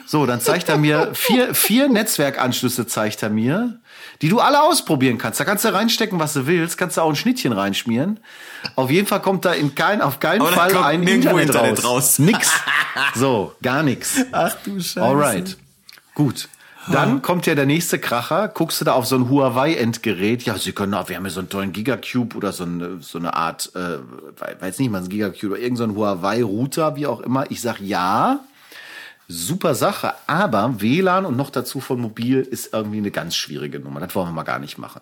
[0.05, 3.79] So, dann zeigt er mir vier, vier Netzwerkanschlüsse zeigt er mir,
[4.21, 5.39] die du alle ausprobieren kannst.
[5.39, 8.19] Da kannst du reinstecken, was du willst, kannst du auch ein Schnittchen reinschmieren.
[8.75, 11.89] Auf jeden Fall kommt da in kein, auf keinen Aber Fall ein Internet, Internet raus.
[11.89, 12.19] raus.
[12.19, 12.51] Nix.
[13.15, 14.17] So, gar nix.
[14.31, 15.01] Ach du Scheiße.
[15.01, 15.57] Alright.
[16.13, 16.47] Gut.
[16.91, 18.47] Dann kommt ja der nächste Kracher.
[18.47, 20.43] Guckst du da auf so ein Huawei-Endgerät?
[20.43, 23.17] Ja, sie können auch, wir haben ja so einen tollen Gigacube oder so eine, so
[23.17, 23.97] eine Art, äh,
[24.59, 27.49] weiß nicht mal, ein Gigacube oder irgendein so Huawei-Router, wie auch immer.
[27.49, 28.39] Ich sag ja,
[29.27, 33.99] super Sache, aber WLAN und noch dazu von mobil ist irgendwie eine ganz schwierige Nummer.
[33.99, 35.01] Das wollen wir mal gar nicht machen.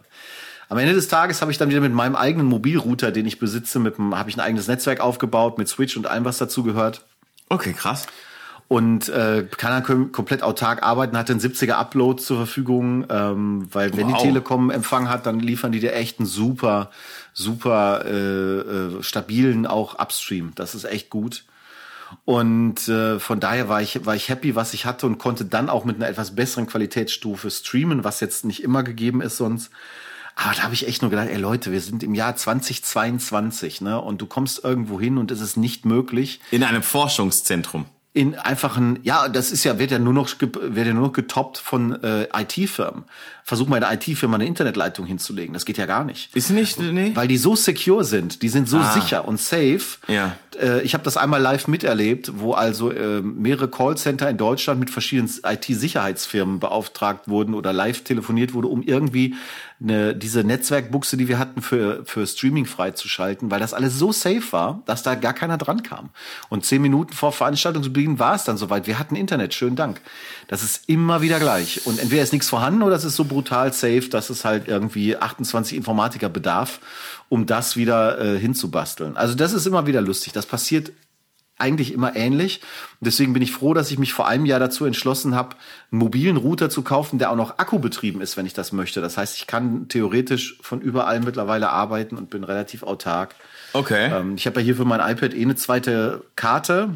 [0.70, 3.80] Am Ende des Tages habe ich dann wieder mit meinem eigenen Mobilrouter, den ich besitze,
[3.80, 7.04] mit dem habe ich ein eigenes Netzwerk aufgebaut mit Switch und allem, was dazu gehört
[7.54, 8.08] Okay, krass.
[8.74, 13.68] Und äh, kann dann kom komplett autark arbeiten, hat den 70er Upload zur Verfügung, ähm,
[13.72, 14.18] weil wenn Wow.
[14.18, 16.90] die Telekom Empfang hat, dann liefern die dir echt einen super,
[17.34, 20.54] super äh, äh, stabilen auch Upstream.
[20.56, 21.44] Das ist echt gut.
[22.26, 25.70] Und äh, von daher war ich, war ich happy, was ich hatte und konnte dann
[25.70, 29.70] auch mit einer etwas besseren Qualitätsstufe streamen, was jetzt nicht immer gegeben ist sonst.
[30.36, 34.02] Aber da habe ich echt nur gedacht, ey Leute, wir sind im Jahr 2022, ne?
[34.02, 37.86] Und du kommst irgendwo hin und es ist nicht möglich, In einem Forschungszentrum.
[38.14, 41.58] In einfachen, ja, das ist ja, wird ja nur noch, wird ja nur noch getoppt
[41.58, 43.06] von äh, IT-Firmen.
[43.46, 45.54] Versuch mal eine IT-Firma eine Internetleitung hinzulegen.
[45.54, 46.34] Das geht ja gar nicht.
[46.36, 47.12] Ist nicht, nee?
[47.14, 48.92] Weil die so secure sind, die sind so Ah.
[48.94, 49.82] sicher und safe.
[50.08, 50.38] Ja.
[50.60, 54.90] Äh, ich habe das einmal live miterlebt, wo also äh, mehrere Callcenter in Deutschland mit
[54.90, 59.36] verschiedenen IT-Sicherheitsfirmen beauftragt wurden oder live telefoniert wurde, um irgendwie
[59.82, 64.44] eine, diese Netzwerkbuchse, die wir hatten, für, für Streaming freizuschalten, weil das alles so safe
[64.52, 66.10] war, dass da gar keiner dran kam.
[66.50, 68.88] Und zehn Minuten vor Veranstaltungsbeginn war es dann soweit.
[68.88, 70.00] Wir hatten Internet, schönen Dank.
[70.48, 71.82] Das ist immer wieder gleich.
[71.86, 75.18] Und entweder ist nichts vorhanden oder es ist so brutal safe, dass es halt irgendwie
[75.18, 76.80] 28 Informatiker bedarf,
[77.30, 79.18] um das wieder äh, hinzubasteln.
[79.18, 80.34] Also das ist immer wieder lustig.
[80.34, 80.92] Das passiert
[81.58, 82.62] eigentlich immer ähnlich.
[83.00, 85.56] Und deswegen bin ich froh, dass ich mich vor einem Jahr dazu entschlossen habe,
[85.92, 89.02] einen mobilen Router zu kaufen, der auch noch akkubetrieben ist, wenn ich das möchte.
[89.02, 93.36] Das heißt, ich kann theoretisch von überall mittlerweile arbeiten und bin relativ autark.
[93.74, 94.12] Okay.
[94.12, 96.90] Ähm, ich habe ja hier für mein iPad eh eine zweite Karte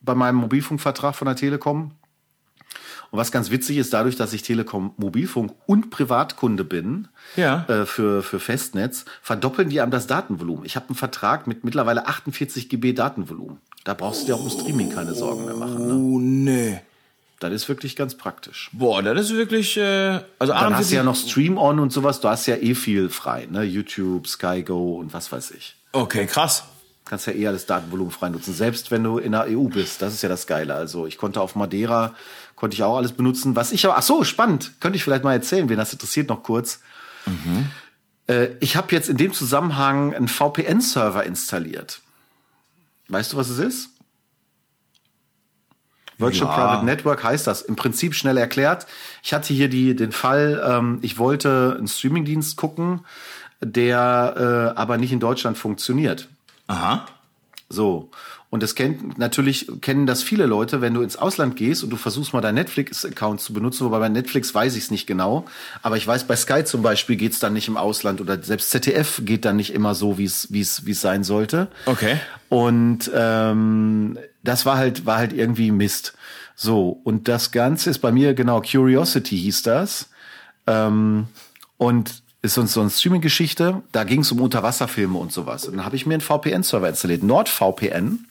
[0.00, 1.92] bei meinem Mobilfunkvertrag von der Telekom.
[3.12, 7.64] Und was ganz witzig ist, dadurch, dass ich Telekom Mobilfunk und Privatkunde bin Ja.
[7.68, 10.64] äh, für, für Festnetz, verdoppeln die einem das Datenvolumen.
[10.64, 13.58] Ich habe einen Vertrag mit mittlerweile 48 GB Datenvolumen.
[13.84, 15.86] Da brauchst du dir auch im Streaming keine Sorgen mehr machen.
[15.86, 15.94] Ne?
[15.94, 16.80] Oh, nee.
[17.38, 18.70] Das ist wirklich ganz praktisch.
[18.72, 21.92] Boah, das ist wirklich, äh, also Dann hast 48 du ja noch Stream On und
[21.92, 22.20] sowas.
[22.20, 23.62] Du hast ja eh viel frei, ne?
[23.62, 25.76] YouTube, Sky Go und was weiß ich.
[25.92, 26.64] Okay, krass.
[27.04, 30.00] kannst ja eher das Datenvolumen frei nutzen, selbst wenn du in der EU bist.
[30.00, 30.74] Das ist ja das Geile.
[30.74, 32.14] Also ich konnte auf Madeira,
[32.62, 33.56] konnte ich auch alles benutzen.
[33.56, 36.44] Was ich aber, ach so, spannend, könnte ich vielleicht mal erzählen, wen das interessiert noch
[36.44, 36.78] kurz.
[38.28, 42.02] Äh, ich habe jetzt in dem Zusammenhang einen VPN-Server installiert.
[43.08, 43.88] Weißt du, was es ist?
[46.18, 46.54] Virtual Ja.
[46.54, 47.62] Private Network heißt das.
[47.62, 48.86] Im Prinzip schnell erklärt.
[49.24, 53.00] Ich hatte hier die, den Fall, ähm, ich wollte einen Streamingdienst gucken,
[53.60, 56.28] der äh, aber nicht in Deutschland funktioniert.
[56.68, 57.06] Aha.
[57.68, 58.12] So.
[58.52, 61.96] Und das kennt, natürlich kennen das viele Leute, wenn du ins Ausland gehst und du
[61.96, 65.46] versuchst mal deinen Netflix-Account zu benutzen, wobei bei Netflix weiß ich es nicht genau.
[65.80, 69.22] Aber ich weiß, bei Sky zum Beispiel geht's dann nicht im Ausland oder selbst ZDF
[69.24, 71.68] geht dann nicht immer so, wie es wie es wie es sein sollte.
[71.86, 72.18] Okay.
[72.50, 76.12] Und ähm, das war halt, war halt irgendwie Mist.
[76.54, 80.10] So, und das Ganze ist bei mir, genau, Curiosity hieß das.
[80.66, 81.28] Ähm,
[81.78, 83.82] und ist uns so eine Streaming-Geschichte.
[83.92, 85.64] Da ging es um Unterwasserfilme und sowas.
[85.64, 88.26] Und dann habe ich mir einen VPN-Server installiert, NordVPN.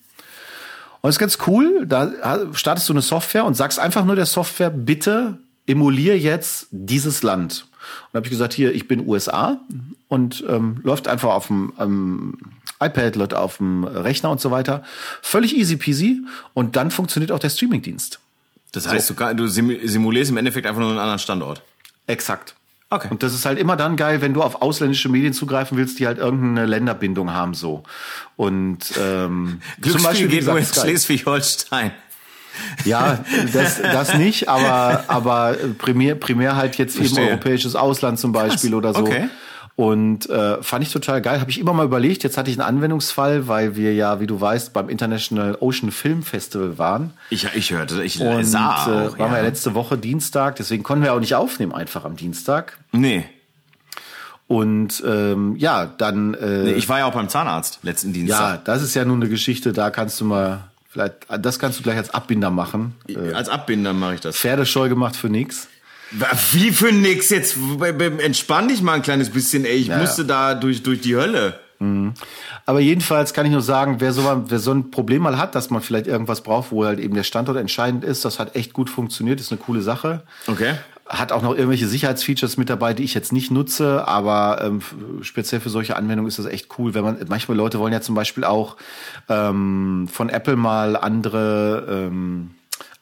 [1.01, 1.85] Und das ist ganz cool.
[1.87, 5.37] Da startest du eine Software und sagst einfach nur der Software, bitte
[5.67, 7.65] emulier jetzt dieses Land.
[8.11, 9.59] Und habe ich gesagt, hier, ich bin USA
[10.07, 12.37] und ähm, läuft einfach auf dem ähm,
[12.79, 14.83] iPad, läuft auf dem Rechner und so weiter.
[15.21, 16.21] Völlig easy peasy.
[16.53, 18.19] Und dann funktioniert auch der Streamingdienst.
[18.71, 21.61] Das heißt, du, kann- du simu- simulierst im Endeffekt einfach nur einen anderen Standort.
[22.07, 22.55] Exakt.
[22.93, 23.07] Okay.
[23.09, 26.07] Und das ist halt immer dann geil, wenn du auf ausländische Medien zugreifen willst, die
[26.07, 27.83] halt irgendeine Länderbindung haben so.
[28.35, 30.65] Und ähm, Glücksspiel wie geht nur in.
[30.65, 31.91] Schleswig-Holstein.
[32.83, 33.23] Ja,
[33.53, 37.21] das, das nicht, aber, aber primär, primär halt jetzt Verstehe.
[37.23, 39.01] eben europäisches Ausland zum Beispiel Krass, oder so.
[39.03, 39.29] okay.
[39.81, 41.41] Und äh, fand ich total geil.
[41.41, 42.21] Habe ich immer mal überlegt.
[42.21, 46.21] Jetzt hatte ich einen Anwendungsfall, weil wir ja, wie du weißt, beim International Ocean Film
[46.21, 47.13] Festival waren.
[47.31, 49.17] Ich, ich hörte, ich Und sah äh, auch.
[49.17, 49.41] waren wir ja ja.
[49.41, 52.77] letzte Woche Dienstag, deswegen konnten wir auch nicht aufnehmen, einfach am Dienstag.
[52.91, 53.25] Nee.
[54.45, 56.71] Und ähm, ja, dann äh, nee.
[56.73, 58.65] Ich war ja auch beim Zahnarzt letzten ja, Dienstag.
[58.65, 60.59] das ist ja nun eine Geschichte, da kannst du mal,
[60.89, 62.93] vielleicht, das kannst du gleich als Abbinder machen.
[63.07, 64.37] Äh, Als Abbinder mache ich das.
[64.37, 65.69] Pferdescheu gemacht für nix.
[66.51, 67.57] Wie für nix jetzt?
[68.19, 69.77] Entspann dich mal ein kleines bisschen, ey.
[69.77, 71.59] Ich Ja, musste da durch, durch die Hölle.
[72.67, 75.71] Aber jedenfalls kann ich nur sagen, wer so, wer so ein Problem mal hat, dass
[75.71, 78.87] man vielleicht irgendwas braucht, wo halt eben der Standort entscheidend ist, das hat echt gut
[78.89, 80.21] funktioniert, ist eine coole Sache.
[80.45, 80.75] Okay.
[81.07, 84.81] Hat auch noch irgendwelche Sicherheitsfeatures mit dabei, die ich jetzt nicht nutze, aber ähm,
[85.23, 88.13] speziell für solche Anwendungen ist das echt cool, wenn man manchmal Leute wollen ja zum
[88.13, 88.77] Beispiel auch
[89.27, 92.51] ähm, von Apple mal andere ähm,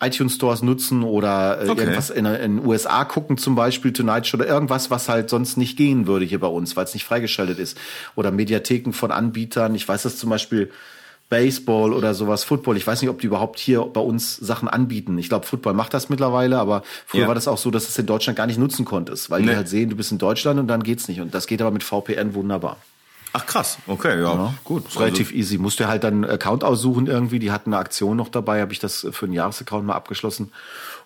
[0.02, 1.82] iTunes Stores nutzen oder äh, Okay.
[1.82, 5.78] irgendwas in, den USA gucken, zum Beispiel Tonight Show oder irgendwas, was halt sonst nicht
[5.78, 7.78] gehen würde hier bei uns, weil es nicht freigeschaltet ist.
[8.16, 9.76] Oder Mediatheken von Anbietern.
[9.76, 10.72] Ich weiß das zum Beispiel
[11.30, 12.76] Baseball oder sowas, Football.
[12.78, 15.18] Ich weiß nicht, ob die überhaupt hier bei uns Sachen anbieten.
[15.20, 17.28] Ich glaube, Football macht das mittlerweile, aber früher Ja.
[17.28, 19.52] war das auch so, dass du es in Deutschland gar nicht nutzen konntest, weil Nee.
[19.52, 21.22] die halt sehen, du bist in Deutschland und dann geht's nicht.
[21.22, 22.78] Und das geht aber mit VPN wunderbar.
[23.34, 24.88] Ach krass, okay, ja, gut.
[24.88, 25.58] Ist relativ easy.
[25.58, 27.40] Musst du halt dann einen Account aussuchen irgendwie.
[27.40, 30.52] Die hatten eine Aktion noch dabei, habe ich das für einen Jahresaccount mal abgeschlossen.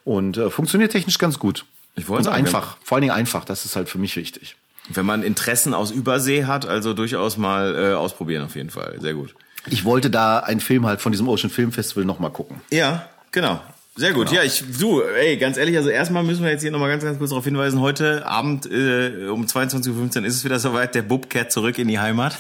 [0.06, 1.66] Und äh, funktioniert technisch ganz gut.
[1.96, 4.56] Ich wollte Und einfach, vor allen Dingen einfach, das ist halt für mich wichtig.
[4.90, 8.98] Wenn man Interessen aus Übersee hat, also durchaus mal äh, ausprobieren auf jeden Fall.
[9.00, 9.36] Sehr gut.
[9.68, 12.62] Ich wollte da einen Film halt von diesem Ocean Film Festival nochmal gucken.
[12.70, 13.62] Ja, genau.
[13.96, 14.32] Sehr gut.
[14.32, 17.20] Ja, ich, du, ey, ganz ehrlich, also erstmal müssen wir jetzt hier nochmal ganz, ganz
[17.20, 21.30] kurz darauf hinweisen, heute Abend äh, um 22.15 Uhr ist es wieder soweit, der Bub
[21.30, 22.40] kehrt zurück in die Heimat.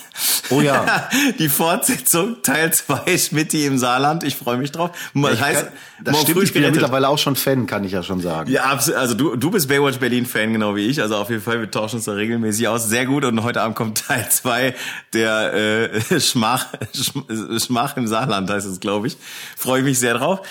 [0.49, 1.09] Oh ja.
[1.39, 4.97] die Fortsetzung, Teil 2, Schmidti im Saarland, ich freue mich drauf.
[5.13, 5.73] Ich heißt, kann,
[6.03, 8.51] das morgen stimmt, ich bin ja mittlerweile auch schon Fan, kann ich ja schon sagen.
[8.51, 8.99] Ja, absolut.
[8.99, 11.01] Also du, du bist Baywatch Berlin Fan, genau wie ich.
[11.01, 12.87] Also auf jeden Fall, wir tauschen uns da regelmäßig aus.
[12.87, 13.25] Sehr gut.
[13.25, 14.75] Und heute Abend kommt Teil 2
[15.13, 19.17] der äh, Schmach, Schm- Schmach im Saarland, heißt es, glaube ich.
[19.57, 20.41] Freue ich mich sehr drauf.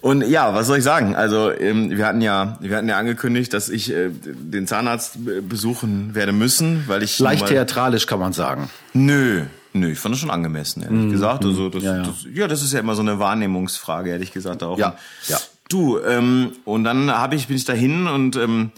[0.00, 1.14] Und ja, was soll ich sagen?
[1.14, 5.40] Also ähm, wir hatten ja, wir hatten ja angekündigt, dass ich äh, den Zahnarzt äh,
[5.40, 8.70] besuchen werde müssen, weil ich Leicht theatralisch kann man sagen.
[8.92, 9.42] Nö.
[9.76, 11.44] Nö, ich fand das schon angemessen, ehrlich gesagt.
[11.44, 11.88] Also das, Mhm.
[11.88, 12.02] Ja, ja.
[12.04, 14.78] Das, ja, das ist ja immer so eine Wahrnehmungsfrage, ehrlich gesagt auch.
[14.78, 14.96] Ja,
[15.28, 15.38] ja.
[15.68, 18.70] Du, ähm, und dann habe ich bin ich dahin und ähm,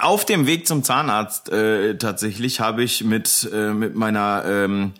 [0.00, 4.92] auf dem Weg zum Zahnarzt äh, tatsächlich habe ich mit äh, mit meiner ähm,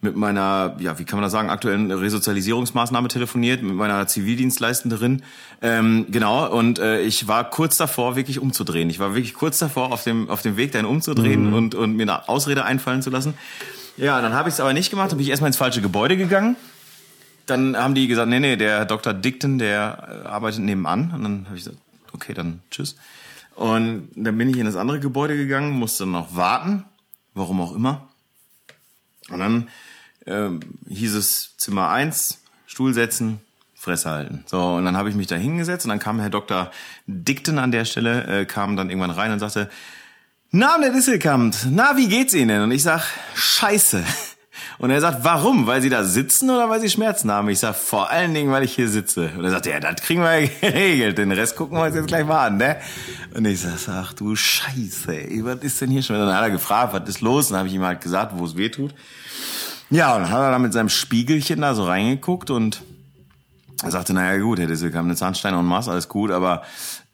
[0.00, 5.22] mit meiner, ja, wie kann man das sagen, aktuellen Resozialisierungsmaßnahme telefoniert, mit meiner Zivildienstleistenderin.
[5.60, 8.90] Ähm, genau, und äh, ich war kurz davor, wirklich umzudrehen.
[8.90, 12.04] Ich war wirklich kurz davor, auf dem, auf dem Weg dahin umzudrehen und, und mir
[12.04, 13.34] eine Ausrede einfallen zu lassen.
[13.98, 16.16] Ja, dann habe ich es aber nicht gemacht, dann bin ich erstmal ins falsche Gebäude
[16.16, 16.54] gegangen.
[17.46, 19.12] Dann haben die gesagt, nee, nee, der Dr.
[19.12, 21.10] Dickton, der äh, arbeitet nebenan.
[21.12, 22.96] Und dann habe ich gesagt, okay, dann tschüss.
[23.56, 26.84] Und dann bin ich in das andere Gebäude gegangen, musste noch warten,
[27.34, 28.08] warum auch immer.
[29.30, 29.68] Und dann
[30.26, 33.40] ähm, hieß es Zimmer eins, Stuhl setzen,
[33.74, 34.44] Fresse halten.
[34.46, 36.70] So, und dann habe ich mich da hingesetzt und dann kam Herr Dr.
[37.08, 39.68] Dickton an der Stelle, äh, kam dann irgendwann rein und sagte,
[40.50, 42.62] na, der Disselkamp, na, wie geht's Ihnen?
[42.62, 43.02] Und ich sag,
[43.34, 44.02] scheiße.
[44.78, 45.66] Und er sagt, warum?
[45.66, 47.48] Weil Sie da sitzen oder weil Sie Schmerzen haben?
[47.48, 49.30] Ich sag, vor allen Dingen, weil ich hier sitze.
[49.36, 51.18] Und er sagt, ja, das kriegen wir geregelt.
[51.18, 52.76] Den Rest gucken wir uns jetzt gleich mal an, ne?
[53.34, 56.16] Und ich sag, ach du Scheiße, ey, was ist denn hier schon?
[56.16, 57.46] Und dann hat er gefragt, was ist los?
[57.46, 58.94] Und dann habe ich ihm halt gesagt, wo es weh tut.
[59.90, 62.82] Ja, und dann hat er da mit seinem Spiegelchen da so reingeguckt und
[63.82, 66.62] er sagte, naja gut, Herr Disselkamp, eine Zahnsteine und Maß, alles gut, aber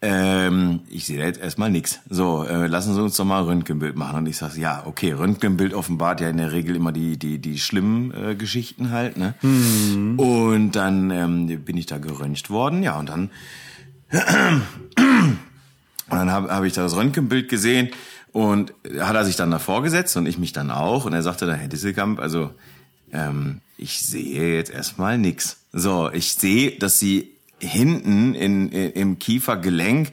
[0.01, 1.99] ähm, ich sehe da jetzt erstmal nix.
[2.09, 4.19] So, äh, lassen Sie uns doch mal ein Röntgenbild machen.
[4.19, 7.57] Und ich sage, ja, okay, Röntgenbild offenbart ja in der Regel immer die, die, die
[7.57, 9.17] schlimmen äh, Geschichten halt.
[9.17, 9.33] Ne?
[10.17, 13.29] Und dann ähm, bin ich da geröntgt worden, ja, und dann
[14.11, 15.39] und
[16.09, 17.89] dann habe hab ich da das Röntgenbild gesehen
[18.31, 21.05] und hat er sich dann davor gesetzt und ich mich dann auch.
[21.05, 22.51] Und er sagte dann, Herr Disselkamp, also
[23.11, 25.65] ähm, ich sehe jetzt erstmal nix.
[25.71, 27.34] So, ich sehe, dass Sie
[27.65, 30.11] hinten in, in, im Kiefergelenk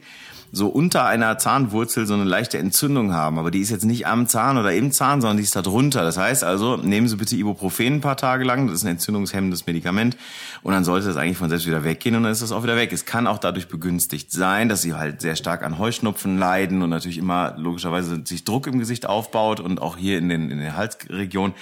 [0.55, 3.39] so unter einer Zahnwurzel so eine leichte Entzündung haben.
[3.39, 6.03] Aber die ist jetzt nicht am Zahn oder im Zahn, sondern die ist da drunter.
[6.03, 8.67] Das heißt also, nehmen Sie bitte Ibuprofen ein paar Tage lang.
[8.67, 10.15] Das ist ein entzündungshemmendes Medikament.
[10.61, 12.75] Und dann sollte das eigentlich von selbst wieder weggehen und dann ist das auch wieder
[12.75, 12.93] weg.
[12.93, 16.91] Es kann auch dadurch begünstigt sein, dass Sie halt sehr stark an Heuschnupfen leiden und
[16.91, 20.77] natürlich immer logischerweise sich Druck im Gesicht aufbaut und auch hier in den, in der
[20.77, 21.55] Halsregion.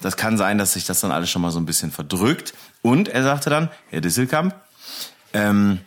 [0.00, 2.54] Das kann sein, dass sich das dann alles schon mal so ein bisschen verdrückt.
[2.80, 4.54] Und er sagte dann, Herr Disselkamp,
[5.32, 5.80] ähm,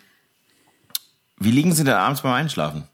[1.38, 2.88] wie liegen Sie denn abends beim Einschlafen?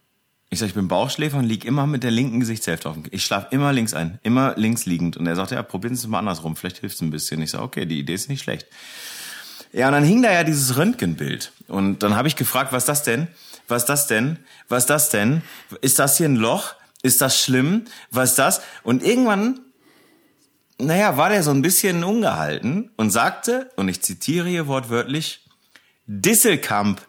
[0.51, 3.47] Ich sage, ich bin Bauchschläfer und lieg immer mit der linken Gesichtshälfte auf Ich schlafe
[3.51, 5.15] immer links ein, immer links liegend.
[5.15, 7.41] Und er sagte, ja, probieren Sie es mal andersrum, vielleicht hilft es ein bisschen.
[7.43, 8.65] Ich sage, okay, die Idee ist nicht schlecht.
[9.71, 11.51] Ja, und dann hing da ja dieses Röntgenbild.
[11.67, 13.27] Und dann habe ich gefragt, was das denn?
[13.67, 14.39] Was das denn?
[14.67, 15.43] Was das denn?
[15.81, 16.73] Ist das hier ein Loch?
[17.03, 17.85] Ist das schlimm?
[18.09, 18.61] Was das?
[18.81, 19.59] Und irgendwann,
[20.79, 25.41] naja, war der so ein bisschen ungehalten und sagte, und ich zitiere hier wortwörtlich,
[26.11, 27.01] Disselkamp,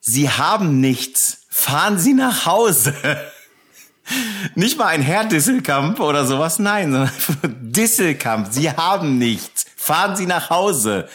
[0.00, 1.42] Sie haben nichts.
[1.50, 2.94] Fahren Sie nach Hause.
[4.54, 7.10] Nicht mal ein Herr Disselkamp oder sowas, nein, sondern
[7.72, 9.66] Disselkamp, Sie haben nichts.
[9.76, 11.06] Fahren Sie nach Hause.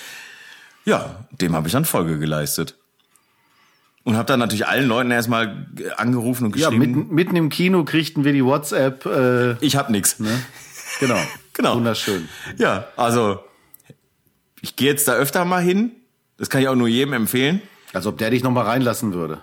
[0.85, 2.75] Ja, dem habe ich dann Folge geleistet.
[4.03, 7.85] Und habe dann natürlich allen Leuten erstmal angerufen und Ja, geschrieben, mitten, mitten im Kino
[7.85, 9.05] kriegten wir die WhatsApp.
[9.05, 10.19] Äh, ich hab nix.
[10.19, 10.41] ne?
[10.99, 11.19] Genau.
[11.53, 11.75] Genau.
[11.75, 12.29] Wunderschön.
[12.57, 13.43] Ja, also
[14.61, 15.91] ich gehe jetzt da öfter mal hin.
[16.41, 17.61] Das kann ich auch nur jedem empfehlen.
[17.93, 19.41] Als ob der dich noch mal reinlassen würde.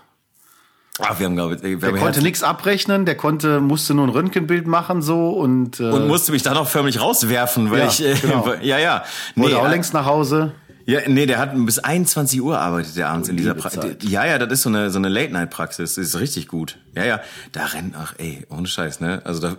[0.99, 4.11] Ach, wir haben glaube ich, wir Der konnte nichts abrechnen, der konnte, musste nur ein
[4.11, 8.05] Röntgenbild machen so und, äh, und musste mich dann auch förmlich rauswerfen, weil Ja, ich
[8.05, 8.53] äh, genau.
[8.62, 9.05] ja ja
[9.37, 10.55] wollte auch äh, längst nach Hause.
[10.87, 13.99] Ja, nee, der hat bis 21 Uhr arbeitet der abends in dieser Praxis.
[14.03, 16.79] Ja, ja, das ist so eine so eine Late Night Praxis, das ist richtig gut.
[16.97, 17.20] Ja, ja,
[17.53, 19.23] da rennt ach ey, ohne Scheiß, ne?
[19.25, 19.57] Also da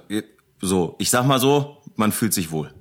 [0.60, 2.74] so, ich sag mal so, man fühlt sich wohl.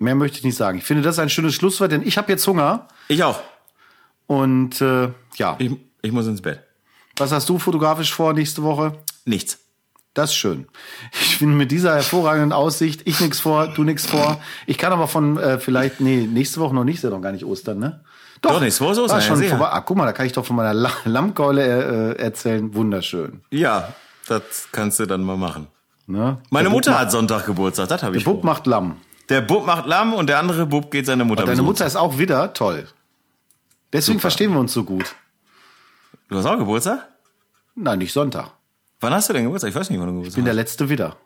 [0.00, 0.78] Mehr möchte ich nicht sagen.
[0.78, 3.38] Ich finde, das ein schönes Schlusswort, denn ich habe jetzt Hunger Ich auch.
[4.26, 5.70] und äh, ja, Ich,
[6.02, 6.60] ich muss ins Bett.
[7.18, 8.94] was hast du fotografisch vor nächste Woche?
[9.24, 9.58] Nichts.
[10.14, 10.66] Das ist schön.
[11.12, 14.40] Ich finde mit dieser hervorragenden Aussicht, ich nix vor, du nix vor.
[14.66, 17.30] Ich kann aber von äh, vielleicht, nee, nächste Woche noch nicht, ist ja noch gar
[17.30, 18.00] nicht Ostern, ne?
[18.42, 19.66] Doch, nächste Woche ist Ostern, War schon ja, vorbei.
[19.68, 22.74] Ah, guck mal, da kann ich doch von meiner La Lammkeule äh, erzählen.
[22.74, 23.42] Wunderschön.
[23.50, 23.92] Ja,
[24.26, 25.68] das kannst du dann mal machen.
[26.06, 26.38] Ne?
[26.50, 28.24] Meine Der Mutter Bub hat Sonntag Geburtstag, das habe ich.
[28.26, 28.96] Macht, Bub macht Lamm.
[29.30, 31.66] Der Bub macht Lamm und der andere Bub geht seine Mutter Deine besuchen.
[31.66, 32.86] Mutter ist auch wieder toll.
[33.92, 35.14] Deswegen verstehen wir uns so gut.
[36.28, 37.08] Du hast auch Geburtstag?
[37.76, 38.50] Nein, nicht Sonntag.
[38.98, 39.70] Wann hast du denn Geburtstag?
[39.70, 41.16] Ich weiß nicht, wann du Geburtstag Ich bin der letzte Widder.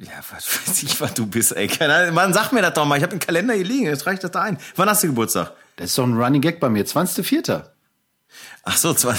[0.00, 1.66] Ja, was weiß ich, was du bist, ey.
[1.66, 2.14] Keine Ahnung.
[2.14, 2.96] Mann, sag mir das doch mal.
[2.96, 3.86] Ich habe einen Kalender hier liegen.
[3.86, 4.58] Jetzt reicht das da ein.
[4.76, 5.52] Wann hast du Geburtstag?
[5.76, 6.84] Das ist doch ein Running Gag bei mir.
[6.84, 7.64] 20.04.
[8.64, 9.14] Ach so, zwei.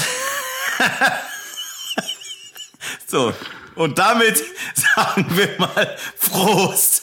[3.07, 3.33] so.
[3.75, 4.43] Und damit
[4.75, 7.01] sagen wir mal Prost.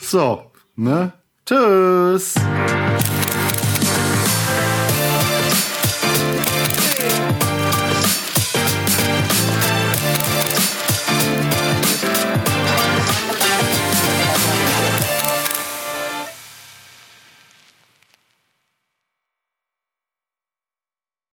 [0.00, 1.12] So, ne?
[1.44, 2.34] Tschüss.